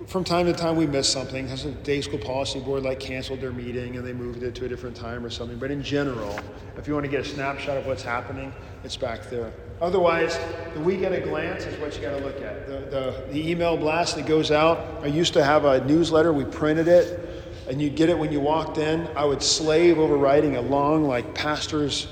from 0.08 0.24
time 0.24 0.46
to 0.46 0.54
time 0.54 0.76
we 0.76 0.86
miss 0.86 1.08
something. 1.08 1.48
Has 1.48 1.66
a 1.66 1.72
day 1.72 2.02
school 2.02 2.20
policy 2.20 2.60
board 2.60 2.84
like 2.84 3.00
canceled 3.00 3.42
their 3.42 3.52
meeting 3.52 3.98
and 3.98 4.06
they 4.06 4.14
moved 4.14 4.44
it 4.44 4.56
to 4.56 4.66
a 4.66 4.70
different 4.70 4.96
time 4.96 5.26
or 5.26 5.30
something. 5.30 5.58
But 5.58 5.72
in 5.72 5.84
general, 5.84 6.40
if 6.78 6.88
you 6.88 6.94
want 6.94 7.06
to 7.06 7.12
get 7.12 7.22
a 7.22 7.26
snapshot 7.26 7.78
of 7.78 7.86
what's 7.86 8.04
happening, 8.04 8.54
it's 8.84 8.98
back 8.98 9.30
there. 9.30 9.54
Otherwise, 9.82 10.40
the 10.74 10.80
week 10.82 11.04
at 11.04 11.12
a 11.12 11.20
glance 11.20 11.66
is 11.66 11.80
what 11.80 11.96
you 11.96 12.02
got 12.02 12.18
to 12.18 12.24
look 12.24 12.42
at. 12.42 12.68
The, 12.68 12.74
the, 12.74 13.34
the 13.34 13.50
email 13.50 13.78
blast 13.78 14.16
that 14.16 14.26
goes 14.26 14.52
out. 14.52 15.04
I 15.04 15.08
used 15.08 15.34
to 15.34 15.44
have 15.44 15.66
a 15.66 15.84
newsletter. 15.86 16.32
We 16.32 16.46
printed 16.46 16.88
it, 16.88 17.46
and 17.70 17.82
you'd 17.82 17.96
get 17.96 18.10
it 18.10 18.18
when 18.18 18.32
you 18.32 18.40
walked 18.40 18.78
in. 18.78 19.08
I 19.16 19.26
would 19.26 19.44
slave 19.44 20.00
over 20.00 20.18
writing 20.18 20.56
a 20.56 20.62
long, 20.62 21.06
like 21.06 21.34
pastor's 21.36 22.08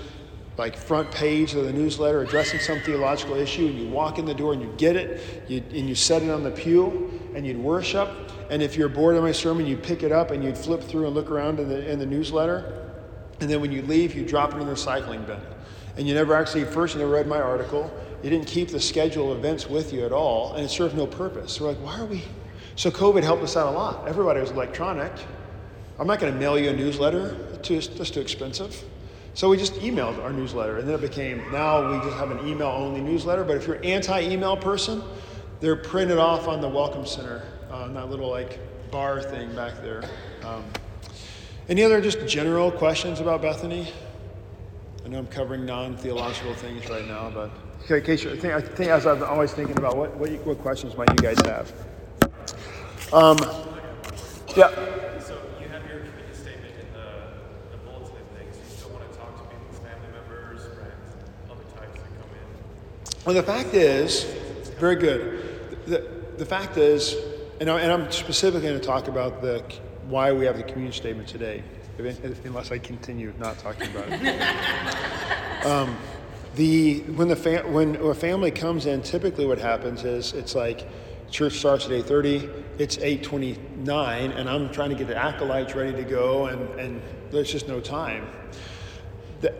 like 0.57 0.75
front 0.75 1.09
page 1.11 1.55
of 1.55 1.65
the 1.65 1.73
newsletter 1.73 2.21
addressing 2.21 2.59
some 2.59 2.79
theological 2.81 3.35
issue 3.35 3.67
and 3.67 3.79
you 3.79 3.89
walk 3.89 4.19
in 4.19 4.25
the 4.25 4.33
door 4.33 4.51
and 4.53 4.61
you 4.61 4.71
get 4.77 4.97
it 4.97 5.49
you, 5.49 5.63
and 5.69 5.87
you 5.87 5.95
set 5.95 6.21
it 6.21 6.29
on 6.29 6.43
the 6.43 6.51
pew 6.51 7.20
and 7.35 7.45
you'd 7.45 7.57
worship 7.57 8.09
and 8.49 8.61
if 8.61 8.75
you're 8.75 8.89
bored 8.89 9.15
of 9.15 9.23
my 9.23 9.31
sermon 9.31 9.65
you'd 9.65 9.83
pick 9.83 10.03
it 10.03 10.11
up 10.11 10.31
and 10.31 10.43
you'd 10.43 10.57
flip 10.57 10.81
through 10.81 11.05
and 11.05 11.15
look 11.15 11.31
around 11.31 11.59
in 11.59 11.69
the, 11.69 11.89
in 11.89 11.99
the 11.99 12.05
newsletter. 12.05 12.89
And 13.39 13.49
then 13.49 13.61
when 13.61 13.71
you 13.71 13.81
leave 13.83 14.15
you 14.15 14.25
drop 14.25 14.53
it 14.53 14.57
in 14.57 14.67
the 14.67 14.73
recycling 14.73 15.25
bin. 15.25 15.39
And 15.97 16.07
you 16.07 16.13
never 16.13 16.33
actually 16.33 16.65
first 16.65 16.93
you 16.93 16.99
never 16.99 17.11
read 17.11 17.27
my 17.27 17.41
article. 17.41 17.91
You 18.23 18.29
didn't 18.29 18.47
keep 18.47 18.69
the 18.69 18.79
schedule 18.79 19.31
of 19.31 19.39
events 19.39 19.67
with 19.67 19.93
you 19.93 20.05
at 20.05 20.11
all 20.11 20.53
and 20.53 20.63
it 20.63 20.69
served 20.69 20.95
no 20.95 21.07
purpose. 21.07 21.53
So 21.53 21.65
we're 21.65 21.71
like 21.71 21.83
why 21.83 21.99
are 21.99 22.05
we 22.05 22.23
so 22.75 22.89
covid 22.91 23.23
helped 23.23 23.43
us 23.43 23.57
out 23.57 23.67
a 23.67 23.77
lot. 23.77 24.07
Everybody 24.07 24.39
was 24.39 24.51
electronic. 24.51 25.11
I'm 25.99 26.07
not 26.07 26.19
going 26.19 26.33
to 26.33 26.39
mail 26.39 26.57
you 26.57 26.69
a 26.69 26.73
newsletter. 26.73 27.37
It's 27.53 27.67
just 27.67 28.13
too 28.13 28.21
expensive. 28.21 28.83
So 29.33 29.49
we 29.49 29.57
just 29.57 29.75
emailed 29.75 30.21
our 30.23 30.33
newsletter, 30.33 30.79
and 30.79 30.87
then 30.87 30.95
it 30.95 31.01
became 31.01 31.37
now 31.51 31.89
we 31.89 32.03
just 32.03 32.17
have 32.17 32.31
an 32.31 32.45
email 32.45 32.67
only 32.67 32.99
newsletter. 32.99 33.43
But 33.43 33.57
if 33.57 33.65
you're 33.65 33.79
anti 33.83 34.21
email 34.21 34.57
person, 34.57 35.01
they're 35.61 35.75
printed 35.75 36.17
off 36.17 36.47
on 36.47 36.59
the 36.59 36.67
Welcome 36.67 37.05
Center, 37.05 37.43
uh, 37.69 37.87
that 37.87 38.09
little 38.09 38.29
like 38.29 38.59
bar 38.91 39.21
thing 39.21 39.55
back 39.55 39.75
there. 39.81 40.03
Um, 40.43 40.65
any 41.69 41.83
other 41.83 42.01
just 42.01 42.27
general 42.27 42.71
questions 42.71 43.19
about 43.19 43.43
Bethany? 43.43 43.87
I 45.05 45.07
know 45.07 45.19
I'm 45.19 45.27
covering 45.27 45.65
non 45.65 45.95
theological 45.95 46.55
things 46.55 46.89
right 46.89 47.07
now, 47.07 47.29
but 47.29 47.51
in 47.89 48.03
case 48.03 48.25
I 48.25 48.35
think, 48.35 48.53
I 48.53 48.61
think 48.61 48.89
as 48.89 49.05
I'm 49.05 49.23
always 49.23 49.53
thinking 49.53 49.77
about 49.77 49.95
what, 49.95 50.15
what, 50.17 50.31
what 50.45 50.57
questions 50.59 50.97
might 50.97 51.09
you 51.11 51.17
guys 51.17 51.39
have. 51.45 51.71
Um, 53.13 53.37
yeah. 54.55 54.69
So 55.19 55.39
you 55.61 55.67
have 55.67 55.85
your 55.87 55.99
commitment 55.99 56.35
statement 56.35 56.73
and 56.79 56.95
the 56.95 57.77
the 57.77 57.77
bulleted 57.83 58.17
things 58.35 58.55
you 58.57 58.83
don't 58.83 58.93
want 58.93 59.11
to 59.11 59.17
talk 59.17 59.37
to 59.37 59.55
people 59.55 59.75
stand 59.75 60.01
members 60.11 60.61
right 60.79 61.51
other 61.51 61.63
types 61.75 61.99
that 61.99 62.19
come 62.19 62.29
in 62.33 63.25
well, 63.25 63.35
the 63.35 63.43
fact 63.43 63.75
is, 63.75 64.23
very 64.79 64.95
good. 64.95 65.50
The, 65.85 66.07
the 66.37 66.45
fact 66.45 66.77
is, 66.77 67.15
and, 67.59 67.69
I, 67.69 67.81
am 67.81 68.11
specifically 68.11 68.61
going 68.61 68.79
to 68.79 68.85
talk 68.85 69.07
about 69.07 69.41
the 69.41 69.63
why 70.07 70.31
we 70.31 70.45
have 70.45 70.57
the 70.57 70.63
communion 70.63 70.93
statement 70.93 71.27
today, 71.27 71.63
unless 72.43 72.71
I 72.71 72.77
continue 72.77 73.33
not 73.39 73.59
talking 73.59 73.89
about 73.95 74.07
it. 74.09 75.65
um, 75.65 75.95
the 76.55 76.99
when 77.15 77.27
the 77.27 77.35
fam- 77.35 77.71
when 77.71 77.95
a 77.95 78.13
family 78.13 78.51
comes 78.51 78.85
in, 78.85 79.01
typically 79.03 79.45
what 79.45 79.59
happens 79.59 80.03
is 80.03 80.33
it's 80.33 80.55
like 80.55 80.87
church 81.29 81.53
starts 81.59 81.85
at 81.85 81.91
8.30 81.91 82.63
it's 82.77 82.97
8.29 82.97 84.37
and 84.37 84.49
i'm 84.49 84.69
trying 84.69 84.89
to 84.89 84.97
get 84.97 85.07
the 85.07 85.15
acolytes 85.15 85.73
ready 85.75 85.93
to 85.93 86.03
go 86.03 86.47
and, 86.47 86.77
and 86.77 87.01
there's 87.31 87.49
just 87.49 87.69
no 87.69 87.79
time 87.79 88.27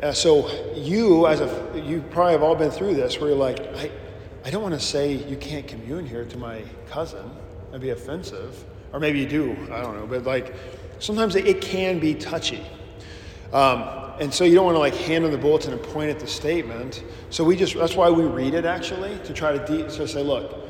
uh, 0.04 0.12
so 0.12 0.50
you, 0.76 1.28
as 1.28 1.42
a, 1.42 1.84
you 1.86 2.04
probably 2.12 2.34
have 2.34 2.44
all 2.44 2.56
been 2.56 2.72
through 2.72 2.94
this, 2.94 3.20
where 3.20 3.30
you're 3.30 3.38
like, 3.38 3.60
I, 4.44 4.50
don't 4.50 4.62
want 4.62 4.74
to 4.74 4.80
say 4.80 5.14
you 5.14 5.38
can't 5.38 5.68
commune 5.68 6.06
here 6.06 6.26
to 6.26 6.38
my 6.38 6.64
cousin 6.90 7.30
and 7.72 7.82
be 7.82 7.90
offensive, 7.90 8.64
or 8.94 9.00
maybe 9.00 9.20
you 9.20 9.28
do, 9.28 9.52
I 9.72 9.82
don't 9.82 9.96
know, 9.96 10.08
but 10.08 10.24
like 10.24 10.56
sometimes 11.00 11.36
it 11.36 11.62
can 11.62 12.00
be 12.00 12.16
touchy. 12.16 12.64
Um, 13.54 13.84
and 14.20 14.34
so 14.34 14.44
you 14.44 14.56
don't 14.56 14.66
want 14.66 14.76
to 14.76 14.80
like 14.80 14.96
hand 14.96 15.26
on 15.26 15.32
the 15.32 15.38
bulletin 15.38 15.74
and 15.74 15.82
point 15.82 16.10
at 16.10 16.20
the 16.20 16.28
statement. 16.28 17.04
So 17.30 17.44
we 17.44 17.56
just, 17.56 17.76
that's 17.76 17.96
why 17.96 18.10
we 18.10 18.24
read 18.24 18.54
it 18.54 18.66
actually, 18.66 19.18
to 19.26 19.34
try 19.34 19.58
to 19.58 19.66
de- 19.66 20.08
say, 20.08 20.24
look, 20.24 20.68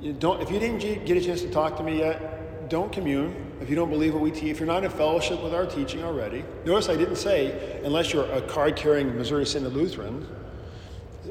you 0.00 0.12
don't, 0.12 0.40
if 0.42 0.50
you 0.50 0.58
didn't 0.58 1.04
get 1.04 1.16
a 1.16 1.20
chance 1.20 1.40
to 1.42 1.50
talk 1.50 1.76
to 1.76 1.82
me 1.82 1.98
yet, 1.98 2.68
don't 2.68 2.92
commune 2.92 3.44
if 3.60 3.70
you 3.70 3.76
don't 3.76 3.88
believe 3.88 4.12
what 4.12 4.22
we 4.22 4.30
teach, 4.30 4.50
if 4.50 4.58
you're 4.58 4.66
not 4.66 4.84
in 4.84 4.90
fellowship 4.90 5.42
with 5.42 5.54
our 5.54 5.64
teaching 5.64 6.02
already, 6.02 6.44
notice 6.64 6.88
I 6.88 6.96
didn't 6.96 7.16
say 7.16 7.80
unless 7.84 8.12
you're 8.12 8.30
a 8.30 8.42
card 8.42 8.76
carrying 8.76 9.16
Missouri 9.16 9.46
Synod 9.46 9.72
Lutheran, 9.72 10.26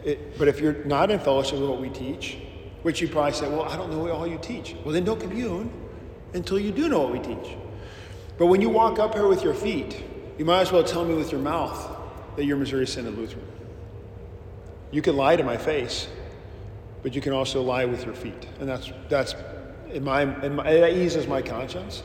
it, 0.04 0.38
but 0.38 0.48
if 0.48 0.60
you're 0.60 0.84
not 0.86 1.12
in 1.12 1.20
fellowship 1.20 1.60
with 1.60 1.70
what 1.70 1.82
we 1.82 1.90
teach, 1.90 2.38
which 2.82 3.02
you 3.02 3.08
probably 3.08 3.34
say, 3.34 3.48
well, 3.48 3.64
I 3.64 3.78
don't 3.78 3.92
know 3.92 4.10
all 4.12 4.28
you 4.28 4.38
teach. 4.38 4.76
Well, 4.84 4.94
then 4.94 5.04
don't 5.04 5.20
commune 5.20 5.72
until 6.34 6.60
you 6.60 6.72
do 6.72 6.90
know 6.90 7.02
what 7.02 7.12
we 7.14 7.20
teach. 7.20 7.56
But 8.38 8.48
when 8.48 8.62
you 8.62 8.70
walk 8.70 9.00
up 9.00 9.14
here 9.14 9.28
with 9.28 9.44
your 9.44 9.54
feet, 9.54 10.04
you 10.38 10.46
might 10.46 10.62
as 10.62 10.72
well 10.72 10.84
tell 10.84 11.06
me 11.06 11.14
with 11.14 11.32
your 11.32 11.42
mouth 11.42 11.98
that 12.36 12.46
you're 12.46 12.58
Missouri 12.58 12.88
Synod 12.88 13.18
Lutheran. 13.18 13.46
You 14.92 15.02
can 15.02 15.16
lie 15.16 15.36
to 15.36 15.44
my 15.44 15.58
face, 15.58 16.08
but 17.04 17.16
you 17.16 17.22
can 17.22 17.34
also 17.34 17.62
lie 17.62 17.86
with 17.86 18.06
your 18.06 18.16
feet. 18.16 18.48
And 18.60 18.68
that's, 18.68 18.92
that's 19.10 19.36
in 19.92 20.04
my, 20.04 20.24
in 20.44 20.56
my, 20.56 20.64
that 20.64 20.94
eases 20.94 21.28
my 21.28 21.42
conscience. 21.42 22.04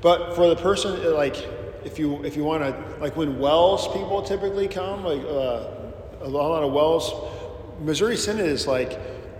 But 0.00 0.34
for 0.34 0.48
the 0.48 0.56
person, 0.56 1.14
like, 1.14 1.36
if 1.84 1.98
you 1.98 2.24
if 2.24 2.36
you 2.36 2.42
want 2.44 2.62
to, 2.62 3.00
like, 3.00 3.16
when 3.16 3.38
WELS 3.38 3.88
people 3.88 4.22
typically 4.22 4.66
come, 4.68 5.04
like 5.04 5.22
uh, 5.22 5.70
a 6.20 6.28
lot 6.28 6.62
of 6.62 6.72
WELS, 6.72 7.12
Missouri 7.80 8.16
Synod 8.16 8.46
is 8.46 8.66
like 8.66 8.98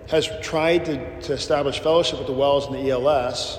has 0.08 0.28
tried 0.40 0.84
to, 0.84 1.20
to 1.22 1.32
establish 1.32 1.80
fellowship 1.80 2.18
with 2.18 2.28
the 2.28 2.32
WELS 2.32 2.66
and 2.66 2.76
the 2.76 2.90
ELS. 2.90 3.58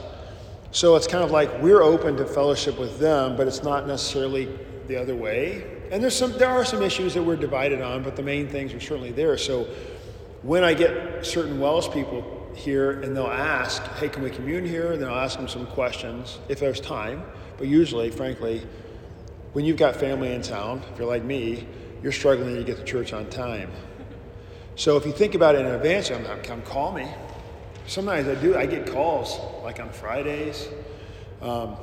So 0.72 0.96
it's 0.96 1.08
kind 1.08 1.24
of 1.24 1.32
like 1.32 1.62
we're 1.62 1.82
open 1.82 2.16
to 2.18 2.26
fellowship 2.26 2.80
with 2.80 3.00
them, 3.00 3.36
but 3.36 3.48
it's 3.48 3.64
not 3.64 3.88
necessarily 3.88 4.48
the 4.88 4.96
other 4.96 5.16
way. 5.16 5.66
And 5.92 6.02
there's 6.02 6.16
some 6.16 6.38
there 6.38 6.50
are 6.50 6.66
some 6.66 6.82
issues 6.82 7.14
that 7.14 7.24
we're 7.24 7.36
divided 7.36 7.82
on, 7.82 8.04
but 8.04 8.16
the 8.16 8.24
main 8.24 8.48
things 8.48 8.74
are 8.74 8.80
certainly 8.80 9.12
there. 9.12 9.38
So 9.38 9.64
when 10.44 10.64
I 10.64 10.74
get 10.74 11.26
certain 11.26 11.60
WELS 11.60 11.88
people 11.90 12.52
here 12.56 13.02
and 13.02 13.16
they'll 13.16 13.28
ask, 13.28 13.84
hey, 13.94 14.10
can 14.10 14.24
we 14.24 14.30
commune 14.30 14.66
here? 14.66 14.92
And 14.92 15.02
then 15.02 15.10
I'll 15.10 15.20
ask 15.20 15.38
them 15.38 15.48
some 15.48 15.66
questions 15.68 16.40
if 16.50 16.60
there's 16.60 16.80
time. 16.80 17.24
But 17.58 17.68
usually, 17.68 18.10
frankly, 18.12 18.62
when 19.54 19.66
you've 19.66 19.78
got 19.78 19.96
family 19.96 20.34
in 20.34 20.42
town, 20.42 20.82
if 20.92 21.00
you're 21.00 21.08
like 21.08 21.24
me, 21.24 21.68
you're 22.02 22.12
struggling 22.12 22.56
to 22.56 22.64
get 22.64 22.78
to 22.78 22.84
church 22.84 23.14
on 23.14 23.30
time. 23.30 23.72
So 24.76 24.98
if 24.98 25.06
you 25.06 25.12
think 25.12 25.36
about 25.36 25.56
it 25.56 25.66
in 25.66 25.68
advance, 25.68 26.12
I'm, 26.12 26.26
come 26.44 26.62
call 26.62 26.92
me. 26.92 27.08
Sometimes 27.88 28.28
I 28.28 28.36
do. 28.36 28.56
I 28.56 28.66
get 28.66 28.86
calls 28.86 29.40
like 29.64 29.80
on 29.80 29.90
Fridays, 29.90 30.68
um, 31.42 31.76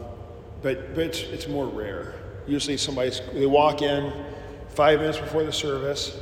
but 0.63 0.95
but 0.95 1.05
it's, 1.05 1.21
it's 1.21 1.49
more 1.49 1.67
rare. 1.67 2.15
Usually 2.47 2.77
somebody's 2.77 3.21
they 3.33 3.47
walk 3.47 3.81
in 3.83 4.13
five 4.69 5.01
minutes 5.01 5.19
before 5.19 5.45
the 5.45 5.53
service 5.53 6.17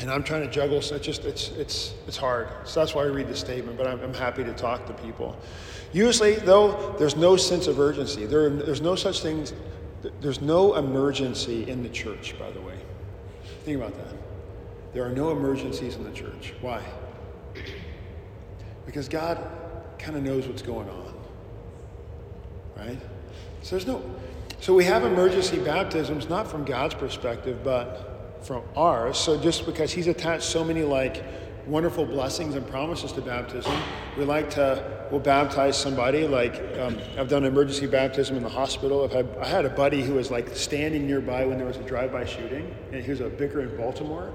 and 0.00 0.10
I'm 0.10 0.22
trying 0.22 0.42
to 0.42 0.50
juggle. 0.50 0.80
So 0.82 0.96
it's 0.96 1.06
just 1.06 1.24
it's 1.24 1.50
it's 1.50 1.94
it's 2.06 2.16
hard. 2.16 2.48
So 2.64 2.80
that's 2.80 2.94
why 2.94 3.02
I 3.02 3.06
read 3.06 3.28
the 3.28 3.36
statement. 3.36 3.76
But 3.76 3.86
I'm, 3.86 4.00
I'm 4.00 4.14
happy 4.14 4.42
to 4.44 4.52
talk 4.52 4.86
to 4.86 4.94
people. 4.94 5.36
Usually, 5.92 6.34
though, 6.36 6.94
there's 6.98 7.16
no 7.16 7.36
sense 7.36 7.66
of 7.66 7.78
urgency. 7.78 8.24
There, 8.26 8.48
there's 8.48 8.80
no 8.80 8.94
such 8.94 9.20
things. 9.20 9.52
There's 10.20 10.40
no 10.40 10.76
emergency 10.76 11.68
in 11.68 11.82
the 11.82 11.88
church. 11.88 12.38
By 12.38 12.50
the 12.50 12.60
way, 12.60 12.78
think 13.64 13.76
about 13.76 13.94
that. 13.96 14.14
There 14.92 15.04
are 15.04 15.10
no 15.10 15.30
emergencies 15.30 15.96
in 15.96 16.04
the 16.04 16.10
church. 16.10 16.54
Why? 16.60 16.82
Because 18.86 19.08
God 19.08 19.38
kind 19.98 20.16
of 20.16 20.22
knows 20.22 20.48
what's 20.48 20.62
going 20.62 20.88
on, 20.88 21.14
right? 22.76 22.98
So 23.62 23.76
there's 23.76 23.86
no. 23.86 24.02
So 24.60 24.74
we 24.74 24.84
have 24.84 25.04
emergency 25.04 25.58
baptisms 25.58 26.28
not 26.28 26.50
from 26.50 26.64
God's 26.64 26.94
perspective, 26.94 27.62
but 27.62 28.42
from 28.42 28.62
ours. 28.76 29.18
So 29.18 29.40
just 29.40 29.66
because 29.66 29.92
he's 29.92 30.06
attached 30.06 30.44
so 30.44 30.64
many 30.64 30.82
like 30.82 31.22
wonderful 31.66 32.04
blessings 32.04 32.54
and 32.54 32.66
promises 32.66 33.12
to 33.12 33.20
baptism, 33.20 33.72
we 34.16 34.24
like 34.24 34.50
to 34.50 35.06
we'll 35.10 35.20
baptize 35.20 35.76
somebody. 35.76 36.26
Like 36.26 36.54
um, 36.78 36.98
I've 37.18 37.28
done 37.28 37.44
emergency 37.44 37.86
baptism 37.86 38.36
in 38.36 38.42
the 38.42 38.48
hospital. 38.48 39.04
I've 39.04 39.12
had 39.12 39.28
I 39.40 39.46
had 39.46 39.64
a 39.64 39.70
buddy 39.70 40.02
who 40.02 40.14
was 40.14 40.30
like 40.30 40.54
standing 40.54 41.06
nearby 41.06 41.44
when 41.44 41.58
there 41.58 41.66
was 41.66 41.76
a 41.76 41.82
drive-by 41.82 42.24
shooting, 42.24 42.74
and 42.92 43.02
he 43.02 43.10
was 43.10 43.20
a 43.20 43.28
vicar 43.28 43.60
in 43.60 43.76
Baltimore. 43.76 44.32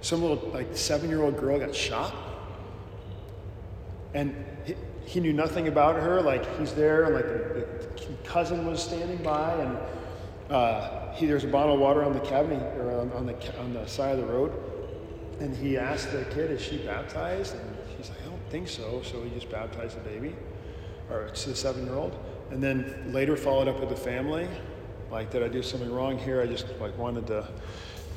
Some 0.00 0.22
little 0.22 0.50
like 0.52 0.76
seven-year-old 0.76 1.38
girl 1.38 1.58
got 1.58 1.74
shot, 1.74 2.14
and 4.14 4.34
he, 4.64 4.74
he 5.04 5.20
knew 5.20 5.32
nothing 5.32 5.68
about 5.68 5.96
her. 5.96 6.20
Like 6.20 6.58
he's 6.58 6.72
there, 6.72 7.04
and 7.04 7.14
like 7.14 7.24
the, 7.24 7.66
the 7.96 8.14
cousin 8.24 8.66
was 8.66 8.82
standing 8.82 9.18
by, 9.18 9.54
and. 9.54 9.78
Uh, 10.50 10.98
he, 11.14 11.26
there's 11.26 11.44
a 11.44 11.48
bottle 11.48 11.74
of 11.74 11.80
water 11.80 12.02
on 12.04 12.12
the 12.12 12.20
cabinet 12.20 12.62
or 12.78 13.00
on, 13.00 13.12
on, 13.12 13.26
the, 13.26 13.58
on 13.58 13.72
the 13.72 13.86
side 13.86 14.18
of 14.18 14.26
the 14.26 14.32
road. 14.32 14.52
And 15.40 15.56
he 15.56 15.76
asked 15.76 16.12
the 16.12 16.24
kid, 16.26 16.50
is 16.50 16.60
she 16.60 16.78
baptized? 16.78 17.54
And 17.54 17.76
she's 17.96 18.10
like, 18.10 18.20
I 18.22 18.30
don't 18.30 18.50
think 18.50 18.68
so. 18.68 19.02
So 19.02 19.22
he 19.22 19.30
just 19.30 19.50
baptized 19.50 19.96
the 19.96 20.08
baby, 20.08 20.36
or 21.10 21.22
it's 21.22 21.44
the 21.44 21.54
seven 21.54 21.84
year 21.84 21.94
old. 21.94 22.16
And 22.50 22.62
then 22.62 23.12
later 23.12 23.36
followed 23.36 23.68
up 23.68 23.80
with 23.80 23.88
the 23.88 23.96
family. 23.96 24.48
Like, 25.10 25.30
did 25.30 25.42
I 25.42 25.48
do 25.48 25.62
something 25.62 25.92
wrong 25.92 26.16
here? 26.18 26.40
I 26.40 26.46
just 26.46 26.66
like 26.80 26.96
wanted 26.96 27.26
to, 27.26 27.48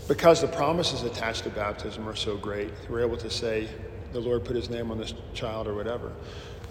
because 0.07 0.41
the 0.41 0.47
promises 0.47 1.03
attached 1.03 1.43
to 1.43 1.49
baptism 1.49 2.07
are 2.07 2.15
so 2.15 2.37
great. 2.37 2.71
We're 2.89 3.01
able 3.01 3.17
to 3.17 3.29
say, 3.29 3.67
the 4.13 4.19
Lord 4.19 4.45
put 4.45 4.55
his 4.55 4.69
name 4.69 4.91
on 4.91 4.97
this 4.97 5.13
child 5.33 5.67
or 5.67 5.73
whatever. 5.73 6.13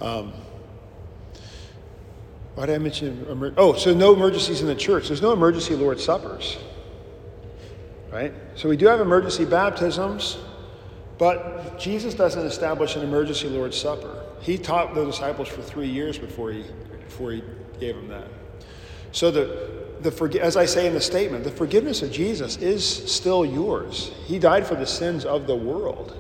Um, 0.01 0.33
Why 2.55 2.67
did 2.67 2.77
I 2.77 2.79
mention? 2.79 3.27
Emer- 3.29 3.55
oh, 3.57 3.75
so 3.75 3.93
no 3.93 4.15
emergencies 4.15 4.61
in 4.61 4.67
the 4.67 4.75
church. 4.75 5.09
There's 5.09 5.21
no 5.23 5.33
emergency 5.33 5.75
Lord's 5.75 6.05
Suppers. 6.05 6.57
Right? 8.15 8.33
So 8.55 8.69
we 8.69 8.77
do 8.77 8.87
have 8.87 9.01
emergency 9.01 9.45
baptisms, 9.45 10.39
but 11.19 11.81
Jesus 11.81 12.15
doesn't 12.15 12.47
establish 12.47 12.95
an 12.95 13.03
emergency 13.03 13.49
Lord's 13.49 13.77
Supper. 13.77 14.23
He 14.41 14.57
taught 14.57 14.95
the 14.95 15.05
disciples 15.05 15.49
for 15.49 15.63
three 15.63 15.89
years 15.89 16.17
before 16.17 16.53
he, 16.53 16.65
before 17.05 17.33
he 17.33 17.43
gave 17.81 17.97
them 17.97 18.07
that. 18.07 18.29
So 19.11 19.33
the, 19.33 20.09
the 20.09 20.41
as 20.41 20.57
I 20.57 20.65
say 20.65 20.87
in 20.87 20.95
the 20.95 21.01
statement, 21.01 21.43
the 21.43 21.51
forgiveness 21.51 22.03
of 22.03 22.13
Jesus 22.13 22.57
is 22.59 22.87
still 23.13 23.45
yours. 23.45 24.13
He 24.27 24.39
died 24.39 24.65
for 24.65 24.77
the 24.77 24.87
sins 24.87 25.25
of 25.25 25.49
the 25.49 25.57
world. 25.57 26.17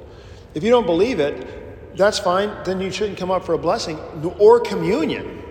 If 0.54 0.64
you 0.64 0.70
don't 0.70 0.86
believe 0.86 1.20
it, 1.20 1.96
that's 1.96 2.18
fine. 2.18 2.50
Then 2.64 2.80
you 2.80 2.90
shouldn't 2.90 3.18
come 3.18 3.30
up 3.30 3.44
for 3.44 3.52
a 3.52 3.58
blessing 3.58 4.00
or 4.40 4.58
communion 4.58 5.43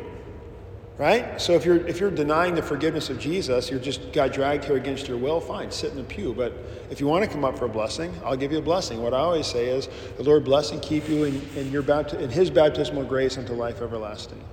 right? 0.97 1.39
So 1.41 1.53
if 1.53 1.65
you're 1.65 1.85
if 1.87 1.99
you're 1.99 2.11
denying 2.11 2.55
the 2.55 2.61
forgiveness 2.61 3.09
of 3.09 3.19
Jesus, 3.19 3.69
you're 3.69 3.79
just 3.79 4.11
got 4.13 4.31
dragged 4.33 4.65
here 4.65 4.75
against 4.75 5.07
your 5.07 5.17
will. 5.17 5.39
Fine, 5.39 5.71
sit 5.71 5.91
in 5.91 5.97
the 5.97 6.03
pew. 6.03 6.33
But 6.33 6.53
if 6.89 6.99
you 6.99 7.07
want 7.07 7.25
to 7.25 7.29
come 7.29 7.43
up 7.43 7.57
for 7.57 7.65
a 7.65 7.69
blessing, 7.69 8.13
I'll 8.23 8.37
give 8.37 8.51
you 8.51 8.59
a 8.59 8.61
blessing. 8.63 9.01
What 9.01 9.13
I 9.13 9.17
always 9.19 9.47
say 9.47 9.67
is, 9.69 9.89
the 10.17 10.23
Lord 10.23 10.43
bless 10.43 10.71
and 10.71 10.81
keep 10.81 11.07
you 11.09 11.23
in, 11.23 11.41
in 11.55 11.71
your 11.71 11.83
bapti- 11.83 12.19
in 12.19 12.29
His 12.29 12.49
baptismal 12.49 13.05
grace 13.05 13.37
unto 13.37 13.53
life 13.53 13.81
everlasting. 13.81 14.43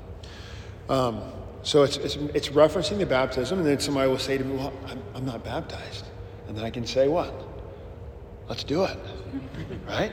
Um, 0.88 1.22
so 1.62 1.82
it's, 1.82 1.98
it's 1.98 2.16
it's 2.34 2.48
referencing 2.48 2.98
the 2.98 3.06
baptism, 3.06 3.58
and 3.58 3.66
then 3.66 3.78
somebody 3.78 4.08
will 4.08 4.18
say 4.18 4.38
to 4.38 4.44
me, 4.44 4.56
"Well, 4.56 4.72
I'm, 4.86 5.02
I'm 5.14 5.26
not 5.26 5.44
baptized," 5.44 6.06
and 6.48 6.56
then 6.56 6.64
I 6.64 6.70
can 6.70 6.86
say, 6.86 7.06
"What? 7.08 7.34
Let's 8.48 8.64
do 8.64 8.84
it," 8.84 8.98
right? 9.86 10.12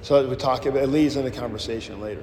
So 0.00 0.26
we 0.26 0.36
talk. 0.36 0.64
about, 0.64 0.82
It 0.82 0.88
leads 0.88 1.16
in 1.16 1.24
the 1.24 1.30
conversation 1.30 2.00
later. 2.00 2.22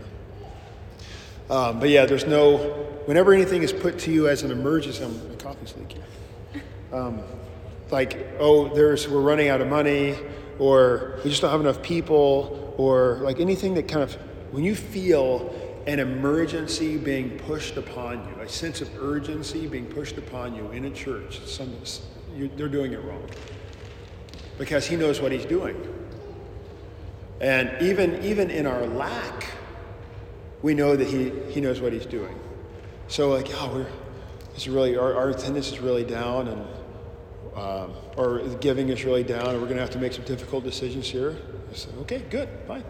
Um, 1.50 1.80
but 1.80 1.89
yeah, 1.89 2.06
there's 2.06 2.26
no, 2.26 2.88
whenever 3.06 3.34
anything 3.34 3.64
is 3.64 3.72
put 3.72 3.99
to 3.99 4.12
you 4.12 4.28
as 4.28 4.43
an 4.43 4.51
emergency, 4.51 5.03
I'm, 5.03 5.30
my 5.30 5.36
coffee's 5.36 5.74
leaking. 5.78 6.03
Um, 6.91 7.22
like, 7.91 8.28
oh, 8.39 8.74
there's, 8.74 9.08
we're 9.08 9.22
running 9.22 9.49
out 9.49 9.62
of 9.62 9.68
money, 9.68 10.16
or 10.60 11.20
we 11.24 11.30
just 11.30 11.41
don't 11.41 11.51
have 11.51 11.62
enough 11.62 11.82
people, 11.82 12.74
or 12.78 13.20
like 13.22 13.39
anything 13.39 13.74
that 13.76 13.88
kind 13.88 14.03
of, 14.03 14.14
when 14.51 14.64
you 14.64 14.76
feel 14.76 15.53
an 15.88 15.99
emergency 15.99 16.97
being 16.97 17.38
pushed 17.39 17.78
upon 17.78 18.28
you, 18.28 18.41
a 18.41 18.49
sense 18.49 18.82
of 18.82 18.89
urgency 19.01 19.68
being 19.68 19.86
pushed 19.86 20.18
upon 20.18 20.56
you 20.56 20.72
in 20.72 20.86
a 20.86 20.89
church, 20.89 21.45
some, 21.45 21.76
they're 22.58 22.68
doing 22.68 22.93
it 22.93 23.03
wrong. 23.03 23.30
Because 24.58 24.88
he 24.88 24.95
knows 24.95 25.22
what 25.22 25.32
he's 25.32 25.45
doing. 25.45 25.76
And 27.41 27.72
even, 27.82 28.24
even 28.24 28.49
in 28.49 28.66
our 28.66 28.88
lack, 28.88 29.45
we 30.62 30.74
know 30.74 30.95
that 30.95 31.08
he, 31.08 31.30
he 31.51 31.62
knows 31.62 31.82
what 31.82 31.93
he's 31.93 32.06
doing. 32.06 32.39
So 33.08 33.30
like, 33.30 33.49
oh, 33.53 33.72
we're, 33.74 33.88
it's 34.56 34.68
really, 34.68 34.97
our, 34.97 35.14
our 35.16 35.30
attendance 35.30 35.72
is 35.72 35.80
really 35.80 36.03
down 36.03 36.47
and, 36.47 36.62
um, 37.56 37.93
or 38.18 38.39
giving 38.60 38.89
is 38.89 39.06
really 39.06 39.24
down 39.24 39.47
and 39.47 39.62
we're 39.62 39.68
going 39.68 39.78
to 39.78 39.82
have 39.82 39.91
to 39.91 39.99
make 39.99 40.14
some 40.14 40.26
difficult 40.26 40.64
decisions 40.64 41.08
here. 41.08 41.38
I 41.72 41.76
said, 41.76 41.93
okay, 42.01 42.24
good, 42.30 42.49
fine. 42.68 42.84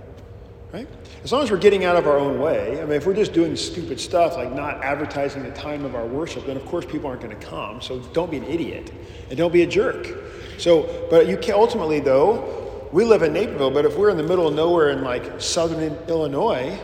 Right? 0.74 0.88
As 1.24 1.32
long 1.32 1.44
as 1.44 1.52
we're 1.52 1.58
getting 1.58 1.86
out 1.86 1.96
of 1.96 2.08
our 2.08 2.18
own 2.18 2.40
way, 2.40 2.82
I 2.82 2.86
mean, 2.86 2.94
if 2.94 3.06
we're 3.06 3.14
just 3.14 3.34
doing 3.34 3.56
stupid 3.56 4.00
stuff 4.00 4.36
like 4.36 4.52
not 4.54 4.84
advertising 4.84 5.44
the 5.44 5.52
time 5.52 5.86
of 5.86 5.96
our 5.96 6.06
worship, 6.06 6.46
then 6.46 6.58
of 6.58 6.66
course 6.66 6.86
people 6.86 7.08
aren't 7.10 7.22
going 7.22 7.38
to 7.38 7.46
come. 7.46 7.82
So 7.82 8.00
don't 8.00 8.30
be 8.30 8.38
an 8.38 8.46
idiot 8.46 8.92
and 9.30 9.38
don't 9.38 9.54
be 9.54 9.62
a 9.64 9.68
jerk. 9.68 10.08
So, 10.58 11.08
but 11.10 11.28
you 11.28 11.38
can 11.38 11.54
ultimately 11.54 12.00
though, 12.00 12.88
we 12.92 13.06
live 13.06 13.22
in 13.22 13.34
Naperville, 13.34 13.72
but 13.72 13.86
if 13.86 13.98
we're 13.98 14.10
in 14.10 14.18
the 14.18 14.24
middle 14.24 14.48
of 14.48 14.54
nowhere 14.54 14.90
in 14.90 15.04
like 15.04 15.40
southern 15.40 15.94
Illinois, 16.08 16.80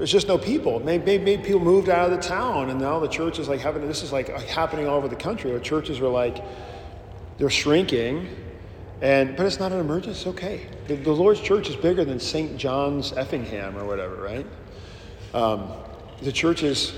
there's 0.00 0.10
just 0.10 0.28
no 0.28 0.38
people. 0.38 0.80
Maybe, 0.80 1.18
maybe, 1.18 1.42
people 1.42 1.60
moved 1.60 1.90
out 1.90 2.10
of 2.10 2.16
the 2.16 2.26
town, 2.26 2.70
and 2.70 2.80
now 2.80 2.98
the 3.00 3.06
church 3.06 3.38
is 3.38 3.50
like 3.50 3.60
having 3.60 3.86
this 3.86 4.02
is 4.02 4.12
like 4.12 4.30
happening 4.48 4.86
all 4.88 4.96
over 4.96 5.08
the 5.08 5.14
country. 5.14 5.52
The 5.52 5.60
churches 5.60 6.00
are 6.00 6.08
like 6.08 6.42
they're 7.36 7.50
shrinking, 7.50 8.26
and 9.02 9.36
but 9.36 9.44
it's 9.44 9.58
not 9.58 9.72
an 9.72 9.78
emergency. 9.78 10.12
It's 10.12 10.26
okay. 10.26 10.66
The, 10.86 10.94
the 10.94 11.12
Lord's 11.12 11.42
church 11.42 11.68
is 11.68 11.76
bigger 11.76 12.02
than 12.02 12.18
St. 12.18 12.56
John's 12.56 13.12
Effingham 13.12 13.76
or 13.76 13.84
whatever, 13.84 14.14
right? 14.16 14.46
Um, 15.34 15.70
the 16.22 16.32
church 16.32 16.62
is 16.62 16.94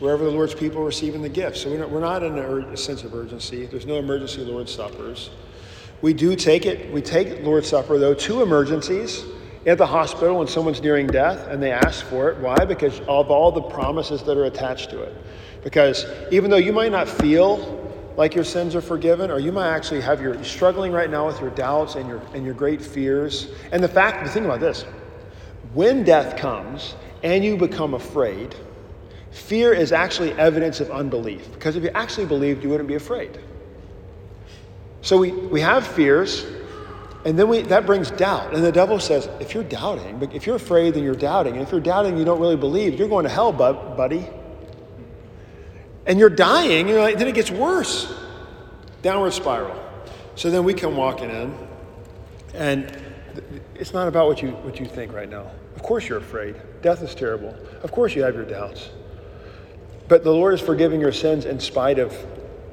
wherever 0.00 0.22
the 0.22 0.30
Lord's 0.30 0.54
people 0.54 0.82
are 0.82 0.84
receiving 0.84 1.22
the 1.22 1.30
gifts. 1.30 1.62
So 1.62 1.70
we're 1.70 1.78
not, 1.78 1.90
we're 1.90 2.00
not 2.00 2.22
in 2.22 2.36
a 2.36 2.76
sense 2.76 3.02
of 3.02 3.14
urgency. 3.14 3.64
There's 3.64 3.86
no 3.86 3.94
emergency 3.94 4.44
Lord's 4.44 4.74
suppers. 4.74 5.30
We 6.02 6.12
do 6.12 6.36
take 6.36 6.66
it. 6.66 6.92
We 6.92 7.00
take 7.00 7.42
Lord's 7.44 7.70
Supper 7.70 7.98
though 7.98 8.12
two 8.12 8.42
emergencies 8.42 9.24
at 9.66 9.78
the 9.78 9.86
hospital 9.86 10.38
when 10.38 10.46
someone's 10.46 10.80
nearing 10.80 11.06
death 11.08 11.48
and 11.48 11.62
they 11.62 11.72
ask 11.72 12.06
for 12.06 12.30
it. 12.30 12.38
Why? 12.38 12.64
Because 12.64 13.00
of 13.00 13.30
all 13.30 13.50
the 13.50 13.62
promises 13.62 14.22
that 14.22 14.38
are 14.38 14.44
attached 14.44 14.90
to 14.90 15.02
it. 15.02 15.14
Because 15.64 16.06
even 16.30 16.50
though 16.50 16.56
you 16.56 16.72
might 16.72 16.92
not 16.92 17.08
feel 17.08 17.82
like 18.16 18.34
your 18.34 18.44
sins 18.44 18.74
are 18.74 18.80
forgiven, 18.80 19.30
or 19.30 19.38
you 19.38 19.52
might 19.52 19.68
actually 19.68 20.00
have 20.00 20.20
your 20.22 20.42
struggling 20.42 20.92
right 20.92 21.10
now 21.10 21.26
with 21.26 21.40
your 21.40 21.50
doubts 21.50 21.96
and 21.96 22.08
your 22.08 22.20
and 22.32 22.44
your 22.44 22.54
great 22.54 22.80
fears. 22.80 23.48
And 23.72 23.82
the 23.82 23.88
fact, 23.88 24.24
the 24.24 24.30
thing 24.30 24.44
about 24.44 24.60
this, 24.60 24.84
when 25.74 26.02
death 26.02 26.36
comes 26.36 26.94
and 27.22 27.44
you 27.44 27.56
become 27.56 27.94
afraid, 27.94 28.54
fear 29.30 29.72
is 29.74 29.92
actually 29.92 30.32
evidence 30.32 30.80
of 30.80 30.90
unbelief. 30.90 31.52
Because 31.52 31.76
if 31.76 31.82
you 31.82 31.90
actually 31.90 32.26
believed, 32.26 32.62
you 32.62 32.70
wouldn't 32.70 32.88
be 32.88 32.94
afraid. 32.94 33.38
So 35.02 35.18
we, 35.18 35.30
we 35.30 35.60
have 35.60 35.86
fears, 35.86 36.46
and 37.26 37.36
then 37.36 37.48
we, 37.48 37.62
that 37.62 37.86
brings 37.86 38.12
doubt. 38.12 38.54
And 38.54 38.62
the 38.62 38.70
devil 38.70 39.00
says, 39.00 39.28
if 39.40 39.52
you're 39.52 39.64
doubting, 39.64 40.22
if 40.32 40.46
you're 40.46 40.54
afraid, 40.54 40.94
then 40.94 41.02
you're 41.02 41.16
doubting. 41.16 41.54
And 41.54 41.62
if 41.62 41.72
you're 41.72 41.80
doubting, 41.80 42.16
you 42.16 42.24
don't 42.24 42.38
really 42.40 42.56
believe, 42.56 42.96
you're 42.96 43.08
going 43.08 43.24
to 43.24 43.28
hell, 43.28 43.52
buddy. 43.52 44.28
And 46.06 46.20
you're 46.20 46.30
dying, 46.30 46.86
you're 46.86 47.00
like, 47.00 47.18
then 47.18 47.26
it 47.26 47.34
gets 47.34 47.50
worse. 47.50 48.14
Downward 49.02 49.32
spiral. 49.32 49.76
So 50.36 50.52
then 50.52 50.62
we 50.62 50.72
come 50.72 50.96
walking 50.96 51.28
in, 51.30 51.52
and 52.54 52.96
it's 53.74 53.92
not 53.92 54.06
about 54.06 54.28
what 54.28 54.40
you, 54.40 54.50
what 54.50 54.78
you 54.78 54.86
think 54.86 55.12
right 55.12 55.28
now. 55.28 55.50
Of 55.74 55.82
course 55.82 56.08
you're 56.08 56.18
afraid. 56.18 56.54
Death 56.80 57.02
is 57.02 57.12
terrible. 57.12 57.56
Of 57.82 57.90
course 57.90 58.14
you 58.14 58.22
have 58.22 58.36
your 58.36 58.44
doubts. 58.44 58.90
But 60.06 60.22
the 60.22 60.30
Lord 60.30 60.54
is 60.54 60.60
forgiving 60.60 61.00
your 61.00 61.10
sins 61.10 61.44
in 61.44 61.58
spite 61.58 61.98
of, 61.98 62.12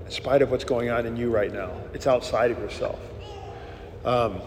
in 0.05 0.11
spite 0.11 0.43
of 0.43 0.51
what's 0.51 0.63
going 0.63 0.91
on 0.91 1.07
in 1.07 1.17
you 1.17 1.31
right 1.31 1.51
now. 1.51 1.71
It's 1.95 2.05
outside 2.05 2.51
of 2.51 2.59
yourself. 2.59 2.99
Um, 4.05 4.41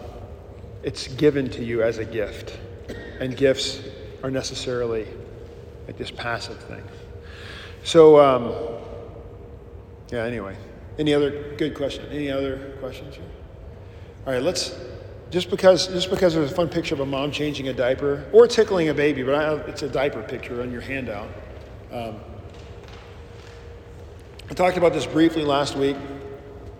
it's 0.83 1.07
given 1.07 1.49
to 1.51 1.63
you 1.63 1.83
as 1.83 1.97
a 1.97 2.05
gift, 2.05 2.57
and 3.19 3.35
gifts 3.35 3.81
are 4.23 4.31
necessarily 4.31 5.07
like 5.87 5.97
this 5.97 6.11
passive 6.11 6.59
thing. 6.63 6.83
So, 7.83 8.19
um, 8.19 8.53
yeah. 10.11 10.23
Anyway, 10.23 10.55
any 10.99 11.13
other 11.13 11.55
good 11.57 11.75
question? 11.75 12.05
Any 12.11 12.29
other 12.29 12.75
questions 12.79 13.15
here? 13.15 13.25
All 14.25 14.33
right, 14.33 14.41
let's. 14.41 14.77
Just 15.29 15.49
because, 15.49 15.87
just 15.87 16.09
because 16.09 16.35
there's 16.35 16.49
a 16.49 16.55
fun 16.55 16.69
picture 16.69 16.95
of 16.95 17.01
a 17.01 17.05
mom 17.05 17.31
changing 17.33 17.67
a 17.67 17.73
diaper 17.73 18.25
or 18.31 18.47
tickling 18.47 18.87
a 18.87 18.93
baby, 18.93 19.23
but 19.23 19.35
I, 19.35 19.55
it's 19.69 19.83
a 19.83 19.89
diaper 19.89 20.23
picture 20.23 20.61
on 20.61 20.71
your 20.71 20.79
handout. 20.79 21.27
Um, 21.91 22.15
I 24.49 24.53
talked 24.53 24.77
about 24.77 24.93
this 24.93 25.05
briefly 25.05 25.43
last 25.43 25.75
week. 25.75 25.97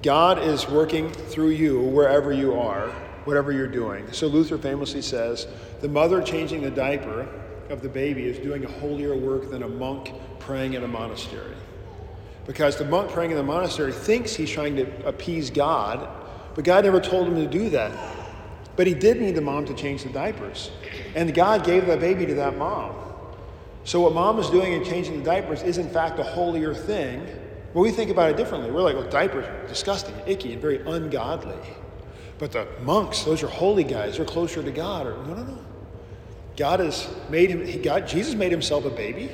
God 0.07 0.39
is 0.39 0.69
working 0.69 1.09
through 1.11 1.49
you 1.49 1.81
wherever 1.81 2.31
you 2.31 2.57
are, 2.57 2.87
whatever 3.25 3.51
you're 3.51 3.67
doing. 3.67 4.09
So 4.13 4.27
Luther 4.27 4.57
famously 4.57 5.01
says 5.01 5.47
the 5.81 5.89
mother 5.89 6.21
changing 6.21 6.61
the 6.61 6.71
diaper 6.71 7.27
of 7.67 7.81
the 7.81 7.89
baby 7.89 8.23
is 8.23 8.39
doing 8.39 8.63
a 8.63 8.71
holier 8.79 9.17
work 9.17 9.51
than 9.51 9.63
a 9.63 9.67
monk 9.67 10.13
praying 10.39 10.75
in 10.75 10.85
a 10.85 10.87
monastery. 10.87 11.57
Because 12.45 12.77
the 12.77 12.85
monk 12.85 13.11
praying 13.11 13.31
in 13.31 13.35
the 13.35 13.43
monastery 13.43 13.91
thinks 13.91 14.33
he's 14.33 14.49
trying 14.49 14.77
to 14.77 15.05
appease 15.05 15.49
God, 15.49 16.07
but 16.55 16.63
God 16.63 16.85
never 16.85 17.01
told 17.01 17.27
him 17.27 17.35
to 17.35 17.45
do 17.45 17.69
that. 17.71 17.91
But 18.77 18.87
he 18.87 18.93
did 18.93 19.19
need 19.19 19.35
the 19.35 19.41
mom 19.41 19.65
to 19.65 19.73
change 19.73 20.03
the 20.03 20.09
diapers. 20.09 20.71
And 21.15 21.33
God 21.33 21.65
gave 21.65 21.85
that 21.87 21.99
baby 21.99 22.25
to 22.27 22.33
that 22.35 22.57
mom. 22.57 22.95
So 23.83 23.99
what 23.99 24.13
mom 24.13 24.39
is 24.39 24.49
doing 24.49 24.71
in 24.71 24.85
changing 24.85 25.19
the 25.19 25.25
diapers 25.25 25.63
is 25.63 25.77
in 25.77 25.89
fact 25.89 26.17
a 26.17 26.23
holier 26.23 26.73
thing 26.73 27.27
but 27.77 27.83
we 27.83 27.91
think 27.91 28.09
about 28.09 28.31
it 28.31 28.37
differently. 28.37 28.71
We're 28.71 28.81
like, 28.81 28.95
well, 28.95 29.07
diapers 29.07 29.45
are 29.45 29.67
disgusting, 29.67 30.15
icky, 30.25 30.51
and 30.51 30.59
very 30.59 30.81
ungodly. 30.87 31.59
But 32.39 32.51
the 32.51 32.67
monks, 32.81 33.21
those 33.21 33.43
are 33.43 33.47
holy 33.47 33.83
guys. 33.83 34.17
They're 34.17 34.25
closer 34.25 34.63
to 34.63 34.71
God. 34.71 35.05
Or 35.05 35.11
no, 35.27 35.35
no, 35.35 35.43
no. 35.43 35.59
God 36.55 36.79
has 36.79 37.07
made 37.29 37.51
him. 37.51 37.63
He, 37.63 37.77
God, 37.77 38.07
Jesus 38.07 38.33
made 38.33 38.49
himself 38.49 38.85
a 38.85 38.89
baby, 38.89 39.29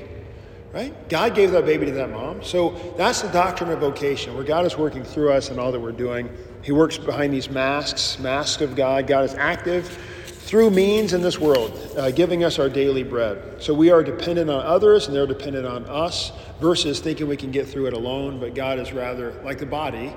right? 0.73 0.93
God 1.07 1.35
gave 1.35 1.51
that 1.51 1.65
baby 1.65 1.85
to 1.85 1.93
that 1.93 2.09
mom. 2.09 2.43
So 2.43 2.93
that's 2.97 3.21
the 3.21 3.29
doctrine 3.29 3.69
of 3.69 3.79
vocation, 3.79 4.35
where 4.35 4.43
God 4.43 4.65
is 4.65 4.77
working 4.77 5.05
through 5.05 5.31
us 5.31 5.49
and 5.49 5.57
all 5.57 5.71
that 5.71 5.79
we're 5.79 5.93
doing. 5.93 6.29
He 6.63 6.73
works 6.73 6.97
behind 6.97 7.33
these 7.33 7.49
masks, 7.49 8.19
masks 8.19 8.61
of 8.61 8.75
God. 8.75 9.07
God 9.07 9.23
is 9.23 9.35
active 9.35 9.97
through 10.43 10.71
means 10.71 11.13
in 11.13 11.21
this 11.21 11.39
world, 11.39 11.71
uh, 11.97 12.11
giving 12.11 12.43
us 12.43 12.59
our 12.59 12.67
daily 12.69 13.03
bread. 13.03 13.61
So 13.61 13.73
we 13.73 13.91
are 13.91 14.03
dependent 14.03 14.49
on 14.49 14.65
others 14.65 15.07
and 15.07 15.15
they're 15.15 15.25
dependent 15.25 15.65
on 15.65 15.85
us 15.85 16.33
versus 16.59 16.99
thinking 16.99 17.27
we 17.27 17.37
can 17.37 17.49
get 17.49 17.65
through 17.67 17.87
it 17.87 17.93
alone, 17.93 18.39
but 18.39 18.53
God 18.53 18.77
is 18.77 18.91
rather 18.91 19.31
like 19.43 19.57
the 19.57 19.65
body. 19.65 20.13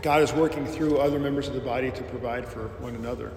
God 0.00 0.22
is 0.22 0.32
working 0.32 0.66
through 0.66 0.98
other 0.98 1.18
members 1.18 1.46
of 1.46 1.54
the 1.54 1.60
body 1.60 1.90
to 1.90 2.02
provide 2.04 2.48
for 2.48 2.68
one 2.80 2.94
another. 2.94 3.32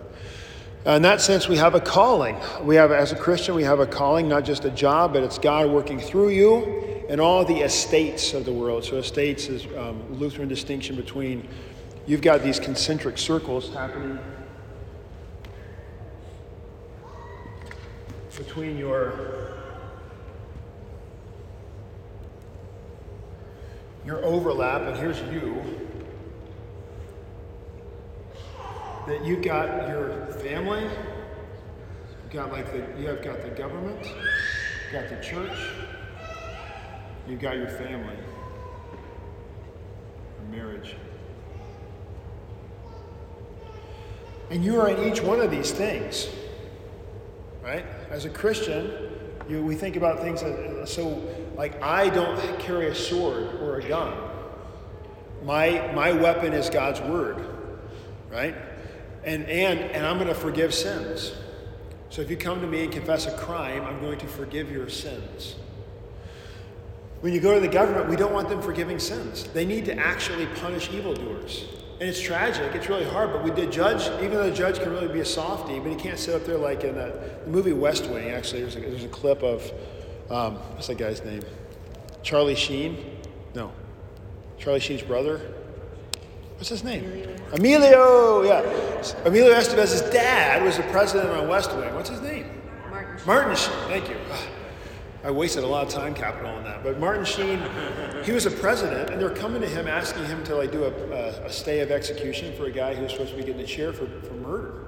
In 0.86 1.02
that 1.02 1.20
sense, 1.20 1.48
we 1.48 1.58
have 1.58 1.76
a 1.76 1.82
calling. 1.82 2.38
We 2.64 2.76
have, 2.76 2.92
as 2.92 3.12
a 3.12 3.16
Christian, 3.16 3.54
we 3.54 3.64
have 3.64 3.80
a 3.80 3.88
calling, 3.88 4.30
not 4.30 4.46
just 4.46 4.66
a 4.66 4.70
job, 4.70 5.14
but 5.14 5.24
it's 5.24 5.38
God 5.38 5.70
working 5.70 6.00
through 6.00 6.30
you 6.30 7.06
and 7.10 7.20
all 7.20 7.44
the 7.44 7.62
estates 7.62 8.34
of 8.34 8.46
the 8.46 8.54
world. 8.54 8.86
So, 8.86 8.98
estates 8.98 9.50
is 9.50 9.66
um, 9.78 10.02
Lutheran 10.20 10.48
distinction 10.48 10.96
between 10.96 11.48
you've 12.06 12.22
got 12.22 12.44
these 12.44 12.60
concentric 12.60 13.18
circles 13.18 13.74
happening 13.74 14.20
between 18.38 18.78
your 18.78 19.54
your 24.06 24.24
overlap, 24.24 24.82
and 24.82 24.96
here's 24.98 25.20
you. 25.34 25.62
That 29.08 29.24
you've 29.24 29.44
got 29.44 29.88
your 29.88 30.28
family, 30.40 30.84
you've 30.84 32.32
got 32.32 32.52
like 32.52 32.72
the 32.72 33.02
you 33.02 33.08
have 33.08 33.24
got 33.24 33.42
the 33.42 33.50
government, 33.50 34.06
you've 34.06 34.92
got 34.92 35.10
the 35.10 35.24
church, 35.24 35.58
you've 37.28 37.40
got 37.40 37.56
your 37.56 37.70
family, 37.70 38.16
your 40.42 40.52
marriage. 40.52 40.96
And 44.52 44.64
you 44.64 44.80
are 44.80 44.90
in 44.90 45.12
each 45.12 45.22
one 45.22 45.40
of 45.40 45.50
these 45.50 45.72
things. 45.72 46.28
Right? 47.66 47.84
As 48.12 48.26
a 48.26 48.30
Christian, 48.30 48.92
you, 49.50 49.64
we 49.64 49.74
think 49.74 49.96
about 49.96 50.22
things 50.22 50.42
so 50.88 51.20
like 51.56 51.82
I 51.82 52.10
don't 52.10 52.60
carry 52.60 52.90
a 52.90 52.96
sword 52.96 53.56
or 53.56 53.80
a 53.80 53.88
gun. 53.88 54.16
My 55.44 55.92
my 55.96 56.12
weapon 56.12 56.54
is 56.54 56.70
God's 56.70 57.02
word, 57.02 57.44
right? 58.30 58.54
And 59.24 59.50
and 59.50 59.80
and 59.80 60.06
I'm 60.06 60.18
going 60.18 60.28
to 60.28 60.36
forgive 60.36 60.76
sins. 60.76 61.34
So 62.10 62.22
if 62.22 62.30
you 62.30 62.38
come 62.38 62.62
to 62.62 62.68
me 62.68 62.84
and 62.84 62.94
confess 62.94 63.26
a 63.26 63.36
crime, 63.36 63.84
I'm 63.84 64.00
going 64.00 64.20
to 64.20 64.28
forgive 64.28 64.72
your 64.72 64.88
sins. 64.88 65.56
When 67.22 67.34
you 67.34 67.42
go 67.42 67.56
to 67.56 67.60
the 67.60 67.68
government, 67.68 68.08
we 68.08 68.16
don't 68.16 68.32
want 68.32 68.48
them 68.48 68.62
forgiving 68.62 69.00
sins. 69.00 69.46
They 69.46 69.66
need 69.66 69.86
to 69.86 69.98
actually 69.98 70.46
punish 70.58 70.92
evildoers. 70.92 71.66
And 72.00 72.10
it's 72.10 72.20
tragic. 72.20 72.76
It's 72.76 72.90
really 72.90 73.06
hard. 73.06 73.32
But 73.32 73.44
we 73.44 73.52
did 73.52 73.72
judge, 73.72 74.10
even 74.22 74.32
though 74.32 74.50
the 74.50 74.56
judge 74.56 74.80
can 74.80 74.92
really 74.92 75.08
be 75.08 75.22
a 75.22 75.26
softie, 75.26 75.80
but 75.80 75.90
he 75.90 75.96
can't 75.96 76.20
sit 76.20 76.36
up 76.36 76.46
there 76.46 76.58
like 76.58 76.84
in 76.84 76.96
the 76.96 77.18
movie 77.48 77.72
West 77.72 78.08
Wing. 78.08 78.30
Actually, 78.30 78.62
there's 78.62 78.76
a, 78.76 78.80
there's 78.82 79.04
a 79.06 79.10
clip 79.10 79.42
of 79.44 79.72
um, 80.30 80.56
what's 80.74 80.88
that 80.88 80.98
guy's 80.98 81.24
name? 81.24 81.42
Charlie 82.22 82.56
Sheen? 82.56 83.18
No, 83.54 83.72
Charlie 84.58 84.82
Sheen's 84.82 85.04
brother. 85.04 85.40
What's 86.56 86.70
his 86.70 86.84
name? 86.84 87.04
Emilio. 87.06 87.36
Emilio 87.54 88.42
yeah, 88.44 89.26
Emilio 89.26 89.54
Estevez's 89.54 90.02
dad 90.12 90.64
was 90.64 90.78
the 90.78 90.84
president 90.84 91.30
on 91.30 91.48
West 91.48 91.74
Wing. 91.76 91.94
What's 91.94 92.10
his 92.10 92.22
name? 92.22 92.50
Martin. 92.90 93.18
Sheen. 93.18 93.28
Martin 93.28 93.56
Sheen. 93.56 93.74
Thank 93.88 94.10
you. 94.10 94.16
I 95.26 95.32
wasted 95.32 95.64
a 95.64 95.68
lot 95.68 95.88
of 95.88 95.92
time 95.92 96.14
capital 96.14 96.52
on 96.52 96.64
that. 96.66 96.84
But 96.84 97.00
Martin 97.00 97.26
Sheen, 97.26 97.60
he 98.24 98.32
was 98.32 98.46
a 98.46 98.52
president, 98.52 99.10
and 99.10 99.20
they're 99.20 99.32
coming 99.32 99.60
to 99.60 99.68
him 99.68 99.88
asking 99.88 100.26
him 100.26 100.44
to 100.44 100.56
like 100.56 100.72
do 100.72 100.84
a, 100.84 100.92
a, 100.92 101.46
a 101.46 101.50
stay 101.52 101.80
of 101.80 101.90
execution 101.90 102.56
for 102.56 102.66
a 102.66 102.72
guy 102.72 102.94
who's 102.94 103.12
supposed 103.12 103.32
to 103.32 103.38
be 103.38 103.44
getting 103.44 103.62
a 103.62 103.66
chair 103.66 103.92
for, 103.92 104.06
for 104.22 104.36
murder. 104.36 104.86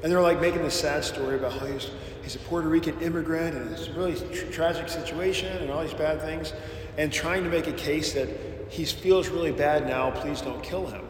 And 0.00 0.12
they're 0.12 0.20
like 0.20 0.40
making 0.40 0.62
this 0.62 0.78
sad 0.78 1.02
story 1.02 1.34
about 1.34 1.54
how 1.54 1.66
he's, 1.66 1.90
he's 2.22 2.36
a 2.36 2.38
Puerto 2.38 2.68
Rican 2.68 3.00
immigrant 3.00 3.56
and 3.56 3.76
a 3.76 3.92
really 3.98 4.14
tr- 4.14 4.46
tragic 4.52 4.88
situation 4.88 5.56
and 5.56 5.72
all 5.72 5.82
these 5.82 5.92
bad 5.92 6.20
things, 6.20 6.52
and 6.96 7.12
trying 7.12 7.42
to 7.42 7.50
make 7.50 7.66
a 7.66 7.72
case 7.72 8.12
that 8.12 8.28
he 8.68 8.84
feels 8.84 9.28
really 9.28 9.50
bad 9.50 9.88
now, 9.88 10.12
please 10.12 10.40
don't 10.40 10.62
kill 10.62 10.86
him. 10.86 11.04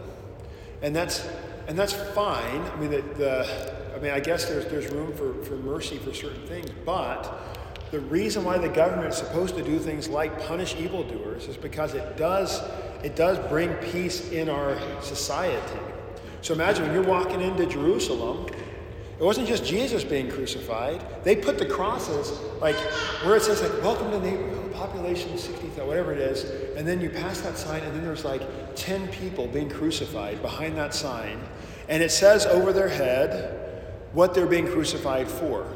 And 0.81 0.97
that's, 0.97 1.29
and 1.69 1.79
that's 1.79 1.93
fine. 1.93 2.63
I 2.63 2.77
mean, 2.77 2.91
the, 2.91 3.03
the, 3.03 3.75
I 3.95 3.99
mean, 3.99 4.13
I 4.13 4.21
guess 4.21 4.47
there's, 4.47 4.65
there's 4.67 4.91
room 4.91 5.13
for, 5.13 5.35
for 5.45 5.57
mercy 5.57 5.99
for 5.99 6.15
certain 6.15 6.47
things, 6.47 6.71
but 6.87 7.50
the 7.91 8.01
reason 8.01 8.45
why 8.45 8.57
the 8.57 8.69
government 8.69 9.09
is 9.09 9.17
supposed 9.17 9.57
to 9.57 9.63
do 9.63 9.79
things 9.79 10.09
like 10.09 10.47
punish 10.47 10.77
evildoers 10.77 11.49
is 11.49 11.57
because 11.57 11.95
it 11.95 12.17
does, 12.17 12.63
it 13.03 13.17
does 13.17 13.39
bring 13.49 13.73
peace 13.91 14.31
in 14.31 14.49
our 14.49 14.79
society. 15.03 15.81
So 16.41 16.55
imagine 16.55 16.85
when 16.85 16.95
you're 16.95 17.03
walking 17.03 17.41
into 17.41 17.67
Jerusalem, 17.67 18.47
it 19.19 19.25
wasn't 19.25 19.49
just 19.49 19.65
Jesus 19.65 20.05
being 20.05 20.31
crucified. 20.31 21.05
They 21.25 21.37
put 21.37 21.59
the 21.59 21.67
crosses, 21.67 22.31
like 22.61 22.77
where 23.25 23.37
it 23.37 23.43
says, 23.43 23.61
like, 23.61 23.83
welcome 23.83 24.11
to 24.13 24.19
the 24.19 24.31
neighborhood, 24.31 24.73
population 24.73 25.37
60,000, 25.37 25.87
whatever 25.87 26.13
it 26.13 26.21
is. 26.21 26.45
And 26.77 26.87
then 26.87 27.01
you 27.01 27.11
pass 27.11 27.41
that 27.43 27.59
sign, 27.59 27.83
and 27.83 27.95
then 27.95 28.03
there's 28.03 28.25
like 28.25 28.43
10 28.77 29.09
people 29.09 29.47
being 29.49 29.69
crucified 29.69 30.41
behind 30.41 30.79
that 30.79 30.95
sign. 30.95 31.39
And 31.89 32.03
it 32.03 32.13
says 32.13 32.47
over 32.47 32.73
their 32.73 32.89
head 32.89 33.57
what 34.13 34.33
they're 34.33 34.47
being 34.47 34.69
crucified 34.69 35.29
for 35.29 35.67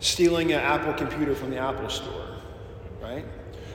stealing 0.00 0.52
an 0.52 0.60
Apple 0.60 0.92
computer 0.94 1.34
from 1.34 1.50
the 1.50 1.58
Apple 1.58 1.88
store, 1.88 2.36
right? 3.00 3.24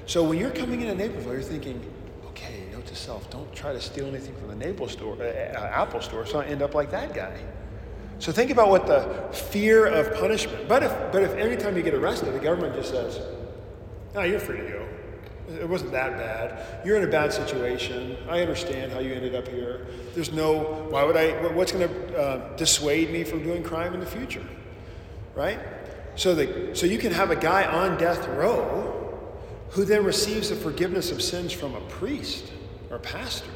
So 0.06 0.24
when 0.24 0.38
you're 0.38 0.52
coming 0.52 0.82
in 0.82 0.90
a 0.90 0.96
neighborhood, 0.96 1.34
you're 1.34 1.42
thinking, 1.42 1.82
okay, 2.28 2.66
note 2.72 2.86
to 2.88 2.96
self, 2.96 3.30
don't 3.30 3.54
try 3.54 3.74
to 3.74 3.82
steal 3.82 4.08
anything 4.08 4.36
from 4.36 4.50
the 4.50 4.56
neighbor 4.56 4.88
store, 4.88 5.16
uh, 5.20 5.26
uh, 5.26 5.72
Apple 5.74 6.02
store, 6.02 6.26
so 6.26 6.40
I 6.40 6.46
end 6.46 6.62
up 6.62 6.74
like 6.74 6.92
that 6.92 7.14
guy. 7.14 7.42
So 8.20 8.32
think 8.32 8.52
about 8.52 8.70
what 8.70 8.86
the 8.86 9.30
fear 9.32 9.88
of 9.88 10.14
punishment. 10.14 10.68
But 10.68 10.84
if, 10.84 10.92
but 11.12 11.24
if 11.24 11.32
every 11.32 11.58
time 11.58 11.76
you 11.76 11.82
get 11.82 11.96
arrested, 11.96 12.34
the 12.34 12.40
government 12.40 12.76
just 12.76 12.92
says, 12.92 13.20
no, 14.14 14.22
you're 14.22 14.40
free 14.40 14.58
to 14.58 14.68
go. 14.68 14.88
It 15.60 15.68
wasn't 15.68 15.92
that 15.92 16.18
bad. 16.18 16.86
You're 16.86 16.98
in 16.98 17.04
a 17.04 17.12
bad 17.12 17.34
situation. 17.34 18.16
I 18.30 18.42
understand 18.42 18.92
how 18.92 19.00
you 19.00 19.14
ended 19.14 19.36
up 19.36 19.48
here. 19.48 19.88
There's 20.14 20.32
no, 20.32 20.86
why 20.90 21.04
would 21.04 21.18
I, 21.18 21.32
what's 21.54 21.72
going 21.72 21.90
to 21.90 22.18
uh, 22.18 22.56
dissuade 22.58 23.12
me 23.12 23.24
from 23.24 23.44
doing 23.44 23.64
crime 23.64 23.94
in 23.94 24.00
the 24.00 24.06
future? 24.06 24.46
Right? 25.34 25.60
So, 26.16 26.36
the, 26.36 26.76
so 26.76 26.86
you 26.86 26.98
can 26.98 27.12
have 27.12 27.32
a 27.32 27.36
guy 27.36 27.66
on 27.66 27.98
death 27.98 28.28
row 28.30 29.18
who 29.70 29.86
then 29.86 30.04
receives 30.04 30.50
the 30.50 30.56
forgiveness 30.56 31.12
of 31.12 31.22
sins 31.22 31.52
from 31.54 31.76
a 31.76 31.82
priest 31.82 32.52
or 32.90 32.98
a 32.98 33.00
pastor. 33.00 33.50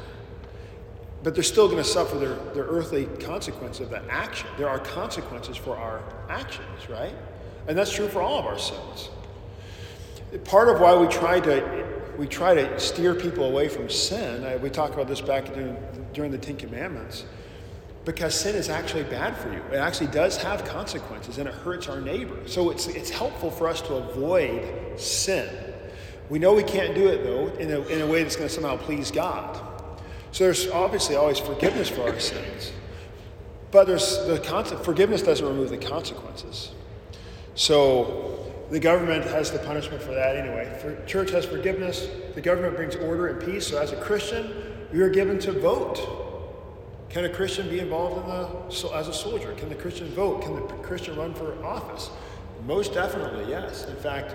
But 1.22 1.34
they're 1.34 1.44
still 1.44 1.68
going 1.68 1.82
to 1.82 1.88
suffer 1.88 2.16
their, 2.18 2.36
their 2.54 2.64
earthly 2.64 3.06
consequence 3.20 3.80
of 3.80 3.90
that 3.90 4.04
action. 4.08 4.48
There 4.56 4.68
are 4.68 4.78
consequences 4.78 5.56
for 5.56 5.76
our 5.76 6.02
actions, 6.28 6.88
right? 6.88 7.14
And 7.68 7.76
that's 7.76 7.92
true 7.92 8.08
for 8.08 8.22
all 8.22 8.38
of 8.38 8.46
our 8.46 8.58
sins. 8.58 9.10
Part 10.44 10.68
of 10.68 10.80
why 10.80 10.96
we 10.96 11.06
try 11.08 11.40
to 11.40 11.86
we 12.16 12.26
try 12.26 12.54
to 12.54 12.80
steer 12.80 13.14
people 13.14 13.44
away 13.44 13.68
from 13.68 13.90
sin. 13.90 14.60
we 14.62 14.70
talked 14.70 14.94
about 14.94 15.06
this 15.06 15.20
back 15.20 15.52
during, 15.52 15.76
during 16.14 16.30
the 16.30 16.38
Ten 16.38 16.56
Commandments 16.56 17.24
because 18.06 18.38
sin 18.38 18.54
is 18.54 18.68
actually 18.68 19.02
bad 19.02 19.36
for 19.36 19.52
you. 19.52 19.60
It 19.72 19.78
actually 19.78 20.06
does 20.06 20.36
have 20.38 20.64
consequences 20.64 21.38
and 21.38 21.48
it 21.48 21.54
hurts 21.56 21.88
our 21.88 22.00
neighbor. 22.00 22.36
So 22.46 22.70
it's, 22.70 22.86
it's 22.86 23.10
helpful 23.10 23.50
for 23.50 23.68
us 23.68 23.82
to 23.82 23.94
avoid 23.94 24.98
sin. 24.98 25.48
We 26.30 26.38
know 26.38 26.54
we 26.54 26.62
can't 26.62 26.94
do 26.94 27.08
it, 27.08 27.24
though, 27.24 27.48
in 27.58 27.70
a, 27.72 27.80
in 27.88 28.00
a 28.02 28.06
way 28.06 28.22
that's 28.22 28.36
going 28.36 28.48
to 28.48 28.54
somehow 28.54 28.76
please 28.76 29.10
God. 29.10 29.60
So 30.30 30.44
there's 30.44 30.68
obviously 30.68 31.16
always 31.16 31.40
forgiveness 31.40 31.88
for 31.88 32.02
our 32.02 32.20
sins. 32.20 32.72
But 33.72 33.88
there's 33.88 34.24
the 34.26 34.38
concept, 34.38 34.84
forgiveness 34.84 35.22
doesn't 35.22 35.46
remove 35.46 35.70
the 35.70 35.76
consequences. 35.76 36.70
So 37.56 38.52
the 38.70 38.78
government 38.78 39.24
has 39.24 39.50
the 39.50 39.58
punishment 39.58 40.00
for 40.00 40.14
that 40.14 40.36
anyway. 40.36 40.78
For, 40.80 41.04
church 41.06 41.32
has 41.32 41.44
forgiveness. 41.44 42.08
The 42.36 42.40
government 42.40 42.76
brings 42.76 42.94
order 42.94 43.26
and 43.26 43.44
peace. 43.44 43.66
So 43.66 43.78
as 43.78 43.90
a 43.90 44.00
Christian, 44.00 44.52
we 44.92 45.00
are 45.00 45.10
given 45.10 45.40
to 45.40 45.52
vote 45.52 46.25
can 47.08 47.24
a 47.24 47.28
Christian 47.28 47.68
be 47.68 47.80
involved 47.80 48.22
in 48.22 48.28
the, 48.28 48.96
as 48.96 49.08
a 49.08 49.12
soldier? 49.12 49.52
Can 49.54 49.68
the 49.68 49.74
Christian 49.74 50.08
vote? 50.08 50.42
Can 50.42 50.54
the 50.54 50.60
Christian 50.82 51.16
run 51.16 51.34
for 51.34 51.62
office? 51.64 52.10
Most 52.66 52.94
definitely, 52.94 53.48
yes. 53.48 53.86
In 53.86 53.96
fact, 53.96 54.34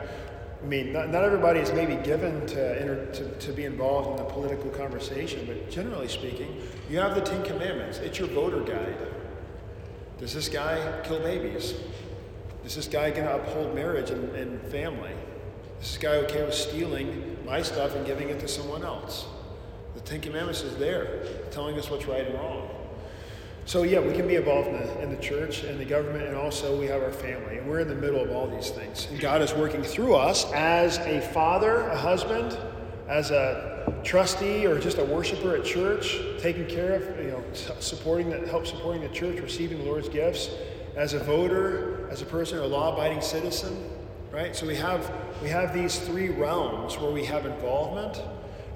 I 0.61 0.65
mean, 0.65 0.93
not, 0.93 1.09
not 1.09 1.24
everybody 1.24 1.59
is 1.59 1.72
maybe 1.74 1.95
given 1.95 2.45
to, 2.47 3.11
to, 3.11 3.32
to 3.39 3.51
be 3.51 3.65
involved 3.65 4.11
in 4.11 4.26
the 4.26 4.32
political 4.32 4.69
conversation, 4.69 5.45
but 5.45 5.72
generally 5.72 6.07
speaking, 6.07 6.61
you 6.89 6.99
have 6.99 7.15
the 7.15 7.22
Ten 7.22 7.43
Commandments. 7.43 7.97
It's 7.97 8.19
your 8.19 8.28
voter 8.28 8.61
guide. 8.61 8.95
Does 10.19 10.34
this 10.34 10.47
guy 10.47 11.01
kill 11.03 11.19
babies? 11.19 11.74
Is 12.63 12.76
this 12.76 12.88
guy 12.88 13.09
going 13.09 13.26
to 13.26 13.36
uphold 13.36 13.74
marriage 13.74 14.11
and, 14.11 14.30
and 14.36 14.61
family? 14.72 15.13
Is 15.82 15.93
this 15.93 15.97
guy 15.97 16.17
okay 16.17 16.45
with 16.45 16.53
stealing 16.53 17.38
my 17.43 17.63
stuff 17.63 17.95
and 17.95 18.05
giving 18.05 18.30
it 18.30 18.39
to 18.41 18.47
someone 18.47 18.84
else? 18.84 19.26
The 19.95 20.01
Ten 20.01 20.22
Commandments 20.22 20.61
is 20.61 20.78
there, 20.78 21.26
telling 21.49 21.78
us 21.80 21.89
what's 21.89 22.05
right 22.05 22.26
and 22.26 22.36
wrong. 22.36 22.61
So 23.66 23.84
yeah, 23.84 23.99
we 23.99 24.14
can 24.14 24.28
be 24.28 24.36
involved 24.36 24.68
in 24.68 24.74
the, 24.74 25.01
in 25.01 25.09
the 25.12 25.22
church 25.22 25.64
and 25.64 25.80
the 25.80 25.86
government, 25.86 26.28
and 26.28 26.36
also 26.36 26.78
we 26.80 26.88
have 26.88 27.01
our 27.01 27.12
family, 27.12 27.57
and 27.57 27.70
we're 27.70 27.80
in 27.80 27.88
the 27.88 27.95
middle 27.95 28.22
of 28.22 28.32
all 28.32 28.47
these 28.47 28.70
things. 28.72 29.07
And 29.09 29.20
God 29.20 29.41
is 29.41 29.53
working 29.53 29.84
through 29.84 30.16
us 30.16 30.51
as 30.51 30.97
a 30.99 31.22
father, 31.22 31.82
a 31.88 31.97
husband, 31.97 32.57
as 33.07 33.32
a 33.32 33.93
trustee, 34.03 34.66
or 34.66 34.80
just 34.80 34.97
a 34.97 35.05
worshiper 35.05 35.55
at 35.55 35.64
church, 35.64 36.18
taking 36.39 36.66
care 36.66 36.95
of, 36.95 37.20
you 37.20 37.32
know, 37.32 37.43
supporting 37.80 38.30
that, 38.32 38.47
help 38.47 38.66
supporting 38.66 39.01
the 39.01 39.09
church, 39.09 39.39
receiving 39.39 39.78
the 39.80 39.84
Lord's 39.84 40.09
gifts, 40.09 40.49
as 40.95 41.14
a 41.14 41.20
voter, 41.20 42.09
as 42.09 42.22
a 42.22 42.26
person, 42.26 42.57
a 42.59 42.66
law-abiding 42.66 43.22
citizen, 43.22 43.89
right? 44.32 44.55
So 44.55 44.66
we 44.66 44.76
have 44.76 45.09
we 45.41 45.49
have 45.49 45.74
these 45.74 45.99
three 45.99 46.30
realms 46.30 46.97
where 46.97 47.12
we 47.12 47.26
have 47.26 47.45
involvement 47.45 48.22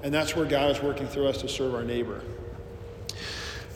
and 0.02 0.12
that's 0.14 0.36
where 0.36 0.44
God 0.44 0.70
is 0.70 0.82
working 0.82 1.06
through 1.08 1.28
us 1.28 1.38
to 1.38 1.48
serve 1.48 1.74
our 1.74 1.82
neighbor. 1.82 2.22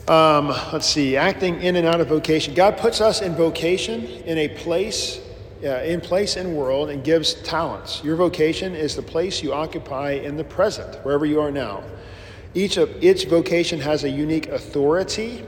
Um, 0.09 0.49
let's 0.73 0.87
see, 0.87 1.17
acting 1.17 1.63
in 1.63 1.77
and 1.77 1.87
out 1.87 2.01
of 2.01 2.09
vocation. 2.09 2.55
God 2.55 2.77
puts 2.79 3.01
us 3.01 3.23
in 3.23 3.35
vocation 3.35 4.05
in 4.05 4.39
a 4.39 4.49
place 4.49 5.21
uh, 5.63 5.83
in 5.83 6.01
place 6.01 6.37
in 6.37 6.55
world 6.55 6.89
and 6.89 7.05
gives 7.05 7.35
talents. 7.35 8.03
Your 8.03 8.17
vocation 8.17 8.75
is 8.75 8.97
the 8.97 9.03
place 9.03 9.43
you 9.43 9.53
occupy 9.53 10.13
in 10.13 10.37
the 10.37 10.45
present, 10.45 10.97
wherever 11.05 11.27
you 11.27 11.41
are 11.41 11.51
now. 11.51 11.83
Each 12.55 12.77
of 12.77 12.91
its 13.03 13.25
vocation 13.25 13.79
has 13.81 14.05
a 14.05 14.09
unique 14.09 14.49
authority. 14.49 15.45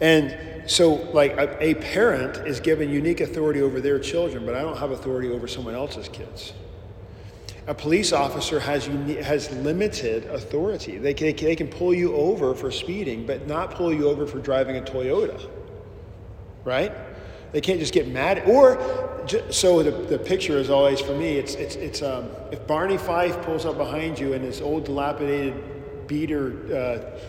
And 0.00 0.36
so, 0.70 0.94
like 1.12 1.32
a, 1.32 1.62
a 1.62 1.74
parent 1.74 2.46
is 2.46 2.60
given 2.60 2.88
unique 2.88 3.20
authority 3.20 3.60
over 3.60 3.80
their 3.80 3.98
children, 3.98 4.46
but 4.46 4.54
I 4.54 4.62
don't 4.62 4.78
have 4.78 4.92
authority 4.92 5.28
over 5.28 5.48
someone 5.48 5.74
else's 5.74 6.08
kids. 6.08 6.52
A 7.68 7.74
police 7.74 8.12
officer 8.12 8.58
has, 8.58 8.86
has 8.86 9.50
limited 9.52 10.24
authority. 10.26 10.98
They 10.98 11.14
can, 11.14 11.36
they 11.36 11.54
can 11.54 11.68
pull 11.68 11.94
you 11.94 12.14
over 12.14 12.54
for 12.54 12.72
speeding, 12.72 13.24
but 13.24 13.46
not 13.46 13.70
pull 13.70 13.92
you 13.92 14.08
over 14.08 14.26
for 14.26 14.40
driving 14.40 14.76
a 14.76 14.80
Toyota. 14.80 15.48
Right? 16.64 16.92
They 17.52 17.60
can't 17.60 17.78
just 17.78 17.94
get 17.94 18.08
mad. 18.08 18.48
Or, 18.48 18.80
so 19.50 19.82
the, 19.82 19.92
the 19.92 20.18
picture 20.18 20.58
is 20.58 20.70
always 20.70 21.00
for 21.00 21.16
me, 21.16 21.36
it's, 21.36 21.54
it's, 21.54 21.76
it's 21.76 22.02
um, 22.02 22.30
if 22.50 22.66
Barney 22.66 22.98
Fife 22.98 23.40
pulls 23.42 23.64
up 23.64 23.76
behind 23.76 24.18
you 24.18 24.32
in 24.32 24.42
this 24.42 24.60
old 24.60 24.84
dilapidated 24.84 26.08
beater 26.08 26.74
uh, 26.74 27.20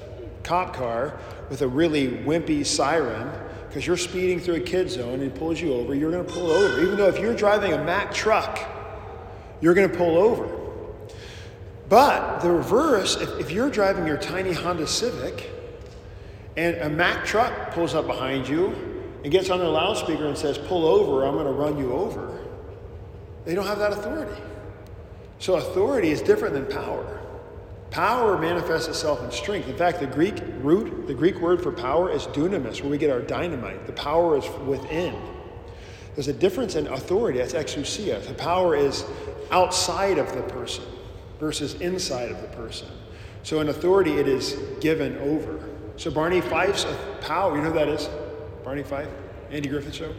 cop 0.43 0.75
car 0.75 1.19
with 1.49 1.61
a 1.61 1.67
really 1.67 2.07
wimpy 2.07 2.65
siren, 2.65 3.31
because 3.67 3.85
you're 3.85 3.97
speeding 3.97 4.39
through 4.39 4.55
a 4.55 4.59
kid 4.59 4.89
zone 4.89 5.21
and 5.21 5.33
pulls 5.35 5.61
you 5.61 5.73
over, 5.73 5.93
you're 5.93 6.11
going 6.11 6.25
to 6.25 6.33
pull 6.33 6.49
over. 6.49 6.81
Even 6.81 6.97
though 6.97 7.07
if 7.07 7.19
you're 7.19 7.35
driving 7.35 7.73
a 7.73 7.83
Mack 7.83 8.13
truck, 8.13 8.59
you're 9.63 9.73
going 9.73 9.89
to 9.89 9.97
pull 9.97 10.17
over. 10.17 10.45
But 11.87 12.41
the 12.41 12.51
reverse, 12.51 13.15
if, 13.15 13.29
if 13.39 13.49
you're 13.49 13.69
driving 13.69 14.05
your 14.05 14.17
tiny 14.17 14.51
Honda 14.51 14.85
Civic 14.85 15.49
and 16.57 16.75
a 16.75 16.89
Mack 16.89 17.23
truck 17.23 17.71
pulls 17.71 17.95
up 17.95 18.05
behind 18.05 18.45
you 18.45 18.75
and 19.23 19.31
gets 19.31 19.49
on 19.49 19.59
their 19.59 19.69
loudspeaker 19.69 20.27
and 20.27 20.37
says, 20.37 20.57
Pull 20.57 20.85
over, 20.85 21.25
I'm 21.25 21.35
going 21.35 21.45
to 21.45 21.53
run 21.53 21.77
you 21.77 21.93
over, 21.93 22.45
they 23.45 23.55
don't 23.55 23.65
have 23.65 23.79
that 23.79 23.93
authority. 23.93 24.41
So 25.39 25.55
authority 25.55 26.11
is 26.11 26.21
different 26.21 26.55
than 26.55 26.65
power. 26.65 27.21
Power 27.89 28.37
manifests 28.37 28.89
itself 28.89 29.23
in 29.23 29.31
strength. 29.31 29.69
In 29.69 29.77
fact, 29.77 30.01
the 30.01 30.07
Greek 30.07 30.35
root, 30.57 31.07
the 31.07 31.13
Greek 31.13 31.39
word 31.39 31.63
for 31.63 31.71
power 31.71 32.11
is 32.11 32.23
dunamis, 32.27 32.81
where 32.81 32.91
we 32.91 32.97
get 32.97 33.11
our 33.11 33.21
dynamite. 33.21 33.87
The 33.87 33.93
power 33.93 34.37
is 34.37 34.45
within. 34.65 35.15
There's 36.15 36.27
a 36.27 36.33
difference 36.33 36.75
in 36.75 36.87
authority. 36.87 37.39
That's 37.39 37.53
exousia. 37.53 38.23
The 38.25 38.33
power 38.35 38.75
is 38.75 39.03
outside 39.51 40.17
of 40.17 40.33
the 40.35 40.43
person 40.43 40.83
versus 41.39 41.73
inside 41.75 42.31
of 42.31 42.41
the 42.41 42.47
person. 42.49 42.87
So 43.43 43.59
in 43.59 43.69
authority, 43.69 44.13
it 44.13 44.27
is 44.27 44.57
given 44.79 45.17
over. 45.17 45.67
So 45.97 46.11
Barney 46.11 46.41
Fife's 46.41 46.85
power, 47.21 47.55
you 47.55 47.61
know 47.61 47.69
who 47.69 47.75
that 47.75 47.89
is? 47.89 48.09
Barney 48.63 48.83
Fife? 48.83 49.09
Andy 49.51 49.69
Griffith 49.69 49.93
Show? 49.93 50.13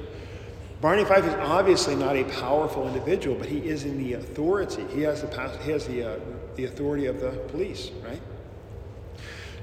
Barney 0.80 1.04
Fife 1.04 1.24
is 1.24 1.34
obviously 1.34 1.96
not 1.96 2.16
a 2.16 2.24
powerful 2.24 2.86
individual, 2.86 3.36
but 3.36 3.48
he 3.48 3.58
is 3.58 3.84
in 3.84 3.96
the 3.96 4.14
authority. 4.14 4.84
He 4.92 5.02
has 5.02 5.22
the, 5.22 5.58
he 5.64 5.70
has 5.70 5.86
the, 5.86 6.12
uh, 6.12 6.18
the 6.56 6.66
authority 6.66 7.06
of 7.06 7.20
the 7.20 7.30
police, 7.48 7.90
right? 8.06 8.20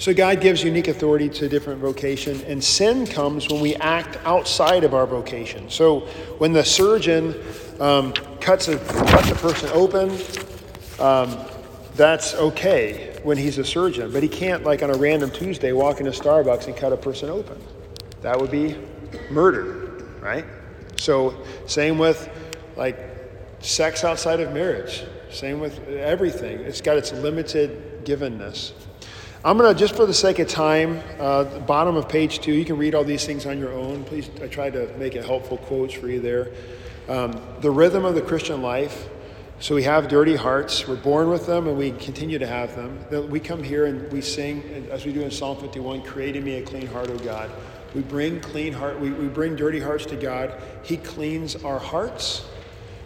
So 0.02 0.16
God 0.16 0.42
gives 0.42 0.64
unique 0.64 0.88
authority 0.88 1.30
to 1.30 1.48
different 1.48 1.80
vocation, 1.80 2.42
and 2.48 2.64
sin 2.64 3.06
comes 3.06 3.48
when 3.50 3.62
we 3.62 3.76
act 3.76 4.18
outside 4.26 4.84
of 4.84 4.96
our 4.96 5.06
vocation. 5.06 5.70
So 5.70 6.00
when 6.40 6.54
the 6.54 6.66
surgeon 6.66 7.36
um, 7.80 8.12
cuts, 8.42 8.68
a, 8.68 8.80
cuts 8.80 9.30
a 9.30 9.36
person 9.36 9.70
open, 9.74 10.10
um, 11.00 11.38
that's 11.94 12.34
okay 12.34 13.16
when 13.22 13.38
he's 13.38 13.60
a 13.60 13.64
surgeon, 13.64 14.12
but 14.12 14.24
he 14.24 14.28
can't, 14.28 14.64
like 14.64 14.82
on 14.82 14.90
a 14.90 14.98
random 14.98 15.30
Tuesday, 15.30 15.72
walk 15.72 16.00
into 16.00 16.10
Starbucks 16.10 16.66
and 16.66 16.76
cut 16.76 16.92
a 16.92 16.98
person 16.98 17.30
open. 17.30 17.62
That 18.24 18.42
would 18.42 18.50
be 18.50 18.76
murder, 19.30 20.04
right? 20.20 20.46
So, 20.96 21.44
same 21.68 22.00
with 22.00 22.28
like 22.76 22.98
sex 23.60 24.04
outside 24.04 24.40
of 24.40 24.52
marriage, 24.52 25.04
same 25.30 25.60
with 25.60 25.88
everything. 25.90 26.58
It's 26.62 26.82
got 26.82 26.98
its 26.98 27.12
limited 27.12 28.04
givenness. 28.04 28.74
I'm 29.44 29.58
going 29.58 29.74
to, 29.74 29.80
just 29.80 29.96
for 29.96 30.06
the 30.06 30.14
sake 30.14 30.38
of 30.38 30.48
time, 30.48 31.02
uh, 31.20 31.46
bottom 31.62 31.96
of 31.96 32.08
page 32.08 32.42
two, 32.42 32.54
you 32.54 32.64
can 32.64 32.78
read 32.78 32.94
all 32.94 33.04
these 33.04 33.26
things 33.26 33.48
on 33.48 33.58
your 33.58 33.74
own. 33.74 34.04
Please, 34.04 34.30
I 34.40 34.46
tried 34.46 34.74
to 34.74 34.86
make 35.00 35.16
it 35.16 35.26
helpful 35.26 35.58
quotes 35.58 35.96
for 35.96 36.08
you 36.10 36.20
there. 36.20 36.52
Um, 37.10 37.42
the 37.60 37.72
rhythm 37.72 38.06
of 38.06 38.14
the 38.14 38.22
Christian 38.22 38.62
life. 38.62 39.10
So 39.60 39.74
we 39.74 39.82
have 39.82 40.08
dirty 40.08 40.36
hearts. 40.36 40.88
We're 40.88 40.96
born 40.96 41.28
with 41.30 41.48
them 41.48 41.68
and 41.68 41.76
we 41.76 41.90
continue 41.90 42.38
to 42.38 42.46
have 42.46 42.76
them. 42.76 43.32
We 43.32 43.40
come 43.40 43.64
here 43.64 43.88
and 43.88 44.12
we 44.12 44.22
sing, 44.22 44.88
as 44.92 45.08
we 45.08 45.12
do 45.12 45.22
in 45.22 45.32
Psalm 45.32 45.60
51, 45.60 46.04
creating 46.04 46.44
me 46.44 46.58
a 46.58 46.62
clean 46.62 46.86
heart, 46.86 47.10
O 47.10 47.18
God. 47.18 47.50
We 47.96 48.02
bring 48.02 48.42
clean 48.42 48.74
heart, 48.74 49.00
we, 49.00 49.10
we 49.10 49.28
bring 49.28 49.56
dirty 49.56 49.80
hearts 49.80 50.06
to 50.08 50.16
God. 50.16 50.54
He 50.84 50.98
cleans 50.98 51.56
our 51.56 51.80
hearts, 51.80 52.46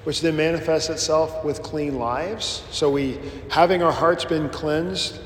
which 0.03 0.19
then 0.19 0.35
manifests 0.35 0.89
itself 0.89 1.45
with 1.45 1.63
clean 1.63 1.97
lives. 1.97 2.63
So 2.71 2.91
we, 2.91 3.19
having 3.49 3.81
our 3.81 3.93
hearts 3.93 4.25
been 4.25 4.49
cleansed, 4.49 5.21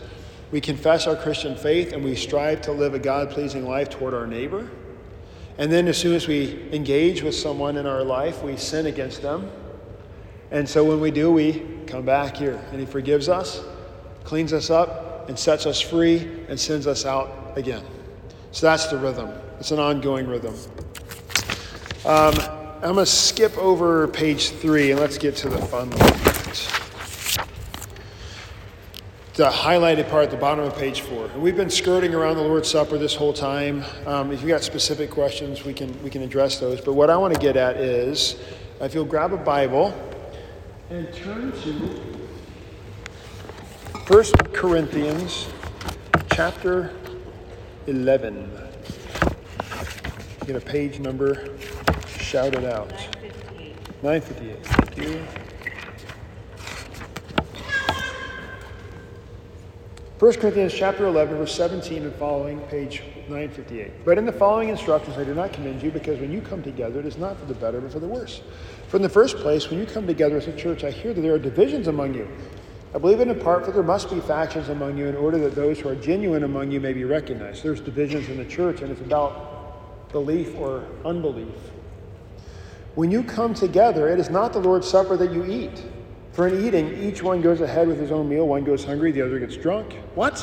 we 0.51 0.59
confess 0.61 1.05
our 1.07 1.15
Christian 1.15 1.55
faith 1.55 1.93
and 1.93 2.03
we 2.03 2.15
strive 2.15 2.61
to 2.61 2.71
live 2.71 2.93
a 2.93 2.99
God 2.99 3.29
pleasing 3.29 3.67
life 3.67 3.89
toward 3.89 4.13
our 4.13 4.25
neighbor. 4.25 4.69
And 5.57 5.71
then, 5.71 5.87
as 5.87 5.97
soon 5.97 6.15
as 6.15 6.27
we 6.27 6.71
engage 6.71 7.21
with 7.21 7.35
someone 7.35 7.75
in 7.75 7.85
our 7.85 8.03
life, 8.03 8.41
we 8.41 8.55
sin 8.55 8.85
against 8.85 9.21
them. 9.21 9.51
And 10.51 10.67
so, 10.67 10.85
when 10.85 11.01
we 11.01 11.11
do, 11.11 11.31
we 11.31 11.65
come 11.85 12.05
back 12.05 12.37
here 12.37 12.59
and 12.71 12.79
He 12.79 12.85
forgives 12.85 13.27
us, 13.27 13.61
cleans 14.23 14.53
us 14.53 14.69
up, 14.69 15.27
and 15.27 15.37
sets 15.37 15.65
us 15.65 15.81
free 15.81 16.45
and 16.47 16.57
sends 16.57 16.87
us 16.87 17.05
out 17.05 17.53
again. 17.57 17.83
So, 18.51 18.67
that's 18.67 18.87
the 18.87 18.97
rhythm. 18.97 19.31
It's 19.59 19.71
an 19.71 19.79
ongoing 19.79 20.27
rhythm. 20.27 20.55
Um, 22.05 22.33
I'm 22.81 22.93
going 22.93 22.95
to 22.95 23.05
skip 23.05 23.57
over 23.57 24.07
page 24.07 24.51
three 24.51 24.91
and 24.91 24.99
let's 25.01 25.17
get 25.17 25.35
to 25.37 25.49
the 25.49 25.57
fun 25.57 25.89
part 25.89 26.88
the 29.35 29.49
highlighted 29.49 30.09
part 30.09 30.25
at 30.25 30.31
the 30.31 30.37
bottom 30.37 30.65
of 30.65 30.75
page 30.75 31.01
four. 31.01 31.25
And 31.25 31.41
we've 31.41 31.55
been 31.55 31.69
skirting 31.69 32.13
around 32.13 32.37
the 32.37 32.43
Lord's 32.43 32.69
Supper 32.69 32.97
this 32.97 33.15
whole 33.15 33.33
time. 33.33 33.83
Um, 34.05 34.31
if 34.31 34.41
you 34.41 34.47
got 34.47 34.63
specific 34.63 35.11
questions, 35.11 35.63
we 35.63 35.73
can 35.73 36.01
we 36.03 36.09
can 36.09 36.21
address 36.21 36.59
those. 36.59 36.81
But 36.81 36.93
what 36.93 37.09
I 37.09 37.17
want 37.17 37.33
to 37.33 37.39
get 37.39 37.55
at 37.55 37.77
is, 37.77 38.35
if 38.81 38.93
you'll 38.93 39.05
grab 39.05 39.33
a 39.33 39.37
Bible 39.37 39.93
and 40.89 41.13
turn 41.13 41.51
to 41.61 41.71
1 44.07 44.23
Corinthians 44.53 45.47
chapter 46.31 46.91
11. 47.85 48.51
Get 50.47 50.55
a 50.55 50.59
page 50.61 50.99
number, 50.99 51.55
shout 52.17 52.55
it 52.55 52.65
out. 52.65 52.89
958. 54.01 54.65
958. 54.65 54.65
Thank 54.65 54.97
you. 54.97 55.38
1 60.19 60.33
Corinthians 60.33 60.73
chapter 60.73 61.05
11, 61.05 61.37
verse 61.37 61.55
17 61.55 62.03
and 62.03 62.13
following, 62.15 62.59
page 62.63 63.03
958. 63.29 64.03
But 64.03 64.17
in 64.17 64.25
the 64.25 64.33
following 64.33 64.67
instructions 64.67 65.17
I 65.17 65.23
do 65.23 65.33
not 65.33 65.53
commend 65.53 65.81
you, 65.81 65.91
because 65.91 66.19
when 66.19 66.29
you 66.29 66.41
come 66.41 66.61
together, 66.61 66.99
it 66.99 67.05
is 67.05 67.17
not 67.17 67.39
for 67.39 67.45
the 67.45 67.53
better, 67.53 67.79
but 67.79 67.93
for 67.93 67.99
the 68.01 68.07
worse. 68.07 68.41
For 68.89 68.97
in 68.97 69.01
the 69.01 69.07
first 69.07 69.37
place, 69.37 69.69
when 69.69 69.79
you 69.79 69.85
come 69.85 70.05
together 70.05 70.35
as 70.35 70.47
a 70.47 70.55
church, 70.57 70.83
I 70.83 70.91
hear 70.91 71.13
that 71.13 71.21
there 71.21 71.33
are 71.33 71.39
divisions 71.39 71.87
among 71.87 72.15
you. 72.15 72.27
I 72.93 72.97
believe 72.97 73.21
in 73.21 73.33
part, 73.39 73.63
for 73.63 73.71
there 73.71 73.81
must 73.81 74.09
be 74.09 74.19
factions 74.19 74.67
among 74.67 74.97
you 74.97 75.07
in 75.07 75.15
order 75.15 75.37
that 75.37 75.55
those 75.55 75.79
who 75.79 75.87
are 75.87 75.95
genuine 75.95 76.43
among 76.43 76.69
you 76.69 76.81
may 76.81 76.91
be 76.91 77.05
recognized. 77.05 77.63
There's 77.63 77.79
divisions 77.79 78.27
in 78.27 78.35
the 78.35 78.45
church, 78.45 78.81
and 78.81 78.91
it's 78.91 78.99
about 78.99 80.11
belief 80.11 80.53
or 80.57 80.85
unbelief. 81.05 81.55
When 82.95 83.09
you 83.09 83.23
come 83.23 83.53
together, 83.53 84.09
it 84.09 84.19
is 84.19 84.29
not 84.29 84.51
the 84.51 84.59
Lord's 84.59 84.89
Supper 84.89 85.15
that 85.15 85.31
you 85.31 85.45
eat. 85.45 85.81
For 86.31 86.47
in 86.47 86.65
eating, 86.65 87.01
each 87.01 87.23
one 87.23 87.41
goes 87.41 87.61
ahead 87.61 87.87
with 87.87 87.99
his 87.99 88.11
own 88.11 88.29
meal. 88.29 88.47
One 88.47 88.63
goes 88.63 88.83
hungry, 88.83 89.11
the 89.11 89.21
other 89.21 89.39
gets 89.39 89.57
drunk. 89.57 89.93
What? 90.15 90.35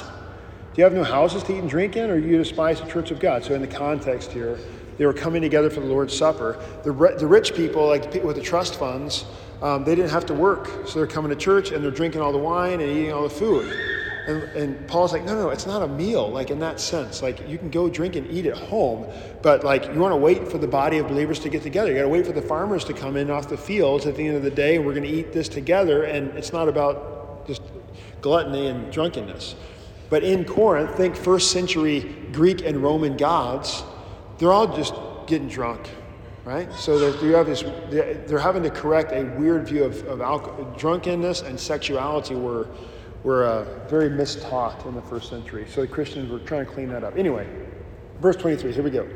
Do 0.74 0.80
you 0.80 0.84
have 0.84 0.92
no 0.92 1.04
houses 1.04 1.42
to 1.44 1.54
eat 1.54 1.60
and 1.60 1.70
drink 1.70 1.96
in, 1.96 2.10
or 2.10 2.20
do 2.20 2.26
you 2.26 2.36
despise 2.36 2.80
the 2.80 2.86
church 2.86 3.10
of 3.10 3.18
God? 3.18 3.44
So, 3.44 3.54
in 3.54 3.62
the 3.62 3.66
context 3.66 4.32
here, 4.32 4.58
they 4.98 5.06
were 5.06 5.14
coming 5.14 5.40
together 5.40 5.70
for 5.70 5.80
the 5.80 5.86
Lord's 5.86 6.16
Supper. 6.16 6.62
The, 6.82 6.92
the 7.18 7.26
rich 7.26 7.54
people, 7.54 7.86
like 7.86 8.12
people 8.12 8.26
with 8.26 8.36
the 8.36 8.42
trust 8.42 8.78
funds, 8.78 9.24
um, 9.62 9.84
they 9.84 9.94
didn't 9.94 10.10
have 10.10 10.26
to 10.26 10.34
work. 10.34 10.68
So, 10.86 10.98
they're 10.98 11.06
coming 11.06 11.30
to 11.30 11.36
church 11.36 11.70
and 11.70 11.82
they're 11.82 11.90
drinking 11.90 12.20
all 12.20 12.32
the 12.32 12.38
wine 12.38 12.80
and 12.80 12.90
eating 12.90 13.12
all 13.12 13.22
the 13.22 13.30
food. 13.30 13.95
And, 14.26 14.42
and, 14.56 14.88
Paul's 14.88 15.12
like, 15.12 15.24
no, 15.24 15.34
no, 15.34 15.50
it's 15.50 15.66
not 15.66 15.82
a 15.82 15.86
meal, 15.88 16.28
like 16.28 16.50
in 16.50 16.58
that 16.58 16.80
sense. 16.80 17.22
Like 17.22 17.48
you 17.48 17.58
can 17.58 17.70
go 17.70 17.88
drink 17.88 18.16
and 18.16 18.28
eat 18.28 18.46
at 18.46 18.56
home, 18.56 19.06
but 19.40 19.62
like 19.62 19.84
you 19.86 20.00
want 20.00 20.12
to 20.12 20.16
wait 20.16 20.48
for 20.48 20.58
the 20.58 20.66
body 20.66 20.98
of 20.98 21.06
believers 21.06 21.38
to 21.40 21.48
get 21.48 21.62
together. 21.62 21.90
You 21.90 21.96
got 21.96 22.02
to 22.02 22.08
wait 22.08 22.26
for 22.26 22.32
the 22.32 22.42
farmers 22.42 22.84
to 22.86 22.92
come 22.92 23.16
in 23.16 23.30
off 23.30 23.48
the 23.48 23.56
fields 23.56 24.04
at 24.04 24.16
the 24.16 24.26
end 24.26 24.36
of 24.36 24.42
the 24.42 24.50
day, 24.50 24.76
and 24.76 24.84
we're 24.84 24.94
going 24.94 25.06
to 25.06 25.08
eat 25.08 25.32
this 25.32 25.48
together. 25.48 26.04
And 26.04 26.36
it's 26.36 26.52
not 26.52 26.68
about 26.68 27.46
just 27.46 27.62
gluttony 28.20 28.66
and 28.66 28.92
drunkenness. 28.92 29.54
But 30.10 30.22
in 30.22 30.44
Corinth, 30.44 30.96
think 30.96 31.16
first 31.16 31.50
century 31.50 32.16
Greek 32.32 32.64
and 32.64 32.78
Roman 32.78 33.16
gods, 33.16 33.84
they're 34.38 34.52
all 34.52 34.76
just 34.76 34.94
getting 35.26 35.48
drunk, 35.48 35.88
right? 36.44 36.72
So 36.74 36.96
you 37.20 37.34
have 37.34 37.46
this, 37.46 37.62
they're 37.90 38.38
having 38.38 38.62
to 38.62 38.70
correct 38.70 39.12
a 39.12 39.24
weird 39.38 39.68
view 39.68 39.84
of, 39.84 40.04
of 40.06 40.20
alcohol, 40.20 40.74
drunkenness 40.76 41.42
and 41.42 41.58
sexuality 41.58 42.34
were 42.34 42.68
were 43.26 43.44
uh, 43.44 43.64
very 43.88 44.08
mistaught 44.08 44.86
in 44.86 44.94
the 44.94 45.02
first 45.02 45.28
century. 45.28 45.66
So 45.68 45.80
the 45.80 45.88
Christians 45.88 46.30
were 46.30 46.38
trying 46.38 46.64
to 46.64 46.70
clean 46.70 46.88
that 46.90 47.02
up. 47.02 47.16
Anyway, 47.16 47.44
verse 48.20 48.36
23, 48.36 48.72
here 48.72 48.84
we 48.84 48.90
go. 48.90 49.08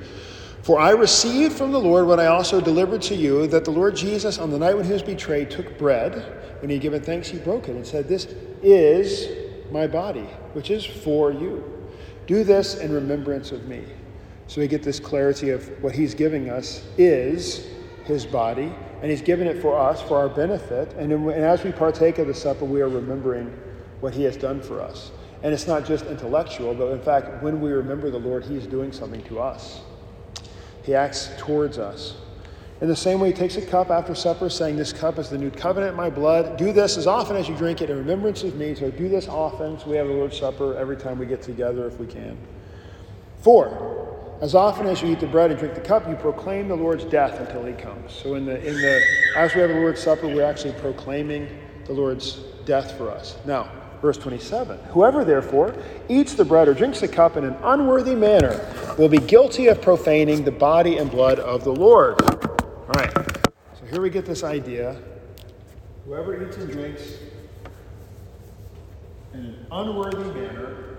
For 0.62 0.80
I 0.80 0.90
received 0.90 1.56
from 1.56 1.70
the 1.70 1.78
Lord 1.78 2.08
what 2.08 2.18
I 2.18 2.26
also 2.26 2.60
delivered 2.60 3.02
to 3.02 3.14
you 3.14 3.46
that 3.46 3.64
the 3.64 3.70
Lord 3.70 3.94
Jesus, 3.94 4.36
on 4.38 4.50
the 4.50 4.58
night 4.58 4.74
when 4.74 4.84
he 4.84 4.92
was 4.92 5.04
betrayed, 5.04 5.48
took 5.48 5.78
bread. 5.78 6.12
When 6.60 6.70
he 6.70 6.74
had 6.74 6.82
given 6.82 7.00
thanks, 7.00 7.28
he 7.28 7.38
broke 7.38 7.68
it 7.68 7.76
and 7.76 7.86
said, 7.86 8.08
This 8.08 8.26
is 8.62 9.28
my 9.70 9.86
body, 9.86 10.26
which 10.54 10.72
is 10.72 10.84
for 10.84 11.30
you. 11.30 11.62
Do 12.26 12.42
this 12.42 12.78
in 12.78 12.92
remembrance 12.92 13.52
of 13.52 13.68
me. 13.68 13.84
So 14.48 14.60
we 14.60 14.66
get 14.66 14.82
this 14.82 14.98
clarity 14.98 15.50
of 15.50 15.68
what 15.84 15.94
he's 15.94 16.14
giving 16.14 16.50
us 16.50 16.84
is 16.98 17.68
his 18.06 18.26
body, 18.26 18.72
and 19.02 19.10
he's 19.10 19.22
given 19.22 19.46
it 19.46 19.62
for 19.62 19.78
us, 19.78 20.02
for 20.02 20.18
our 20.18 20.28
benefit. 20.28 20.94
And, 20.94 21.12
and 21.12 21.30
as 21.30 21.62
we 21.62 21.70
partake 21.70 22.18
of 22.18 22.26
the 22.26 22.34
supper, 22.34 22.64
we 22.64 22.80
are 22.80 22.88
remembering 22.88 23.56
what 24.00 24.14
he 24.14 24.22
has 24.24 24.36
done 24.36 24.60
for 24.60 24.80
us. 24.80 25.10
And 25.42 25.54
it's 25.54 25.66
not 25.66 25.86
just 25.86 26.04
intellectual, 26.06 26.74
but 26.74 26.88
in 26.92 27.00
fact, 27.00 27.42
when 27.42 27.60
we 27.60 27.70
remember 27.70 28.10
the 28.10 28.18
Lord, 28.18 28.44
he 28.44 28.56
is 28.56 28.66
doing 28.66 28.92
something 28.92 29.22
to 29.24 29.40
us. 29.40 29.80
He 30.82 30.94
acts 30.94 31.30
towards 31.38 31.78
us. 31.78 32.16
In 32.80 32.88
the 32.88 32.96
same 32.96 33.20
way, 33.20 33.28
he 33.28 33.34
takes 33.34 33.56
a 33.56 33.62
cup 33.64 33.90
after 33.90 34.14
supper, 34.14 34.48
saying, 34.48 34.76
This 34.76 34.92
cup 34.92 35.18
is 35.18 35.28
the 35.28 35.36
new 35.36 35.50
covenant 35.50 35.92
in 35.92 35.96
my 35.96 36.08
blood. 36.08 36.56
Do 36.56 36.72
this 36.72 36.96
as 36.96 37.06
often 37.06 37.36
as 37.36 37.46
you 37.46 37.54
drink 37.54 37.82
it 37.82 37.90
in 37.90 37.98
remembrance 37.98 38.42
of 38.42 38.56
me. 38.56 38.74
So 38.74 38.90
do 38.90 39.08
this 39.08 39.28
often. 39.28 39.78
So 39.78 39.90
we 39.90 39.96
have 39.96 40.06
the 40.06 40.14
Lord's 40.14 40.38
Supper 40.38 40.74
every 40.76 40.96
time 40.96 41.18
we 41.18 41.26
get 41.26 41.42
together 41.42 41.86
if 41.86 41.98
we 41.98 42.06
can. 42.06 42.38
Four, 43.42 44.38
as 44.40 44.54
often 44.54 44.86
as 44.86 45.02
you 45.02 45.08
eat 45.12 45.20
the 45.20 45.26
bread 45.26 45.50
and 45.50 45.60
drink 45.60 45.74
the 45.74 45.82
cup, 45.82 46.08
you 46.08 46.16
proclaim 46.16 46.68
the 46.68 46.76
Lord's 46.76 47.04
death 47.04 47.38
until 47.38 47.64
he 47.64 47.74
comes. 47.74 48.12
So 48.12 48.34
in 48.34 48.46
the 48.46 48.56
in 48.66 48.74
the 48.74 49.02
as 49.36 49.54
we 49.54 49.60
have 49.60 49.68
the 49.68 49.76
Lord's 49.76 50.02
Supper, 50.02 50.26
we're 50.26 50.44
actually 50.44 50.72
proclaiming 50.80 51.48
the 51.84 51.92
Lord's 51.92 52.40
death 52.64 52.96
for 52.96 53.10
us. 53.10 53.36
Now, 53.44 53.70
Verse 54.00 54.16
27 54.16 54.78
Whoever 54.90 55.24
therefore 55.24 55.74
eats 56.08 56.34
the 56.34 56.44
bread 56.44 56.68
or 56.68 56.74
drinks 56.74 57.00
the 57.00 57.08
cup 57.08 57.36
in 57.36 57.44
an 57.44 57.56
unworthy 57.62 58.14
manner 58.14 58.58
will 58.98 59.08
be 59.08 59.18
guilty 59.18 59.68
of 59.68 59.80
profaning 59.82 60.44
the 60.44 60.50
body 60.50 60.96
and 60.98 61.10
blood 61.10 61.38
of 61.38 61.64
the 61.64 61.72
Lord. 61.72 62.20
All 62.22 62.94
right, 62.94 63.12
so 63.78 63.86
here 63.90 64.00
we 64.00 64.10
get 64.10 64.24
this 64.24 64.42
idea. 64.42 65.00
Whoever 66.06 66.46
eats 66.46 66.56
and 66.56 66.70
drinks 66.70 67.14
in 69.34 69.40
an 69.40 69.66
unworthy 69.70 70.40
manner 70.40 70.96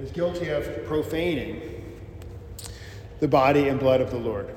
is 0.00 0.10
guilty 0.10 0.48
of 0.48 0.84
profaning 0.86 1.60
the 3.20 3.28
body 3.28 3.68
and 3.68 3.78
blood 3.78 4.00
of 4.00 4.10
the 4.10 4.18
Lord. 4.18 4.54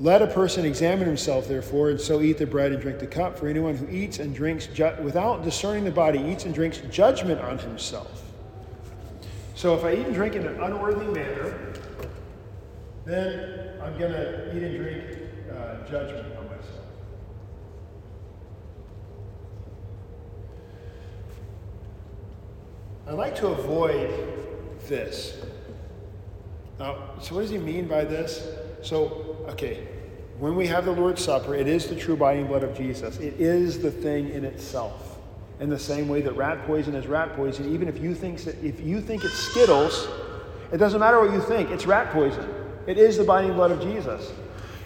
Let 0.00 0.22
a 0.22 0.28
person 0.28 0.64
examine 0.64 1.06
himself, 1.06 1.48
therefore, 1.48 1.90
and 1.90 2.00
so 2.00 2.20
eat 2.20 2.38
the 2.38 2.46
bread 2.46 2.70
and 2.70 2.80
drink 2.80 3.00
the 3.00 3.06
cup. 3.06 3.36
For 3.36 3.48
anyone 3.48 3.76
who 3.76 3.88
eats 3.88 4.20
and 4.20 4.32
drinks 4.32 4.68
ju- 4.68 4.94
without 5.02 5.42
discerning 5.42 5.84
the 5.84 5.90
body 5.90 6.20
eats 6.20 6.44
and 6.44 6.54
drinks 6.54 6.78
judgment 6.90 7.40
on 7.40 7.58
himself. 7.58 8.22
So 9.56 9.74
if 9.74 9.84
I 9.84 9.94
eat 9.94 10.06
and 10.06 10.14
drink 10.14 10.36
in 10.36 10.46
an 10.46 10.62
unworthy 10.62 11.06
manner, 11.06 11.74
then 13.04 13.70
I'm 13.82 13.98
going 13.98 14.12
to 14.12 14.56
eat 14.56 14.62
and 14.62 14.76
drink 14.76 15.04
uh, 15.50 15.90
judgment 15.90 16.26
on 16.38 16.46
myself. 16.46 16.84
I 23.04 23.12
like 23.12 23.34
to 23.36 23.48
avoid 23.48 24.12
this. 24.86 25.38
Now, 26.78 27.14
so 27.20 27.34
what 27.34 27.40
does 27.40 27.50
he 27.50 27.58
mean 27.58 27.88
by 27.88 28.04
this? 28.04 28.46
So, 28.82 29.44
okay, 29.48 29.86
when 30.38 30.54
we 30.54 30.66
have 30.68 30.84
the 30.84 30.92
Lord's 30.92 31.24
Supper, 31.24 31.54
it 31.54 31.66
is 31.66 31.86
the 31.86 31.96
true 31.96 32.16
body 32.16 32.38
and 32.38 32.48
blood 32.48 32.62
of 32.62 32.76
Jesus. 32.76 33.18
It 33.18 33.40
is 33.40 33.80
the 33.80 33.90
thing 33.90 34.30
in 34.30 34.44
itself. 34.44 35.18
In 35.60 35.68
the 35.68 35.78
same 35.78 36.08
way 36.08 36.20
that 36.20 36.32
rat 36.34 36.64
poison 36.66 36.94
is 36.94 37.06
rat 37.08 37.34
poison, 37.34 37.72
even 37.74 37.88
if 37.88 37.98
you 37.98 38.14
think 38.14 38.44
that 38.44 38.62
if 38.62 38.80
you 38.80 39.00
think 39.00 39.24
it's 39.24 39.34
Skittles, 39.34 40.06
it 40.72 40.76
doesn't 40.76 41.00
matter 41.00 41.20
what 41.20 41.32
you 41.32 41.40
think, 41.40 41.70
it's 41.70 41.86
rat 41.86 42.12
poison. 42.12 42.48
It 42.86 42.98
is 42.98 43.16
the 43.16 43.24
body 43.24 43.48
and 43.48 43.56
blood 43.56 43.72
of 43.72 43.80
Jesus. 43.80 44.32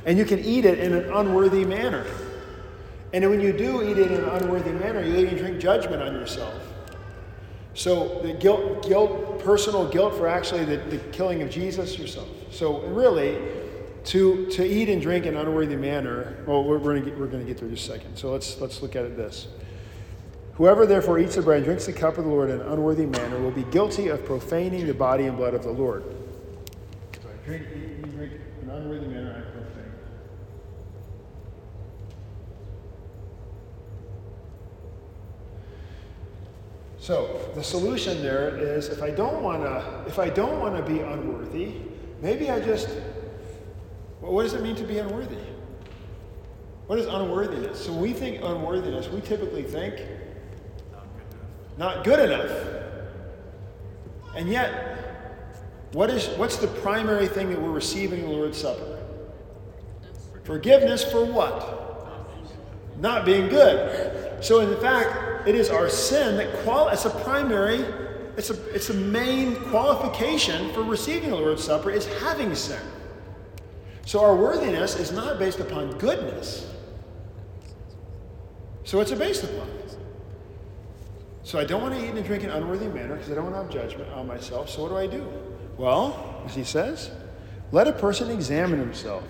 And 0.06 0.16
you 0.16 0.24
can 0.24 0.38
eat 0.38 0.64
it 0.64 0.78
in 0.78 0.94
an 0.94 1.12
unworthy 1.12 1.64
manner. 1.64 2.06
And 3.12 3.28
when 3.28 3.40
you 3.40 3.52
do 3.52 3.82
eat 3.82 3.98
it 3.98 4.10
in 4.10 4.24
an 4.24 4.28
unworthy 4.30 4.72
manner, 4.72 5.04
you 5.04 5.16
eat 5.16 5.28
and 5.28 5.38
drink 5.38 5.60
judgment 5.60 6.02
on 6.02 6.14
yourself. 6.14 6.54
So 7.74 8.20
the 8.22 8.32
guilt, 8.32 8.86
guilt, 8.86 9.44
personal 9.44 9.88
guilt 9.88 10.14
for 10.14 10.26
actually 10.26 10.64
the, 10.64 10.78
the 10.78 10.98
killing 11.10 11.42
of 11.42 11.50
Jesus 11.50 11.98
yourself. 11.98 12.28
So 12.50 12.80
really, 12.80 13.38
to, 14.04 14.46
to 14.46 14.64
eat 14.64 14.88
and 14.88 15.00
drink 15.00 15.26
in 15.26 15.36
an 15.36 15.46
unworthy 15.46 15.76
manner, 15.76 16.42
well, 16.46 16.64
we're, 16.64 16.78
we're 16.78 17.00
going 17.26 17.40
to 17.40 17.44
get 17.44 17.58
there 17.58 17.68
in 17.68 17.74
just 17.74 17.88
a 17.88 17.92
second. 17.92 18.16
So 18.16 18.32
let's, 18.32 18.60
let's 18.60 18.82
look 18.82 18.96
at 18.96 19.04
it 19.04 19.16
this. 19.16 19.48
Whoever 20.54 20.86
therefore 20.86 21.18
eats 21.18 21.36
the 21.36 21.42
bread 21.42 21.58
and 21.58 21.64
drinks 21.64 21.86
the 21.86 21.92
cup 21.92 22.18
of 22.18 22.24
the 22.24 22.30
Lord 22.30 22.50
in 22.50 22.60
an 22.60 22.68
unworthy 22.68 23.06
manner 23.06 23.40
will 23.40 23.50
be 23.50 23.64
guilty 23.64 24.08
of 24.08 24.24
profaning 24.24 24.86
the 24.86 24.94
body 24.94 25.24
and 25.24 25.36
blood 25.36 25.54
of 25.54 25.62
the 25.62 25.70
Lord. 25.70 26.04
So 27.22 27.28
I 27.28 27.46
drink, 27.46 27.66
eat, 27.74 28.04
and 28.04 28.12
drink 28.12 28.32
in 28.62 28.68
an 28.68 28.76
unworthy 28.76 29.06
manner, 29.06 29.30
I 29.30 29.50
profane. 29.50 29.92
So 36.98 37.50
the 37.54 37.64
solution 37.64 38.22
there 38.22 38.56
is 38.56 38.88
if 38.88 39.02
I 39.02 39.10
don't 39.10 39.42
want 39.42 39.62
to 39.62 40.04
if 40.06 40.18
I 40.18 40.28
don't 40.28 40.60
want 40.60 40.76
to 40.76 40.82
be 40.82 41.00
unworthy, 41.00 41.72
maybe 42.20 42.50
I 42.50 42.60
just 42.60 42.88
well, 44.22 44.32
what 44.32 44.44
does 44.44 44.54
it 44.54 44.62
mean 44.62 44.76
to 44.76 44.84
be 44.84 44.98
unworthy? 44.98 45.36
What 46.86 46.98
is 46.98 47.06
unworthiness? 47.06 47.84
So 47.84 47.92
we 47.92 48.12
think 48.12 48.42
unworthiness, 48.42 49.08
we 49.08 49.20
typically 49.20 49.64
think 49.64 50.00
not 51.76 52.04
good 52.04 52.20
enough. 52.20 52.50
And 54.36 54.48
yet, 54.48 55.88
what 55.92 56.10
is 56.10 56.28
what's 56.38 56.56
the 56.56 56.68
primary 56.68 57.26
thing 57.26 57.50
that 57.50 57.60
we're 57.60 57.70
receiving 57.70 58.20
in 58.20 58.26
the 58.26 58.32
Lord's 58.32 58.58
Supper? 58.58 58.98
Forgiveness 60.44 61.04
for 61.04 61.24
what? 61.24 61.80
Not 62.98 63.24
being 63.24 63.48
good. 63.48 64.44
So 64.44 64.60
in 64.60 64.80
fact, 64.80 65.48
it 65.48 65.54
is 65.54 65.70
our 65.70 65.88
sin 65.88 66.36
that 66.36 66.52
qual 66.62 66.88
it's 66.88 67.04
a 67.04 67.10
primary, 67.10 67.84
it's 68.36 68.50
a 68.50 68.74
it's 68.74 68.90
a 68.90 68.94
main 68.94 69.56
qualification 69.56 70.72
for 70.72 70.82
receiving 70.82 71.30
the 71.30 71.36
Lord's 71.36 71.64
Supper 71.64 71.90
is 71.90 72.06
having 72.20 72.54
sin. 72.54 72.80
So 74.04 74.24
our 74.24 74.34
worthiness 74.34 74.98
is 74.98 75.12
not 75.12 75.38
based 75.38 75.60
upon 75.60 75.98
goodness. 75.98 76.68
So 78.84 79.00
it's 79.00 79.12
it 79.12 79.18
based 79.18 79.44
upon? 79.44 79.68
So 81.44 81.58
I 81.58 81.64
don't 81.64 81.82
want 81.82 81.94
to 81.94 82.04
eat 82.04 82.10
and 82.10 82.24
drink 82.24 82.44
in 82.44 82.50
an 82.50 82.62
unworthy 82.62 82.86
manner 82.86 83.16
because 83.16 83.30
I 83.30 83.34
don't 83.34 83.50
want 83.50 83.56
to 83.56 83.62
have 83.62 83.70
judgment 83.70 84.12
on 84.12 84.26
myself. 84.26 84.70
So 84.70 84.82
what 84.82 84.90
do 84.90 84.96
I 84.96 85.06
do? 85.06 85.26
Well, 85.76 86.42
as 86.46 86.54
he 86.54 86.62
says, 86.62 87.10
let 87.72 87.88
a 87.88 87.92
person 87.92 88.30
examine 88.30 88.78
himself. 88.78 89.24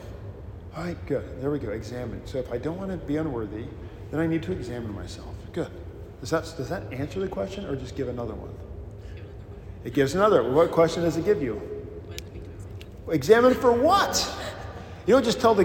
All 0.77 0.85
right, 0.85 1.07
good. 1.07 1.41
There 1.41 1.51
we 1.51 1.59
go. 1.59 1.70
Examine. 1.70 2.27
So 2.27 2.39
if 2.39 2.53
I 2.53 2.59
don't 2.59 2.79
want 2.79 2.91
to 2.91 2.97
be 2.97 3.16
unworthy, 3.16 3.64
then 4.11 4.20
I 4.20 4.27
need 4.27 4.43
to 4.45 4.53
examine 4.53 4.95
myself. 4.95 5.35
Good. 5.53 5.70
Does 6.20 6.31
that, 6.31 6.43
does 6.57 6.68
that 6.68 6.93
answer 6.93 7.18
the 7.20 7.29
question 7.29 7.64
or 7.66 7.77
just 7.77 7.97
give 7.97 8.09
another 8.09 8.35
one? 8.35 8.55
It 9.85 9.95
gives 9.95 10.14
another. 10.14 10.49
What 10.49 10.70
question 10.70 11.03
does 11.03 11.16
it 11.16 11.25
give 11.25 11.43
you? 11.43 11.61
Examine 13.09 13.55
for 13.55 13.73
what? 13.73 14.14
You 15.07 15.14
don't 15.14 15.24
just 15.24 15.40
tell 15.40 15.55
the 15.55 15.64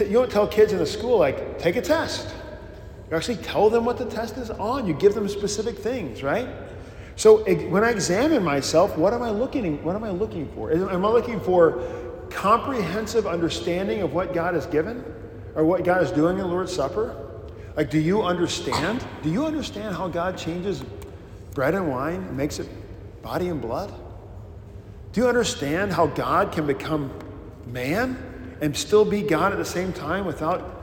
you 0.00 0.12
don't 0.12 0.30
tell 0.30 0.46
kids 0.46 0.72
in 0.72 0.78
the 0.78 0.86
school 0.86 1.18
like 1.18 1.58
take 1.58 1.76
a 1.76 1.82
test. 1.82 2.34
You 3.10 3.16
actually 3.16 3.36
tell 3.36 3.70
them 3.70 3.84
what 3.84 3.98
the 3.98 4.06
test 4.06 4.36
is 4.36 4.50
on. 4.50 4.86
You 4.86 4.94
give 4.94 5.14
them 5.14 5.28
specific 5.28 5.78
things, 5.78 6.22
right? 6.22 6.48
So 7.16 7.44
when 7.68 7.84
I 7.84 7.90
examine 7.90 8.42
myself, 8.42 8.96
what 8.96 9.14
am 9.14 9.22
I 9.22 9.30
looking 9.30 9.82
what 9.84 9.94
am 9.94 10.04
I 10.04 10.10
looking 10.10 10.48
for? 10.54 10.72
Am 10.72 11.04
I 11.04 11.08
looking 11.08 11.40
for 11.40 11.82
comprehensive 12.30 13.26
understanding 13.26 14.02
of 14.02 14.12
what 14.12 14.34
God 14.34 14.54
has 14.54 14.66
given 14.66 15.04
or 15.54 15.64
what 15.64 15.84
God 15.84 16.02
is 16.02 16.10
doing 16.10 16.38
in 16.38 16.42
the 16.42 16.48
Lord's 16.48 16.74
Supper? 16.74 17.16
Like 17.76 17.90
do 17.90 17.98
you 17.98 18.22
understand? 18.22 19.06
Do 19.22 19.30
you 19.30 19.46
understand 19.46 19.94
how 19.94 20.08
God 20.08 20.36
changes 20.36 20.82
bread 21.54 21.74
and 21.74 21.88
wine 21.88 22.22
and 22.22 22.36
makes 22.36 22.58
it 22.58 22.68
body 23.22 23.48
and 23.48 23.60
blood? 23.60 23.92
Do 25.12 25.20
you 25.20 25.28
understand 25.28 25.92
how 25.92 26.08
God 26.08 26.50
can 26.50 26.66
become 26.66 27.12
man 27.66 28.33
and 28.60 28.76
still 28.76 29.04
be 29.04 29.22
God 29.22 29.52
at 29.52 29.58
the 29.58 29.64
same 29.64 29.92
time 29.92 30.24
without 30.24 30.80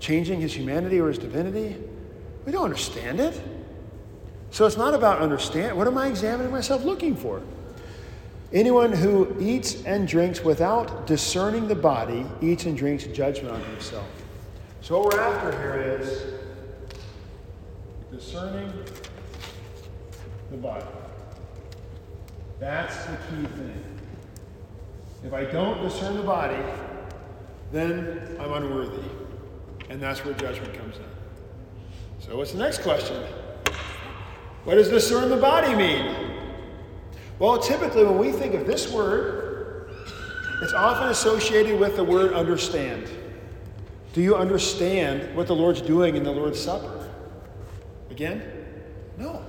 changing 0.00 0.40
his 0.40 0.54
humanity 0.54 1.00
or 1.00 1.08
his 1.08 1.18
divinity? 1.18 1.76
We 2.44 2.52
don't 2.52 2.64
understand 2.64 3.20
it. 3.20 3.40
So 4.50 4.66
it's 4.66 4.76
not 4.76 4.94
about 4.94 5.20
understand. 5.20 5.76
What 5.76 5.86
am 5.86 5.98
I 5.98 6.08
examining 6.08 6.50
myself 6.50 6.84
looking 6.84 7.14
for? 7.14 7.42
Anyone 8.52 8.92
who 8.92 9.36
eats 9.38 9.84
and 9.84 10.08
drinks 10.08 10.42
without 10.42 11.06
discerning 11.06 11.68
the 11.68 11.74
body 11.74 12.24
eats 12.40 12.64
and 12.64 12.76
drinks 12.76 13.04
judgment 13.04 13.54
on 13.54 13.60
himself. 13.64 14.08
So 14.80 14.98
what 14.98 15.12
we're 15.12 15.20
after 15.20 15.52
here 15.52 15.98
is 16.00 16.34
discerning 18.10 18.72
the 20.50 20.56
body. 20.56 20.86
That's 22.58 22.96
the 23.04 23.16
key 23.16 23.46
thing. 23.46 23.84
If 25.24 25.34
I 25.34 25.44
don't 25.44 25.82
discern 25.82 26.16
the 26.16 26.22
body, 26.22 26.56
then 27.72 28.36
I'm 28.40 28.52
unworthy. 28.52 29.02
And 29.90 30.00
that's 30.00 30.24
where 30.24 30.34
judgment 30.34 30.74
comes 30.74 30.96
in. 30.96 31.04
So, 32.20 32.36
what's 32.36 32.52
the 32.52 32.58
next 32.58 32.82
question? 32.82 33.24
What 34.64 34.74
does 34.74 34.88
discern 34.88 35.30
the 35.30 35.36
body 35.36 35.74
mean? 35.74 36.32
Well, 37.38 37.58
typically, 37.58 38.04
when 38.04 38.18
we 38.18 38.32
think 38.32 38.54
of 38.54 38.66
this 38.66 38.92
word, 38.92 39.90
it's 40.62 40.72
often 40.72 41.08
associated 41.08 41.78
with 41.78 41.96
the 41.96 42.04
word 42.04 42.32
understand. 42.32 43.08
Do 44.12 44.20
you 44.20 44.34
understand 44.36 45.34
what 45.36 45.46
the 45.46 45.54
Lord's 45.54 45.80
doing 45.80 46.16
in 46.16 46.24
the 46.24 46.32
Lord's 46.32 46.60
Supper? 46.60 47.08
Again? 48.10 48.42
No. 49.16 49.44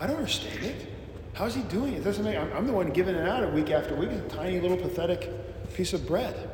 I 0.00 0.06
don't 0.06 0.16
understand 0.16 0.64
it. 0.64 0.86
How's 1.32 1.54
he 1.54 1.62
doing 1.62 1.94
it? 1.94 2.04
doesn't 2.04 2.24
make, 2.24 2.36
I'm, 2.36 2.66
the 2.66 2.72
one 2.72 2.90
giving 2.90 3.14
it 3.14 3.28
out 3.28 3.52
week 3.52 3.70
after 3.70 3.94
week, 3.94 4.10
a 4.10 4.20
tiny 4.28 4.60
little 4.60 4.76
pathetic 4.76 5.30
piece 5.74 5.92
of 5.92 6.06
bread. 6.06 6.47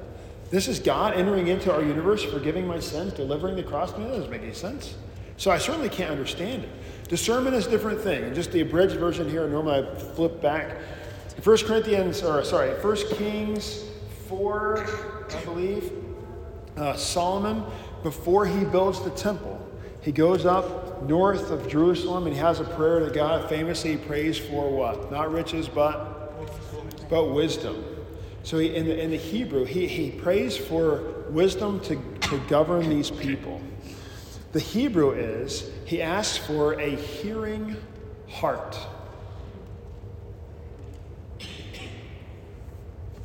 This 0.55 0.69
is 0.69 0.79
God 0.79 1.15
entering 1.15 1.49
into 1.49 1.75
our 1.75 1.83
universe, 1.83 2.23
forgiving 2.23 2.65
my 2.65 2.79
sins, 2.79 3.13
delivering 3.13 3.57
the 3.57 3.65
cross. 3.65 3.91
That 3.91 4.07
doesn't 4.07 4.31
make 4.31 4.43
any 4.43 4.55
sense. 4.55 4.95
So 5.37 5.51
I 5.51 5.59
certainly 5.59 5.89
can't 5.89 6.13
understand 6.13 6.63
it. 6.63 7.09
Discernment 7.09 7.57
is 7.57 7.67
a 7.67 7.71
different 7.71 8.01
thing. 8.01 8.23
And 8.23 8.37
just 8.37 8.53
the 8.53 8.61
abridged 8.61 8.95
version 8.95 9.29
here, 9.29 9.49
normally 9.49 9.85
I 9.85 9.95
flip 10.15 10.41
back. 10.41 10.77
1 11.43 11.57
Corinthians, 11.67 12.23
or 12.23 12.45
sorry, 12.45 12.71
1 12.71 12.97
Kings 13.17 13.83
4, 14.29 14.87
I 15.29 15.45
believe, 15.45 15.91
uh, 16.77 16.95
Solomon, 16.95 17.65
before 18.05 18.47
he 18.47 18.65
builds 18.65 19.03
the 19.03 19.11
temple, 19.11 19.61
he 20.03 20.13
goes 20.13 20.47
up 20.47 21.03
north 21.03 21.51
of 21.51 21.69
Jerusalem 21.69 22.27
and 22.27 22.33
he 22.33 22.41
has 22.41 22.61
a 22.61 22.65
prayer 22.65 23.01
to 23.01 23.11
God 23.11 23.49
famously 23.49 23.91
he 23.91 23.97
prays 23.97 24.39
for 24.39 24.71
what? 24.71 25.11
Not 25.11 25.33
riches, 25.33 25.69
but, 25.69 26.31
but 27.11 27.33
wisdom. 27.33 27.94
So 28.45 28.59
he, 28.59 28.75
in, 28.77 28.85
the, 28.85 29.03
in 29.03 29.11
the 29.11 29.17
Hebrew, 29.17 29.65
he, 29.65 29.87
he 29.87 30.11
prays 30.11 30.55
for 30.55 31.25
wisdom 31.31 31.81
to, 31.81 31.97
to 31.97 32.39
govern 32.47 32.89
these 32.91 33.11
people. 33.11 33.61
The 34.53 34.61
Hebrew 34.61 35.13
is, 35.13 35.71
he 35.87 36.03
asks 36.03 36.37
for 36.37 36.79
a 36.79 36.91
hearing 36.95 37.75
heart. 38.29 38.79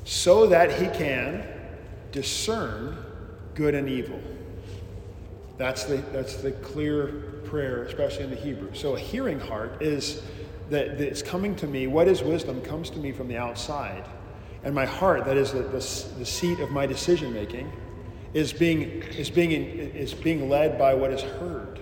So 0.06 0.48
that 0.48 0.72
he 0.72 0.88
can 0.88 1.46
discern 2.14 2.98
good 3.56 3.76
and 3.76 3.90
evil. 3.90 4.20
That's 5.58 5.84
the, 5.84 5.98
that's 6.14 6.38
the 6.38 6.54
clear 6.54 7.08
prayer, 7.44 7.84
especially 7.84 8.24
in 8.24 8.30
the 8.30 8.38
Hebrew. 8.38 8.74
So 8.74 8.96
a 8.96 9.00
hearing 9.00 9.42
heart 9.42 9.82
is 9.82 10.24
that, 10.70 10.98
that 10.98 11.06
it's 11.06 11.22
coming 11.22 11.58
to 11.58 11.68
me. 11.68 11.88
What 11.88 12.08
is 12.08 12.24
wisdom 12.24 12.62
comes 12.62 12.90
to 12.92 13.00
me 13.00 13.12
from 13.12 13.28
the 13.28 13.38
outside. 13.38 14.06
And 14.64 14.76
my 14.76 14.86
heart, 14.86 15.26
that 15.26 15.38
is 15.38 15.52
the, 15.54 15.62
the, 15.62 16.18
the 16.20 16.26
seat 16.26 16.60
of 16.60 16.72
my 16.72 16.86
decision 16.86 17.34
making, 17.34 17.72
is 18.34 18.54
being, 18.54 19.04
is, 19.04 19.30
being, 19.30 19.52
is 19.52 20.14
being 20.14 20.50
led 20.50 20.78
by 20.78 20.94
what 20.94 21.12
is 21.12 21.22
heard. 21.22 21.80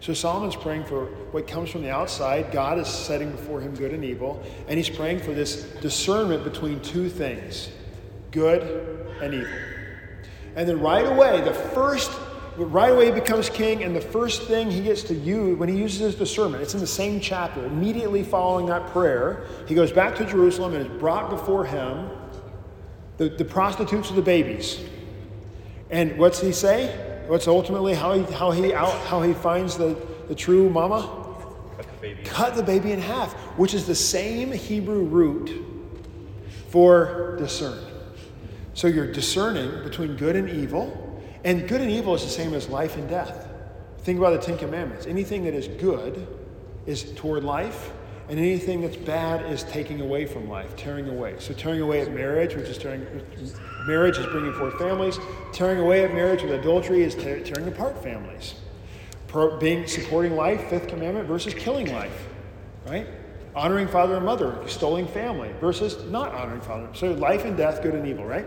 So 0.00 0.14
Solomon's 0.14 0.56
praying 0.56 0.84
for 0.84 1.06
what 1.32 1.46
comes 1.46 1.70
from 1.70 1.82
the 1.82 1.90
outside. 1.90 2.52
God 2.52 2.78
is 2.78 2.86
setting 2.86 3.30
before 3.30 3.60
him 3.60 3.74
good 3.74 3.92
and 3.92 4.04
evil. 4.04 4.42
And 4.68 4.76
he's 4.76 4.90
praying 4.90 5.20
for 5.20 5.32
this 5.32 5.62
discernment 5.80 6.44
between 6.44 6.80
two 6.80 7.08
things 7.08 7.70
good 8.30 8.62
and 9.22 9.34
evil. 9.34 9.58
And 10.54 10.68
then 10.68 10.80
right 10.80 11.06
away, 11.06 11.40
the 11.42 11.54
first, 11.54 12.10
right 12.56 12.92
away 12.92 13.06
he 13.06 13.12
becomes 13.12 13.50
king, 13.50 13.84
and 13.84 13.94
the 13.94 14.00
first 14.00 14.44
thing 14.44 14.70
he 14.70 14.80
gets 14.80 15.02
to 15.04 15.14
use 15.14 15.58
when 15.58 15.68
he 15.68 15.76
uses 15.76 16.00
his 16.00 16.14
discernment, 16.14 16.62
it's 16.62 16.74
in 16.74 16.80
the 16.80 16.86
same 16.86 17.20
chapter, 17.20 17.64
immediately 17.64 18.22
following 18.22 18.66
that 18.66 18.86
prayer, 18.88 19.44
he 19.66 19.74
goes 19.74 19.92
back 19.92 20.14
to 20.16 20.24
Jerusalem 20.24 20.74
and 20.74 20.86
is 20.86 20.98
brought 20.98 21.28
before 21.28 21.64
him 21.64 22.08
the, 23.18 23.28
the 23.28 23.44
prostitutes 23.44 24.10
of 24.10 24.16
the 24.16 24.22
babies. 24.22 24.80
And 25.90 26.18
what's 26.18 26.40
he 26.40 26.52
say? 26.52 27.24
What's 27.26 27.48
ultimately 27.48 27.94
how 27.94 28.12
he, 28.14 28.22
how 28.34 28.50
he, 28.50 28.72
out, 28.72 28.92
how 29.06 29.22
he 29.22 29.34
finds 29.34 29.76
the, 29.76 29.96
the 30.28 30.34
true 30.34 30.70
mama? 30.70 31.24
Cut 31.76 31.86
the, 31.86 32.00
baby. 32.00 32.22
Cut 32.24 32.54
the 32.56 32.62
baby 32.62 32.92
in 32.92 33.00
half, 33.00 33.32
which 33.58 33.74
is 33.74 33.86
the 33.86 33.94
same 33.94 34.52
Hebrew 34.52 35.02
root 35.02 35.50
for 36.68 37.36
discern. 37.38 37.78
So 38.74 38.88
you're 38.88 39.10
discerning 39.10 39.82
between 39.82 40.16
good 40.16 40.36
and 40.36 40.48
evil, 40.50 41.05
and 41.46 41.68
good 41.68 41.80
and 41.80 41.90
evil 41.92 42.12
is 42.12 42.24
the 42.24 42.28
same 42.28 42.54
as 42.54 42.68
life 42.68 42.96
and 42.96 43.08
death. 43.08 43.48
Think 43.98 44.18
about 44.18 44.38
the 44.38 44.44
Ten 44.44 44.58
Commandments. 44.58 45.06
Anything 45.06 45.44
that 45.44 45.54
is 45.54 45.68
good 45.68 46.26
is 46.86 47.12
toward 47.14 47.44
life, 47.44 47.92
and 48.28 48.36
anything 48.40 48.80
that's 48.80 48.96
bad 48.96 49.48
is 49.52 49.62
taking 49.62 50.00
away 50.00 50.26
from 50.26 50.48
life, 50.48 50.74
tearing 50.76 51.08
away. 51.08 51.36
So 51.38 51.54
tearing 51.54 51.80
away 51.80 52.00
at 52.00 52.12
marriage, 52.12 52.56
which 52.56 52.66
is 52.66 52.78
tearing 52.78 53.06
marriage 53.86 54.18
is 54.18 54.26
bringing 54.26 54.52
forth 54.54 54.76
families. 54.76 55.20
Tearing 55.52 55.78
away 55.78 56.04
at 56.04 56.12
marriage 56.12 56.42
with 56.42 56.50
adultery 56.50 57.04
is 57.04 57.14
te- 57.14 57.44
tearing 57.44 57.68
apart 57.68 58.02
families. 58.02 58.56
Being 59.60 59.86
supporting 59.86 60.34
life, 60.34 60.68
fifth 60.68 60.88
commandment 60.88 61.28
versus 61.28 61.54
killing 61.54 61.92
life, 61.92 62.26
right? 62.86 63.06
Honoring 63.54 63.86
father 63.86 64.16
and 64.16 64.26
mother, 64.26 64.60
extolling 64.62 65.06
family 65.06 65.52
versus 65.60 66.10
not 66.10 66.34
honoring 66.34 66.62
father. 66.62 66.88
So 66.92 67.12
life 67.12 67.44
and 67.44 67.56
death, 67.56 67.82
good 67.82 67.94
and 67.94 68.06
evil, 68.06 68.24
right? 68.24 68.46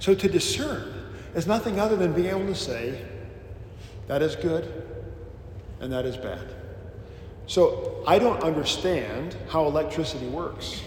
So 0.00 0.14
to 0.14 0.28
discern 0.28 0.99
is 1.34 1.46
nothing 1.46 1.78
other 1.78 1.96
than 1.96 2.12
being 2.12 2.28
able 2.28 2.46
to 2.46 2.54
say 2.54 3.04
that 4.06 4.22
is 4.22 4.36
good 4.36 4.84
and 5.80 5.92
that 5.92 6.04
is 6.04 6.16
bad. 6.16 6.54
So 7.46 8.02
I 8.06 8.18
don't 8.18 8.42
understand 8.42 9.36
how 9.48 9.66
electricity 9.66 10.26
works, 10.28 10.82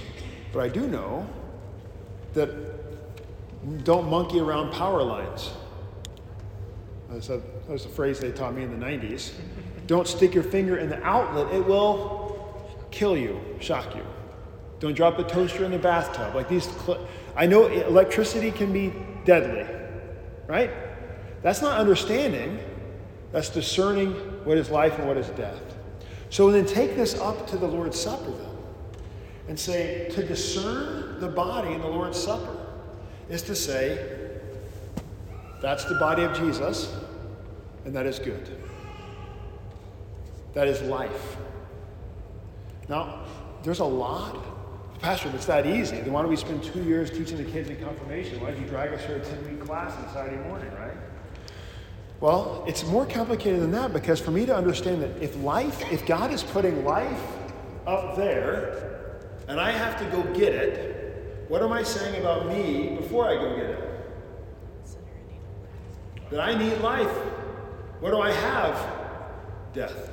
but 0.53 0.61
I 0.61 0.69
do 0.69 0.87
know 0.87 1.27
that 2.33 2.49
don't 3.83 4.09
monkey 4.09 4.39
around 4.39 4.71
power 4.71 5.03
lines. 5.03 5.51
That's 7.09 7.29
a, 7.29 7.41
that's 7.67 7.85
a 7.85 7.89
phrase 7.89 8.19
they 8.19 8.31
taught 8.31 8.55
me 8.55 8.63
in 8.63 8.79
the 8.79 8.85
90s. 8.85 9.33
Don't 9.87 10.07
stick 10.07 10.33
your 10.33 10.43
finger 10.43 10.77
in 10.77 10.89
the 10.89 11.03
outlet, 11.03 11.53
it 11.53 11.65
will 11.65 12.23
kill 12.91 13.17
you, 13.17 13.39
shock 13.59 13.95
you. 13.95 14.05
Don't 14.79 14.93
drop 14.93 15.19
a 15.19 15.23
toaster 15.23 15.63
in 15.65 15.71
the 15.71 15.77
bathtub. 15.77 16.35
Like 16.35 16.49
these, 16.49 16.65
cl- 16.65 17.05
I 17.35 17.45
know 17.45 17.67
electricity 17.67 18.51
can 18.51 18.73
be 18.73 18.93
deadly, 19.25 19.65
right? 20.47 20.71
That's 21.41 21.61
not 21.61 21.79
understanding, 21.79 22.59
that's 23.31 23.49
discerning 23.49 24.11
what 24.45 24.57
is 24.57 24.69
life 24.69 24.97
and 24.97 25.07
what 25.07 25.17
is 25.17 25.27
death. 25.29 25.59
So 26.29 26.51
then 26.51 26.65
take 26.65 26.95
this 26.95 27.19
up 27.19 27.47
to 27.47 27.57
the 27.57 27.67
Lord's 27.67 27.99
Supper, 27.99 28.31
then, 28.31 28.57
and 29.47 29.59
say, 29.59 30.09
to 30.11 30.25
discern 30.25 31.19
the 31.19 31.27
body 31.27 31.73
in 31.73 31.81
the 31.81 31.87
Lord's 31.87 32.21
Supper 32.21 32.57
is 33.29 33.41
to 33.43 33.55
say, 33.55 34.21
that's 35.61 35.85
the 35.85 35.95
body 35.95 36.23
of 36.23 36.37
Jesus, 36.37 36.93
and 37.85 37.95
that 37.95 38.05
is 38.05 38.19
good. 38.19 38.49
That 40.53 40.67
is 40.67 40.81
life. 40.81 41.37
Now, 42.89 43.25
there's 43.63 43.79
a 43.79 43.85
lot. 43.85 44.43
Pastor, 45.03 45.27
if 45.27 45.35
it's 45.35 45.45
that 45.47 45.65
easy, 45.65 45.97
then 45.99 46.13
why 46.13 46.21
don't 46.21 46.29
we 46.29 46.37
spend 46.37 46.63
two 46.63 46.81
years 46.81 47.11
teaching 47.11 47.35
the 47.35 47.43
kids 47.43 47.69
in 47.69 47.75
confirmation? 47.75 48.39
Why 48.39 48.51
did 48.51 48.61
you 48.61 48.67
drag 48.67 48.93
us 48.93 49.03
for 49.03 49.17
a 49.17 49.19
10 49.19 49.43
week 49.43 49.59
class 49.59 49.93
on 49.97 50.13
Saturday 50.13 50.41
morning, 50.47 50.71
right? 50.75 50.95
Well, 52.21 52.63
it's 52.69 52.85
more 52.85 53.05
complicated 53.05 53.59
than 53.59 53.71
that 53.71 53.91
because 53.91 54.21
for 54.21 54.31
me 54.31 54.45
to 54.45 54.55
understand 54.55 55.01
that 55.01 55.21
if 55.21 55.35
life, 55.43 55.83
if 55.91 56.05
God 56.05 56.31
is 56.31 56.41
putting 56.41 56.85
life 56.85 57.21
up 57.85 58.15
there 58.15 59.19
and 59.49 59.59
I 59.59 59.71
have 59.71 59.99
to 59.99 60.05
go 60.05 60.23
get 60.33 60.55
it, 60.55 61.43
what 61.49 61.61
am 61.61 61.73
I 61.73 61.83
saying 61.83 62.21
about 62.21 62.47
me 62.47 62.95
before 62.95 63.27
I 63.27 63.35
go 63.35 63.57
get 63.57 63.71
it? 63.71 63.89
That 66.31 66.39
I 66.39 66.57
need 66.57 66.77
life. 66.77 67.11
What 67.99 68.11
do 68.11 68.21
I 68.21 68.31
have? 68.31 68.87
Death. 69.73 70.11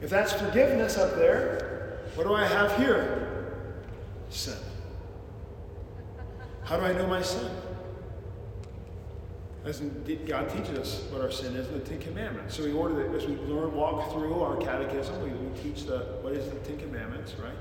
If 0.00 0.08
that's 0.08 0.32
forgiveness 0.32 0.96
up 0.96 1.16
there, 1.16 1.98
what 2.14 2.26
do 2.26 2.32
I 2.32 2.46
have 2.46 2.74
here? 2.78 3.25
Sin. 4.30 4.56
How 6.64 6.76
do 6.76 6.84
I 6.84 6.92
know 6.92 7.06
my 7.06 7.22
sin? 7.22 7.48
As 9.64 9.80
God 10.26 10.48
teaches 10.48 10.78
us 10.78 11.02
what 11.10 11.20
our 11.20 11.30
sin 11.30 11.56
is 11.56 11.66
in 11.68 11.74
the 11.74 11.80
Ten 11.80 11.98
Commandments. 11.98 12.56
So 12.56 12.64
we 12.64 12.72
order 12.72 12.94
that 12.94 13.14
as 13.16 13.26
we 13.26 13.34
learn, 13.36 13.74
walk 13.74 14.12
through 14.12 14.40
our 14.40 14.56
catechism, 14.56 15.20
we, 15.22 15.30
we 15.30 15.58
teach 15.60 15.84
the 15.86 15.98
what 16.22 16.32
is 16.32 16.48
the 16.48 16.58
Ten 16.60 16.78
Commandments, 16.78 17.34
right? 17.42 17.56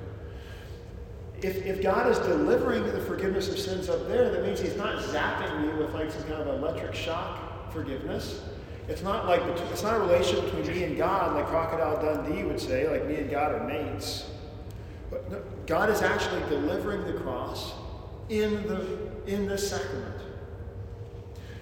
If, 1.42 1.66
if 1.66 1.82
God 1.82 2.10
is 2.10 2.18
delivering 2.20 2.84
the 2.86 3.02
forgiveness 3.02 3.50
of 3.50 3.60
sins 3.60 3.90
up 3.90 4.08
there, 4.08 4.30
that 4.32 4.44
means 4.44 4.60
He's 4.60 4.76
not 4.76 5.02
zapping 5.04 5.62
me 5.62 5.74
with 5.84 5.94
like 5.94 6.12
some 6.12 6.24
kind 6.24 6.42
of 6.42 6.48
electric 6.48 6.94
shock 6.94 7.72
forgiveness. 7.72 8.42
It's 8.88 9.02
not 9.02 9.26
like 9.26 9.42
it's 9.72 9.84
not 9.84 9.96
a 9.96 10.00
relationship 10.00 10.46
between 10.46 10.68
me 10.68 10.84
and 10.84 10.98
God, 10.98 11.36
like 11.36 11.48
Crocodile 11.48 12.02
Dundee 12.02 12.44
would 12.44 12.60
say, 12.60 12.90
like 12.90 13.08
me 13.08 13.16
and 13.16 13.30
God 13.30 13.52
are 13.52 13.68
mates. 13.68 14.30
God 15.68 15.90
is 15.90 16.02
actually 16.02 16.42
delivering 16.50 17.06
the 17.06 17.14
cross 17.14 17.74
in 18.30 18.68
the 18.68 18.86
in 19.28 19.48
this 19.48 19.70
sacrament. 19.70 20.22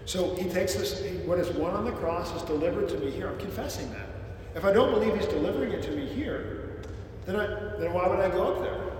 So 0.05 0.35
he 0.35 0.49
takes 0.49 0.75
this, 0.75 1.01
what 1.25 1.39
is 1.39 1.49
won 1.51 1.73
on 1.73 1.85
the 1.85 1.91
cross 1.91 2.35
is 2.35 2.41
delivered 2.43 2.89
to 2.89 2.97
me 2.99 3.09
here. 3.09 3.29
I'm 3.29 3.39
confessing 3.39 3.89
that. 3.91 4.07
If 4.55 4.65
I 4.65 4.73
don't 4.73 4.91
believe 4.91 5.15
he's 5.15 5.27
delivering 5.27 5.71
it 5.71 5.81
to 5.83 5.91
me 5.91 6.05
here, 6.05 6.81
then, 7.25 7.37
I, 7.37 7.47
then 7.79 7.93
why 7.93 8.07
would 8.07 8.19
I 8.19 8.29
go 8.29 8.53
up 8.53 8.61
there? 8.61 8.91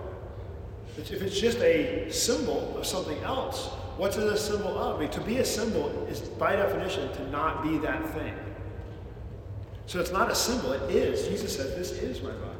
If 0.97 1.21
it's 1.21 1.39
just 1.39 1.57
a 1.59 2.09
symbol 2.09 2.77
of 2.77 2.85
something 2.85 3.17
else, 3.23 3.67
what's 3.97 4.15
it 4.17 4.23
a 4.23 4.37
symbol 4.37 4.77
of? 4.77 4.97
I 4.97 4.99
mean, 5.01 5.09
to 5.09 5.21
be 5.21 5.39
a 5.39 5.45
symbol 5.45 5.89
is, 6.07 6.21
by 6.21 6.55
definition, 6.55 7.11
to 7.13 7.29
not 7.29 7.63
be 7.63 7.77
that 7.79 8.09
thing. 8.13 8.33
So 9.87 9.99
it's 9.99 10.11
not 10.11 10.31
a 10.31 10.35
symbol, 10.35 10.71
it 10.71 10.89
is. 10.89 11.27
Jesus 11.27 11.55
says, 11.55 11.75
This 11.75 11.91
is 11.91 12.21
my 12.21 12.31
body? 12.31 12.52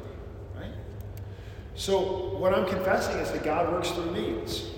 So, 1.76 2.36
what 2.36 2.54
I'm 2.54 2.66
confessing 2.66 3.16
is 3.18 3.32
that 3.32 3.42
God 3.42 3.72
works 3.72 3.90
through 3.90 4.12
means. 4.12 4.70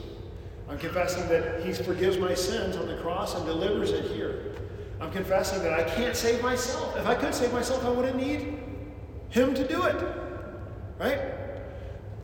I'm 0.69 0.79
confessing 0.79 1.29
that 1.29 1.65
He 1.65 1.73
forgives 1.73 2.17
my 2.17 2.35
sins 2.35 2.77
on 2.77 2.87
the 2.89 2.97
cross 2.97 3.35
and 3.35 3.45
delivers 3.45 3.91
it 3.91 4.11
here. 4.13 4.55
I'm 5.01 5.13
confessing 5.13 5.63
that 5.63 5.75
I 5.75 5.85
can't 5.85 6.17
save 6.17 6.43
myself. 6.43 6.97
If 6.97 7.07
I 7.07 7.15
could 7.15 7.35
save 7.35 7.53
myself, 7.53 7.85
I 7.85 7.91
wouldn't 7.91 8.17
need 8.17 8.59
Him 9.29 9.55
to 9.55 9.69
do 9.69 9.83
it. 9.83 9.97
Right? 10.99 11.21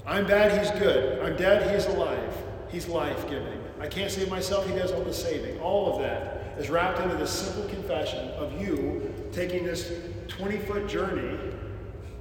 I'm 0.06 0.26
bad, 0.26 0.58
He's 0.58 0.70
good. 0.80 1.20
I'm 1.20 1.36
dead, 1.36 1.74
He's 1.74 1.86
alive. 1.86 2.34
He's 2.70 2.88
life 2.88 3.28
giving. 3.28 3.62
I 3.78 3.86
can't 3.86 4.10
save 4.10 4.30
myself, 4.30 4.66
He 4.66 4.74
does 4.74 4.90
all 4.90 5.04
the 5.04 5.12
saving. 5.12 5.60
All 5.60 5.94
of 5.94 6.00
that 6.00 6.58
is 6.58 6.70
wrapped 6.70 7.00
into 7.00 7.16
this 7.16 7.30
simple 7.30 7.68
confession 7.68 8.28
of 8.30 8.58
you 8.60 9.12
taking 9.32 9.64
this 9.64 9.92
20 10.28 10.58
foot 10.60 10.88
journey 10.88 11.38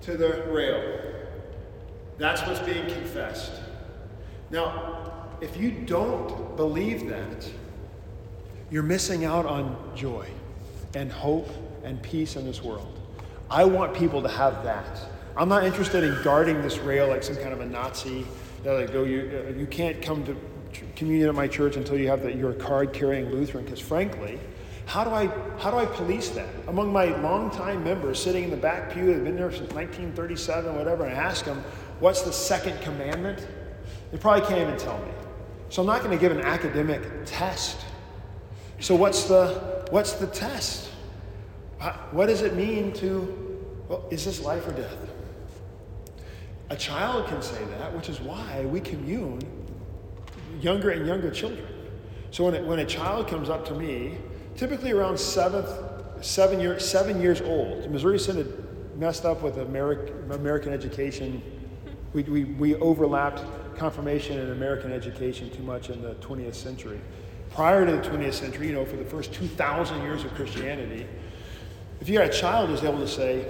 to 0.02 0.18
the 0.18 0.44
rail. 0.50 1.11
That's 2.22 2.44
what's 2.44 2.60
being 2.60 2.86
confessed. 2.86 3.52
Now, 4.52 5.28
if 5.42 5.58
you 5.58 5.72
don't 5.72 6.56
believe 6.56 7.10
that, 7.10 7.50
you're 8.70 8.84
missing 8.84 9.26
out 9.26 9.48
on 9.48 9.76
joy 9.96 10.28
and 10.94 11.12
hope 11.12 11.50
and 11.84 12.00
peace 12.04 12.36
in 12.36 12.46
this 12.46 12.62
world. 12.62 13.00
I 13.50 13.66
want 13.66 13.96
people 13.96 14.22
to 14.22 14.30
have 14.30 14.64
that. 14.64 15.00
I'm 15.36 15.50
not 15.50 15.64
interested 15.64 16.04
in 16.04 16.22
guarding 16.24 16.62
this 16.62 16.78
rail 16.78 17.08
like 17.08 17.24
some 17.24 17.38
kind 17.38 17.54
of 17.54 17.60
a 17.62 17.66
Nazi. 17.66 18.24
That 18.64 18.74
like, 18.74 18.94
oh, 18.94 19.04
you, 19.04 19.44
uh, 19.48 19.58
you 19.58 19.66
can't 19.66 20.00
come 20.00 20.24
to 20.26 20.38
communion 20.96 21.28
at 21.28 21.34
my 21.34 21.48
church 21.48 21.76
until 21.76 21.98
you 21.98 22.08
have 22.10 22.22
that 22.22 22.36
you're 22.36 22.52
a 22.52 22.56
card 22.56 22.94
carrying 22.94 23.32
Lutheran. 23.32 23.66
Because 23.66 23.80
frankly, 23.80 24.40
how 24.86 25.04
do 25.04 25.10
I 25.10 25.26
how 25.58 25.72
do 25.72 25.78
I 25.78 25.86
police 25.86 26.30
that 26.32 26.50
among 26.68 26.94
my 26.94 27.06
longtime 27.22 27.84
members 27.84 28.22
sitting 28.22 28.44
in 28.44 28.52
the 28.52 28.58
back 28.58 28.94
pew 28.94 29.08
that've 29.08 29.24
been 29.24 29.38
there 29.38 29.52
since 29.52 29.74
1937, 29.74 30.76
whatever? 30.76 31.06
And 31.06 31.18
I 31.18 31.20
ask 31.20 31.46
them, 31.46 31.64
what's 32.02 32.24
the 32.24 32.34
second 32.34 32.82
commandment? 32.82 33.48
They 34.12 34.18
probably 34.18 34.46
can't 34.46 34.60
even 34.60 34.78
tell 34.78 34.98
me. 35.00 35.12
So 35.70 35.82
I'm 35.82 35.88
not 35.88 36.04
going 36.04 36.12
to 36.12 36.20
give 36.20 36.34
an 36.34 36.42
academic 36.42 37.02
test. 37.26 37.78
So 38.82 38.96
what's 38.96 39.24
the 39.24 39.88
what's 39.92 40.14
the 40.14 40.28
test? 40.28 40.90
Uh, 41.80 41.94
what 42.12 42.28
does 42.28 42.42
it 42.42 42.56
mean 42.56 42.92
to, 42.94 43.66
well, 43.88 44.06
is 44.12 44.26
this 44.26 44.42
life 44.42 44.68
or 44.68 44.72
death? 44.74 44.98
A 46.70 46.76
child 46.76 47.28
can 47.28 47.42
say 47.42 47.64
that, 47.66 47.96
which 47.96 48.08
is 48.08 48.20
why 48.20 48.66
we 48.66 48.80
commune 48.80 49.42
younger 50.60 50.92
and 50.92 51.08
younger 51.08 51.32
children. 51.32 51.68
So 52.30 52.46
when, 52.46 52.54
it, 52.54 52.64
when 52.64 52.80
a 52.80 52.86
child 52.86 53.28
comes 53.28 53.50
up 53.50 53.66
to 53.66 53.74
me, 53.74 54.18
typically 54.56 54.92
around 54.92 55.20
seventh, 55.20 55.70
seven, 56.24 56.60
year, 56.60 56.80
seven 56.80 57.20
years 57.22 57.42
old, 57.42 57.90
Missouri 57.90 58.20
Synod 58.20 58.98
messed 58.98 59.26
up 59.26 59.42
with 59.42 59.58
American, 59.58 60.32
American 60.32 60.72
education. 60.74 61.42
We, 62.14 62.24
we, 62.24 62.44
we 62.44 62.76
overlapped 62.76 63.44
confirmation 63.78 64.40
and 64.40 64.52
American 64.52 64.92
education 64.92 65.50
too 65.50 65.64
much 65.64 65.90
in 65.90 66.02
the 66.02 66.16
20th 66.16 66.56
century. 66.56 67.00
Prior 67.52 67.86
to 67.86 67.92
the 67.92 68.02
20th 68.02 68.34
century, 68.34 68.68
you 68.68 68.74
know, 68.74 68.86
for 68.86 68.98
the 68.98 69.06
first 69.06 69.34
2,000 69.34 70.02
years 70.02 70.24
of 70.24 70.34
Christianity, 70.36 71.06
if 72.00 72.10
you 72.10 72.20
had 72.20 72.30
a 72.30 72.34
child 72.34 72.70
who's 72.70 72.84
able 72.84 73.00
to 73.00 73.08
say, 73.08 73.46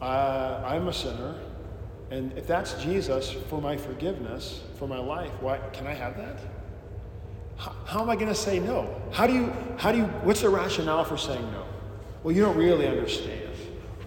uh, 0.00 0.62
I'm 0.64 0.88
a 0.88 0.92
sinner, 0.92 1.36
and 2.10 2.32
if 2.36 2.46
that's 2.46 2.74
Jesus 2.82 3.30
for 3.48 3.60
my 3.60 3.76
forgiveness, 3.76 4.62
for 4.78 4.86
my 4.88 4.98
life, 4.98 5.30
why 5.40 5.58
can 5.72 5.86
I 5.86 5.94
have 5.94 6.16
that? 6.16 6.38
How, 7.56 7.74
how 7.86 8.02
am 8.02 8.10
I 8.10 8.16
going 8.16 8.28
to 8.28 8.34
say 8.34 8.58
no? 8.58 9.00
How 9.12 9.26
do 9.26 9.32
you, 9.32 9.52
how 9.76 9.92
do 9.92 9.98
you, 9.98 10.04
what's 10.04 10.40
the 10.40 10.48
rationale 10.48 11.04
for 11.04 11.16
saying 11.16 11.44
no? 11.52 11.64
Well, 12.22 12.34
you 12.34 12.42
don't 12.42 12.56
really 12.56 12.86
understand. 12.86 13.50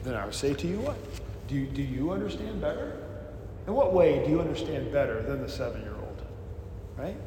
Then 0.04 0.16
I 0.16 0.26
would 0.26 0.34
say 0.34 0.54
to 0.54 0.68
you 0.68 0.80
what? 0.80 0.98
Do 1.48 1.66
do 1.66 1.82
you 1.82 2.12
understand 2.12 2.60
better? 2.60 2.97
In 3.68 3.74
what 3.74 3.94
way 3.94 4.24
do 4.24 4.32
you 4.32 4.40
understand 4.40 4.92
better 4.92 5.22
than 5.22 5.42
the 5.42 5.50
seven 5.50 5.82
year 5.82 5.94
old? 5.94 6.22
Right? 6.98 7.18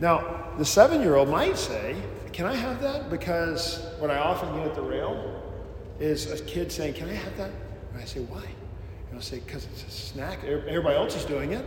Now, 0.00 0.52
the 0.56 0.64
seven 0.64 1.00
year 1.00 1.16
old 1.16 1.28
might 1.28 1.58
say, 1.58 1.96
can 2.32 2.46
I 2.46 2.54
have 2.54 2.80
that? 2.80 3.10
Because 3.10 3.86
what 3.98 4.10
I 4.10 4.18
often 4.18 4.56
get 4.56 4.66
at 4.66 4.74
the 4.74 4.82
rail 4.82 5.42
is 6.00 6.30
a 6.30 6.42
kid 6.44 6.72
saying, 6.72 6.94
Can 6.94 7.08
I 7.08 7.14
have 7.14 7.36
that? 7.36 7.50
And 7.92 8.02
I 8.02 8.04
say, 8.04 8.20
Why? 8.20 8.42
And 8.42 9.14
I'll 9.14 9.20
say, 9.20 9.40
Because 9.40 9.64
it's 9.66 9.84
a 9.86 9.90
snack. 9.90 10.42
Everybody 10.44 10.96
else 10.96 11.14
is 11.14 11.24
doing 11.24 11.52
it. 11.52 11.64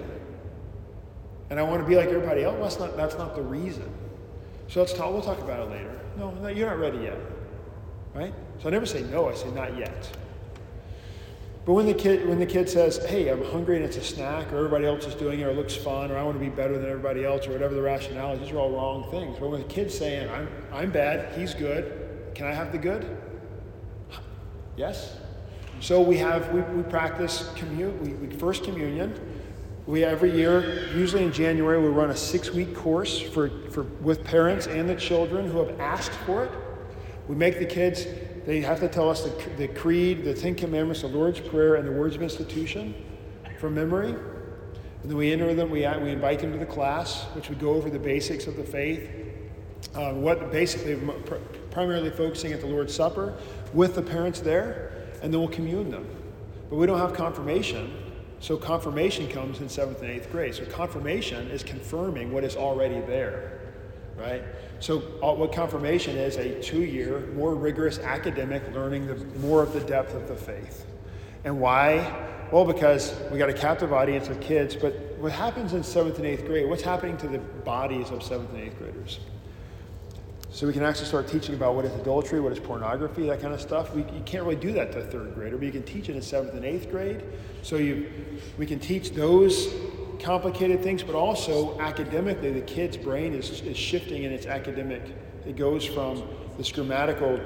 And 1.50 1.60
I 1.60 1.64
want 1.64 1.82
to 1.82 1.88
be 1.88 1.96
like 1.96 2.10
everybody 2.10 2.44
else. 2.44 2.58
That's 2.60 2.80
not, 2.80 2.98
that's 2.98 3.18
not 3.18 3.36
the 3.36 3.44
reason. 3.44 3.88
So 4.68 4.80
let's 4.80 4.94
talk, 4.94 5.12
we'll 5.14 5.22
talk 5.22 5.40
about 5.40 5.68
it 5.68 5.72
later. 5.72 6.00
No, 6.18 6.32
no, 6.32 6.48
you're 6.48 6.68
not 6.68 6.80
ready 6.80 6.98
yet. 6.98 7.18
Right? 8.16 8.34
So 8.60 8.68
I 8.68 8.72
never 8.72 8.88
say 8.88 9.04
no, 9.04 9.30
I 9.30 9.36
say 9.36 9.52
not 9.52 9.78
yet. 9.78 10.18
But 11.66 11.74
when 11.74 11.88
the 11.88 11.96
kid 11.96 12.28
when 12.30 12.38
the 12.38 12.46
kid 12.46 12.70
says, 12.70 13.04
"Hey, 13.06 13.28
I'm 13.28 13.44
hungry 13.44 13.78
and 13.78 13.86
it's 13.86 13.98
a 13.98 14.04
snack," 14.04 14.54
or 14.54 14.58
everybody 14.58 14.86
else 14.86 15.08
is 15.08 15.16
doing 15.16 15.40
it, 15.40 15.44
or 15.44 15.50
it 15.50 15.58
looks 15.58 15.76
fun, 15.76 16.12
or 16.12 16.18
I 16.18 16.24
want 16.24 16.36
to 16.36 16.44
be 16.44 16.50
better 16.50 16.78
than 16.78 16.88
everybody 16.88 17.26
else, 17.26 17.48
or 17.48 17.52
whatever 17.52 17.74
the 17.74 17.82
rationale 17.82 18.34
is, 18.34 18.42
these 18.42 18.52
are 18.52 18.58
all 18.60 18.72
wrong 18.72 19.10
things. 19.10 19.38
But 19.40 19.50
when 19.50 19.62
the 19.62 19.68
kid's 19.68 19.98
saying, 19.98 20.30
"I'm 20.30 20.48
I'm 20.72 20.92
bad, 20.92 21.34
he's 21.36 21.56
good," 21.56 22.32
can 22.36 22.46
I 22.46 22.54
have 22.54 22.72
the 22.72 22.78
good? 22.78 23.18
Yes. 24.78 25.18
So 25.80 26.02
we 26.02 26.18
have 26.18 26.54
we, 26.54 26.62
we 26.62 26.84
practice 26.84 27.52
commun 27.56 28.00
we, 28.00 28.14
we 28.14 28.36
first 28.36 28.64
communion. 28.64 29.20
We 29.88 30.04
every 30.04 30.36
year, 30.36 30.88
usually 30.96 31.24
in 31.24 31.32
January, 31.32 31.80
we 31.80 31.90
run 31.90 32.10
a 32.10 32.16
six-week 32.16 32.76
course 32.76 33.22
for, 33.22 33.50
for 33.70 33.84
with 34.02 34.24
parents 34.24 34.66
and 34.66 34.90
the 34.90 34.96
children 34.96 35.48
who 35.48 35.60
have 35.60 35.80
asked 35.80 36.14
for 36.26 36.46
it. 36.46 36.52
We 37.28 37.36
make 37.36 37.60
the 37.60 37.66
kids 37.66 38.06
they 38.46 38.62
have 38.62 38.80
to 38.80 38.88
tell 38.88 39.10
us 39.10 39.24
the, 39.24 39.50
the 39.58 39.68
creed, 39.68 40.24
the 40.24 40.34
Ten 40.34 40.56
Commandments, 40.56 41.02
the 41.02 41.08
Lord's 41.08 41.40
Prayer, 41.40 41.76
and 41.76 41.88
the 41.88 41.92
words 41.92 42.16
of 42.16 42.22
institution 42.22 42.94
from 43.60 43.74
memory. 43.76 44.10
And 44.10 45.12
then 45.12 45.18
we 45.18 45.32
enter 45.32 45.54
them, 45.54 45.70
we, 45.70 45.80
we 45.80 46.12
invite 46.12 46.40
them 46.40 46.52
to 46.52 46.58
the 46.58 46.66
class, 46.66 47.24
which 47.34 47.50
would 47.50 47.60
go 47.60 47.74
over 47.74 47.90
the 47.90 48.00
basics 48.00 48.48
of 48.48 48.56
the 48.56 48.64
faith. 48.64 49.10
Uh, 49.94 50.14
what 50.14 50.52
basically, 50.52 51.00
primarily 51.72 52.10
focusing 52.10 52.52
at 52.52 52.60
the 52.60 52.68
Lord's 52.68 52.94
Supper 52.94 53.38
with 53.74 53.96
the 53.96 54.02
parents 54.02 54.40
there, 54.40 54.92
and 55.22 55.34
then 55.34 55.40
we'll 55.40 55.50
commune 55.50 55.90
them. 55.90 56.08
But 56.70 56.78
we 56.78 56.86
don't 56.86 57.00
have 57.00 57.14
confirmation, 57.14 57.94
so 58.40 58.58
confirmation 58.58 59.28
comes 59.28 59.60
in 59.60 59.70
seventh 59.70 60.02
and 60.02 60.10
eighth 60.10 60.32
grade. 60.32 60.56
So 60.56 60.66
confirmation 60.66 61.48
is 61.50 61.64
confirming 61.64 62.32
what 62.32 62.44
is 62.44 62.56
already 62.56 63.00
there, 63.02 63.65
right? 64.18 64.44
So, 64.80 65.04
uh, 65.24 65.34
what 65.34 65.52
confirmation 65.52 66.18
is 66.18 66.38
a 66.38 66.62
two 66.62 66.84
year, 66.84 67.22
more 67.36 67.56
rigorous 67.56 68.00
academic 68.00 68.64
learning 68.74 69.08
the, 69.08 69.16
more 69.40 69.64
of 69.64 69.74
the 69.74 69.82
depth 69.82 70.14
of 70.14 70.28
the 70.28 70.36
faith. 70.36 70.86
And 71.44 71.60
why? 71.60 72.32
Well, 72.52 72.66
because 72.66 73.16
we 73.32 73.38
got 73.38 73.50
a 73.50 73.54
captive 73.54 73.94
audience 73.94 74.28
of 74.28 74.40
kids, 74.40 74.76
but 74.76 74.94
what 75.18 75.32
happens 75.32 75.74
in 75.74 75.84
seventh 75.84 76.18
and 76.18 76.28
eighth 76.28 76.46
grade? 76.46 76.70
What's 76.70 76.84
happening 76.84 77.18
to 77.18 77.28
the 77.28 77.40
bodies 77.40 78.12
of 78.12 78.22
seventh 78.22 78.52
and 78.54 78.62
eighth 78.62 78.78
graders? 78.78 79.20
So 80.56 80.66
we 80.66 80.72
can 80.72 80.84
actually 80.84 81.08
start 81.08 81.28
teaching 81.28 81.54
about 81.54 81.76
what 81.76 81.84
is 81.84 81.94
adultery, 81.96 82.40
what 82.40 82.54
is 82.54 82.60
pornography, 82.60 83.28
that 83.28 83.42
kind 83.42 83.54
of 83.54 83.60
stuff. 83.60 83.94
We, 83.94 84.04
you 84.04 84.22
can't 84.26 84.46
really 84.46 84.56
do 84.56 84.72
that 84.72 84.94
to 84.94 85.00
a 85.00 85.04
third 85.04 85.36
grader, 85.36 85.58
but 85.58 85.66
you 85.66 85.72
can 85.74 85.84
teach 85.84 86.08
it 86.08 86.16
in 86.16 86.22
seventh 86.22 86.54
and 86.54 86.64
eighth 86.64 86.90
grade. 86.90 87.24
So 87.62 87.76
you, 87.76 88.10
we 88.58 88.66
can 88.66 88.80
teach 88.80 89.12
those 89.12 89.68
complicated 90.20 90.82
things, 90.82 91.04
but 91.04 91.16
also 91.16 91.80
academically, 91.80 92.52
the 92.52 92.62
kid's 92.62 92.98
brain 92.98 93.34
is, 93.34 93.62
is 93.62 93.78
shifting 93.78 94.24
in 94.24 94.32
its 94.32 94.46
academic. 94.46 95.04
It 95.46 95.56
goes 95.56 95.86
from 95.86 96.28
this 96.58 96.72
grammatical 96.72 97.40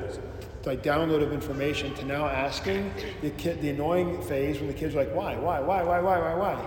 like 0.66 0.84
download 0.84 1.24
of 1.24 1.32
information 1.32 1.94
to 1.96 2.06
now 2.06 2.28
asking 2.28 2.92
the 3.22 3.30
kid 3.32 3.62
the 3.62 3.70
annoying 3.70 4.22
phase 4.24 4.60
when 4.60 4.68
the 4.68 4.74
kid's 4.74 4.94
are 4.94 5.00
like, 5.00 5.16
why, 5.16 5.36
why, 5.38 5.60
why, 5.60 5.84
why, 5.84 6.00
why, 6.00 6.20
why, 6.20 6.34
why? 6.36 6.66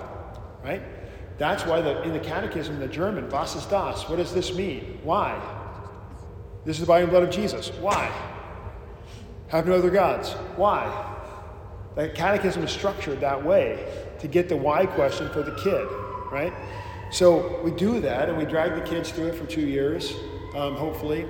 Right? 0.65 0.83
That's 1.39 1.67
why 1.67 1.81
the, 1.81 2.03
in 2.03 2.13
the 2.13 2.21
catechism, 2.21 2.79
the 2.79 2.89
German, 2.89 3.29
was 3.31 3.57
ist 3.57 3.71
das? 3.71 4.09
What 4.09 4.17
does 4.17 4.33
this 4.33 4.55
mean? 4.55 4.99
Why? 5.03 5.41
This 6.65 6.77
is 6.77 6.81
the 6.81 6.87
body 6.87 7.03
and 7.03 7.11
blood 7.11 7.25
of 7.25 7.31
Jesus. 7.31 7.71
Why? 7.81 8.11
Have 9.49 9.67
no 9.67 9.75
other 9.75 9.91
gods. 9.91 10.33
Why? 10.57 11.09
The 11.95 12.09
catechism 12.09 12.63
is 12.63 12.71
structured 12.71 13.21
that 13.21 13.45
way 13.45 13.87
to 14.23 14.29
get 14.29 14.49
the 14.49 14.57
why 14.57 14.87
question 14.87 15.29
for 15.31 15.43
the 15.43 15.55
kid, 15.57 15.87
right? 16.31 16.53
So 17.11 17.61
we 17.63 17.73
do 17.73 18.01
that 18.01 18.29
and 18.29 18.39
we 18.39 18.47
drag 18.47 18.75
the 18.75 18.81
kids 18.81 19.11
through 19.11 19.27
it 19.27 19.35
for 19.35 19.45
two 19.45 19.67
years, 19.67 20.15
um, 20.55 20.77
hopefully. 20.77 21.27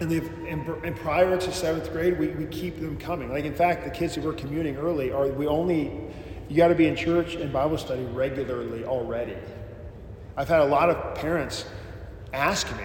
And, 0.00 0.10
they've, 0.10 0.28
and, 0.48 0.66
and 0.84 0.96
prior 0.96 1.38
to 1.38 1.52
seventh 1.52 1.92
grade, 1.92 2.18
we, 2.18 2.28
we 2.28 2.46
keep 2.46 2.80
them 2.80 2.98
coming. 2.98 3.30
Like, 3.30 3.44
in 3.44 3.54
fact, 3.54 3.84
the 3.84 3.90
kids 3.90 4.14
who 4.14 4.22
were 4.22 4.32
communing 4.32 4.76
early 4.76 5.12
are, 5.12 5.28
we 5.28 5.46
only, 5.46 5.92
you 6.48 6.56
got 6.56 6.68
to 6.68 6.74
be 6.74 6.86
in 6.86 6.96
church 6.96 7.34
and 7.34 7.52
Bible 7.52 7.78
study 7.78 8.04
regularly 8.06 8.84
already. 8.84 9.36
I've 10.36 10.48
had 10.48 10.60
a 10.60 10.66
lot 10.66 10.90
of 10.90 11.14
parents 11.14 11.66
ask 12.32 12.70
me, 12.72 12.84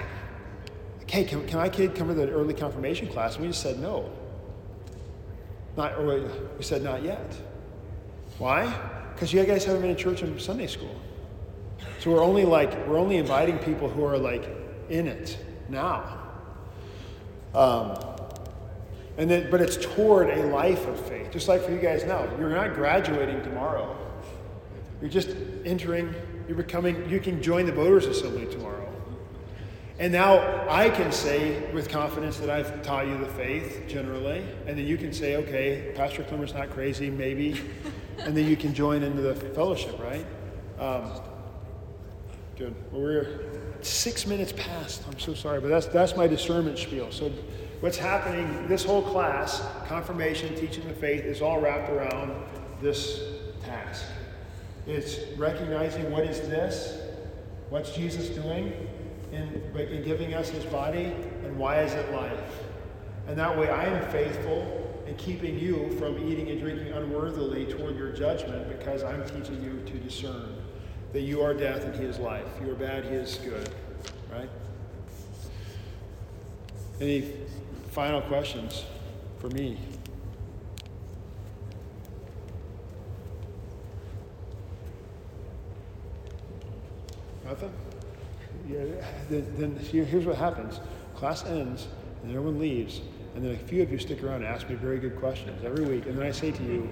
hey, 1.08 1.24
can, 1.24 1.48
can 1.48 1.58
my 1.58 1.70
kid 1.70 1.96
come 1.96 2.08
to 2.10 2.14
the 2.14 2.30
early 2.30 2.54
confirmation 2.54 3.08
class? 3.08 3.36
And 3.36 3.44
we 3.44 3.50
just 3.50 3.64
said 3.64 3.80
no. 3.80 4.12
Not, 5.76 5.98
or 5.98 6.30
we 6.58 6.64
said 6.64 6.84
not 6.84 7.02
yet. 7.02 7.36
Why? 8.38 8.74
Because 9.22 9.34
you 9.34 9.44
guys 9.46 9.64
haven't 9.66 9.82
been 9.82 9.92
in 9.92 9.98
church 9.98 10.24
in 10.24 10.40
Sunday 10.40 10.66
school. 10.66 11.00
So 12.00 12.10
we're 12.10 12.24
only 12.24 12.44
like, 12.44 12.88
we're 12.88 12.98
only 12.98 13.18
inviting 13.18 13.60
people 13.60 13.88
who 13.88 14.04
are 14.04 14.18
like 14.18 14.50
in 14.90 15.08
it 15.08 15.38
now. 15.70 16.18
Um, 17.54 18.04
and 19.20 19.30
then, 19.30 19.52
but 19.52 19.62
it's 19.62 19.78
toward 19.78 20.32
a 20.32 20.48
life 20.48 20.88
of 20.88 21.00
faith, 21.06 21.30
just 21.30 21.48
like 21.48 21.62
for 21.62 21.70
you 21.70 21.78
guys 21.78 22.04
now. 22.04 22.28
You're 22.40 22.50
not 22.50 22.74
graduating 22.74 23.44
tomorrow. 23.44 23.96
You're 25.02 25.12
just 25.12 25.30
entering, 25.66 26.16
you're 26.48 26.58
becoming, 26.58 27.08
you 27.08 27.20
can 27.20 27.44
join 27.44 27.68
the 27.68 27.74
voters' 27.74 28.08
assembly 28.08 28.48
tomorrow. 28.48 28.92
And 30.00 30.12
now 30.12 30.68
I 30.68 30.90
can 30.90 31.12
say 31.12 31.72
with 31.74 31.90
confidence 31.90 32.38
that 32.40 32.50
I've 32.50 32.82
taught 32.82 33.06
you 33.06 33.20
the 33.20 33.28
faith 33.28 33.84
generally, 33.88 34.44
and 34.66 34.76
then 34.76 34.88
you 34.88 34.98
can 34.98 35.14
say, 35.14 35.36
okay, 35.36 35.92
Pastor 35.94 36.24
Clemmer's 36.24 36.56
not 36.56 36.72
crazy, 36.72 37.12
maybe, 37.12 37.62
and 38.20 38.36
then 38.36 38.48
you 38.48 38.56
can 38.56 38.74
join 38.74 39.04
into 39.04 39.22
the 39.22 39.36
fellowship, 39.36 40.00
right? 40.00 40.26
Um, 40.80 41.12
good. 42.58 42.76
Well, 42.92 43.02
we're 43.02 43.40
six 43.82 44.26
minutes 44.26 44.54
past. 44.54 45.04
I'm 45.08 45.20
so 45.20 45.34
sorry, 45.34 45.60
but 45.60 45.70
that's 45.70 45.88
that's 45.88 46.16
my 46.16 46.28
discernment 46.28 46.78
spiel. 46.78 47.12
So, 47.12 47.32
what's 47.80 47.98
happening? 47.98 48.68
This 48.68 48.84
whole 48.84 49.02
class, 49.02 49.64
confirmation, 49.88 50.56
teaching 50.56 50.88
the 50.88 50.94
faith, 50.94 51.24
is 51.24 51.42
all 51.42 51.60
wrapped 51.60 51.90
around 51.92 52.34
this 52.82 53.22
task. 53.64 54.06
It's 54.88 55.20
recognizing 55.38 56.12
what 56.12 56.26
is 56.26 56.42
this, 56.42 57.00
what's 57.70 57.92
Jesus 57.92 58.30
doing 58.30 58.74
in, 59.32 59.62
in 59.78 60.04
giving 60.04 60.34
us 60.34 60.50
his 60.50 60.66
body, 60.66 61.14
and 61.44 61.58
why 61.58 61.82
is 61.82 61.94
it 61.94 62.12
life? 62.12 62.64
And 63.28 63.38
that 63.38 63.58
way 63.58 63.70
I 63.70 63.86
am 63.86 64.12
faithful 64.12 64.81
in 65.12 65.18
keeping 65.18 65.60
you 65.60 65.90
from 66.00 66.18
eating 66.26 66.50
and 66.50 66.62
drinking 66.62 66.94
unworthily 66.94 67.66
toward 67.66 67.98
your 67.98 68.14
judgment 68.14 68.68
because 68.70 69.04
I'm 69.04 69.24
teaching 69.26 69.62
you 69.62 69.82
to 69.86 69.98
discern 70.00 70.56
that 71.12 71.22
you 71.22 71.42
are 71.42 71.54
death 71.54 71.84
and 71.84 71.94
he 71.94 72.06
is 72.06 72.18
life. 72.18 72.48
You 72.64 72.72
are 72.72 72.76
bad, 72.76 73.04
he 73.04 73.12
is 73.12 73.36
good. 73.44 73.70
Right? 74.32 74.50
Any 77.02 77.34
final 77.90 78.22
questions 78.22 78.86
for 79.40 79.50
me? 79.50 79.78
Nothing? 87.44 87.74
Yeah, 88.70 88.86
then, 89.30 89.54
then 89.58 89.76
here's 89.76 90.26
what 90.26 90.38
happens 90.38 90.80
class 91.16 91.44
ends, 91.46 91.88
and 92.24 92.32
everyone 92.32 92.60
leaves, 92.60 93.02
and 93.36 93.44
then 93.46 93.54
a 93.54 93.58
few 93.58 93.82
of 93.82 93.92
you 93.92 93.98
stick 93.98 94.24
around 94.24 94.44
and 94.44 94.46
ask 94.46 94.70
me 94.70 94.76
very 94.76 95.00
good 95.00 95.16
questions 95.18 95.64
every 95.64 95.86
week. 95.86 96.06
And 96.06 96.18
then 96.18 96.26
I 96.26 96.32
say 96.32 96.52
to 96.52 96.64
you, 96.64 96.90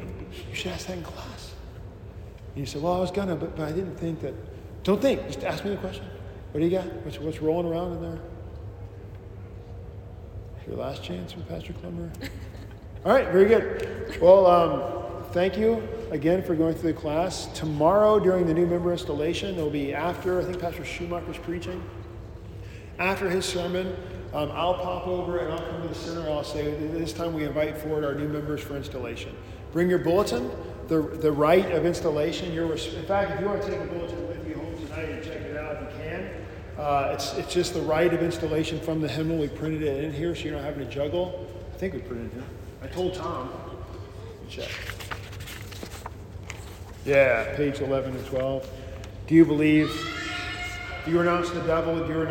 You 0.49 0.55
should 0.55 0.71
ask 0.71 0.87
that 0.87 0.97
in 0.97 1.03
class. 1.03 1.53
And 2.55 2.57
you 2.57 2.65
say, 2.65 2.79
Well, 2.79 2.93
I 2.93 2.99
was 2.99 3.11
gonna, 3.11 3.35
but, 3.35 3.55
but 3.55 3.67
I 3.67 3.71
didn't 3.71 3.97
think 3.97 4.21
that. 4.21 4.33
Don't 4.83 5.01
think, 5.01 5.25
just 5.27 5.43
ask 5.43 5.65
me 5.65 5.71
the 5.71 5.77
question. 5.77 6.05
What 6.51 6.61
do 6.61 6.65
you 6.65 6.71
got? 6.71 6.85
What's, 7.03 7.19
what's 7.19 7.41
rolling 7.41 7.67
around 7.67 7.93
in 7.93 8.01
there? 8.01 8.19
Your 10.69 10.77
last 10.77 11.03
chance 11.03 11.35
with 11.35 11.47
Pastor 11.49 11.73
Clemmer? 11.73 12.11
All 13.05 13.11
right, 13.11 13.27
very 13.29 13.45
good. 13.45 14.19
Well, 14.21 14.45
um, 14.45 15.23
thank 15.31 15.57
you 15.57 15.87
again 16.11 16.43
for 16.43 16.53
going 16.53 16.75
through 16.75 16.93
the 16.93 16.99
class. 16.99 17.47
Tomorrow 17.57 18.19
during 18.19 18.45
the 18.45 18.53
new 18.53 18.67
member 18.67 18.91
installation, 18.91 19.55
it'll 19.55 19.71
be 19.71 19.95
after, 19.95 20.39
I 20.39 20.43
think 20.43 20.59
Pastor 20.59 20.85
Schumacher's 20.85 21.37
preaching. 21.39 21.83
After 22.99 23.29
his 23.29 23.45
sermon, 23.45 23.95
um, 24.33 24.51
I'll 24.53 24.75
pop 24.75 25.07
over 25.07 25.39
and 25.39 25.51
I'll 25.53 25.71
come 25.71 25.81
to 25.81 25.87
the 25.87 25.95
center 25.95 26.21
and 26.21 26.29
I'll 26.29 26.43
say, 26.43 26.71
this 26.89 27.13
time 27.13 27.33
we 27.33 27.45
invite 27.45 27.77
forward 27.77 28.05
our 28.05 28.13
new 28.13 28.27
members 28.27 28.61
for 28.61 28.77
installation. 28.77 29.35
Bring 29.71 29.89
your 29.89 29.99
bulletin, 29.99 30.51
the, 30.87 31.01
the 31.01 31.31
rite 31.31 31.71
of 31.71 31.85
installation. 31.85 32.53
Your, 32.53 32.71
in 32.71 33.05
fact, 33.05 33.31
if 33.31 33.39
you 33.39 33.47
want 33.47 33.61
to 33.61 33.69
take 33.69 33.79
a 33.79 33.85
bulletin 33.85 34.27
with 34.27 34.47
you 34.47 34.55
home 34.55 34.75
tonight 34.75 35.09
and 35.09 35.23
check 35.23 35.37
it 35.37 35.57
out, 35.57 35.75
if 35.75 35.81
you 35.81 36.03
can. 36.03 36.29
Uh, 36.77 37.11
it's, 37.13 37.33
it's 37.33 37.53
just 37.53 37.73
the 37.73 37.81
rite 37.81 38.13
of 38.13 38.21
installation 38.21 38.79
from 38.79 39.01
the 39.01 39.07
hymnal. 39.07 39.37
We 39.37 39.47
printed 39.47 39.81
it 39.81 40.03
in 40.03 40.13
here 40.13 40.35
so 40.35 40.43
you're 40.43 40.55
not 40.55 40.63
having 40.63 40.87
to 40.87 40.91
juggle. 40.91 41.47
I 41.73 41.77
think 41.77 41.93
we 41.93 41.99
printed 41.99 42.27
it 42.27 42.35
in 42.35 42.41
here. 42.41 42.49
I 42.83 42.87
told 42.87 43.15
Tom. 43.15 43.51
Check. 44.47 44.69
Yeah, 47.05 47.55
page 47.55 47.81
11 47.81 48.15
and 48.15 48.25
12. 48.27 48.69
Do 49.27 49.35
you 49.35 49.45
believe? 49.45 49.89
Do 51.05 51.11
you 51.11 51.19
renounce 51.19 51.49
the 51.49 51.61
devil? 51.61 51.95
Do 51.95 52.11
you 52.11 52.19
renounce 52.19 52.27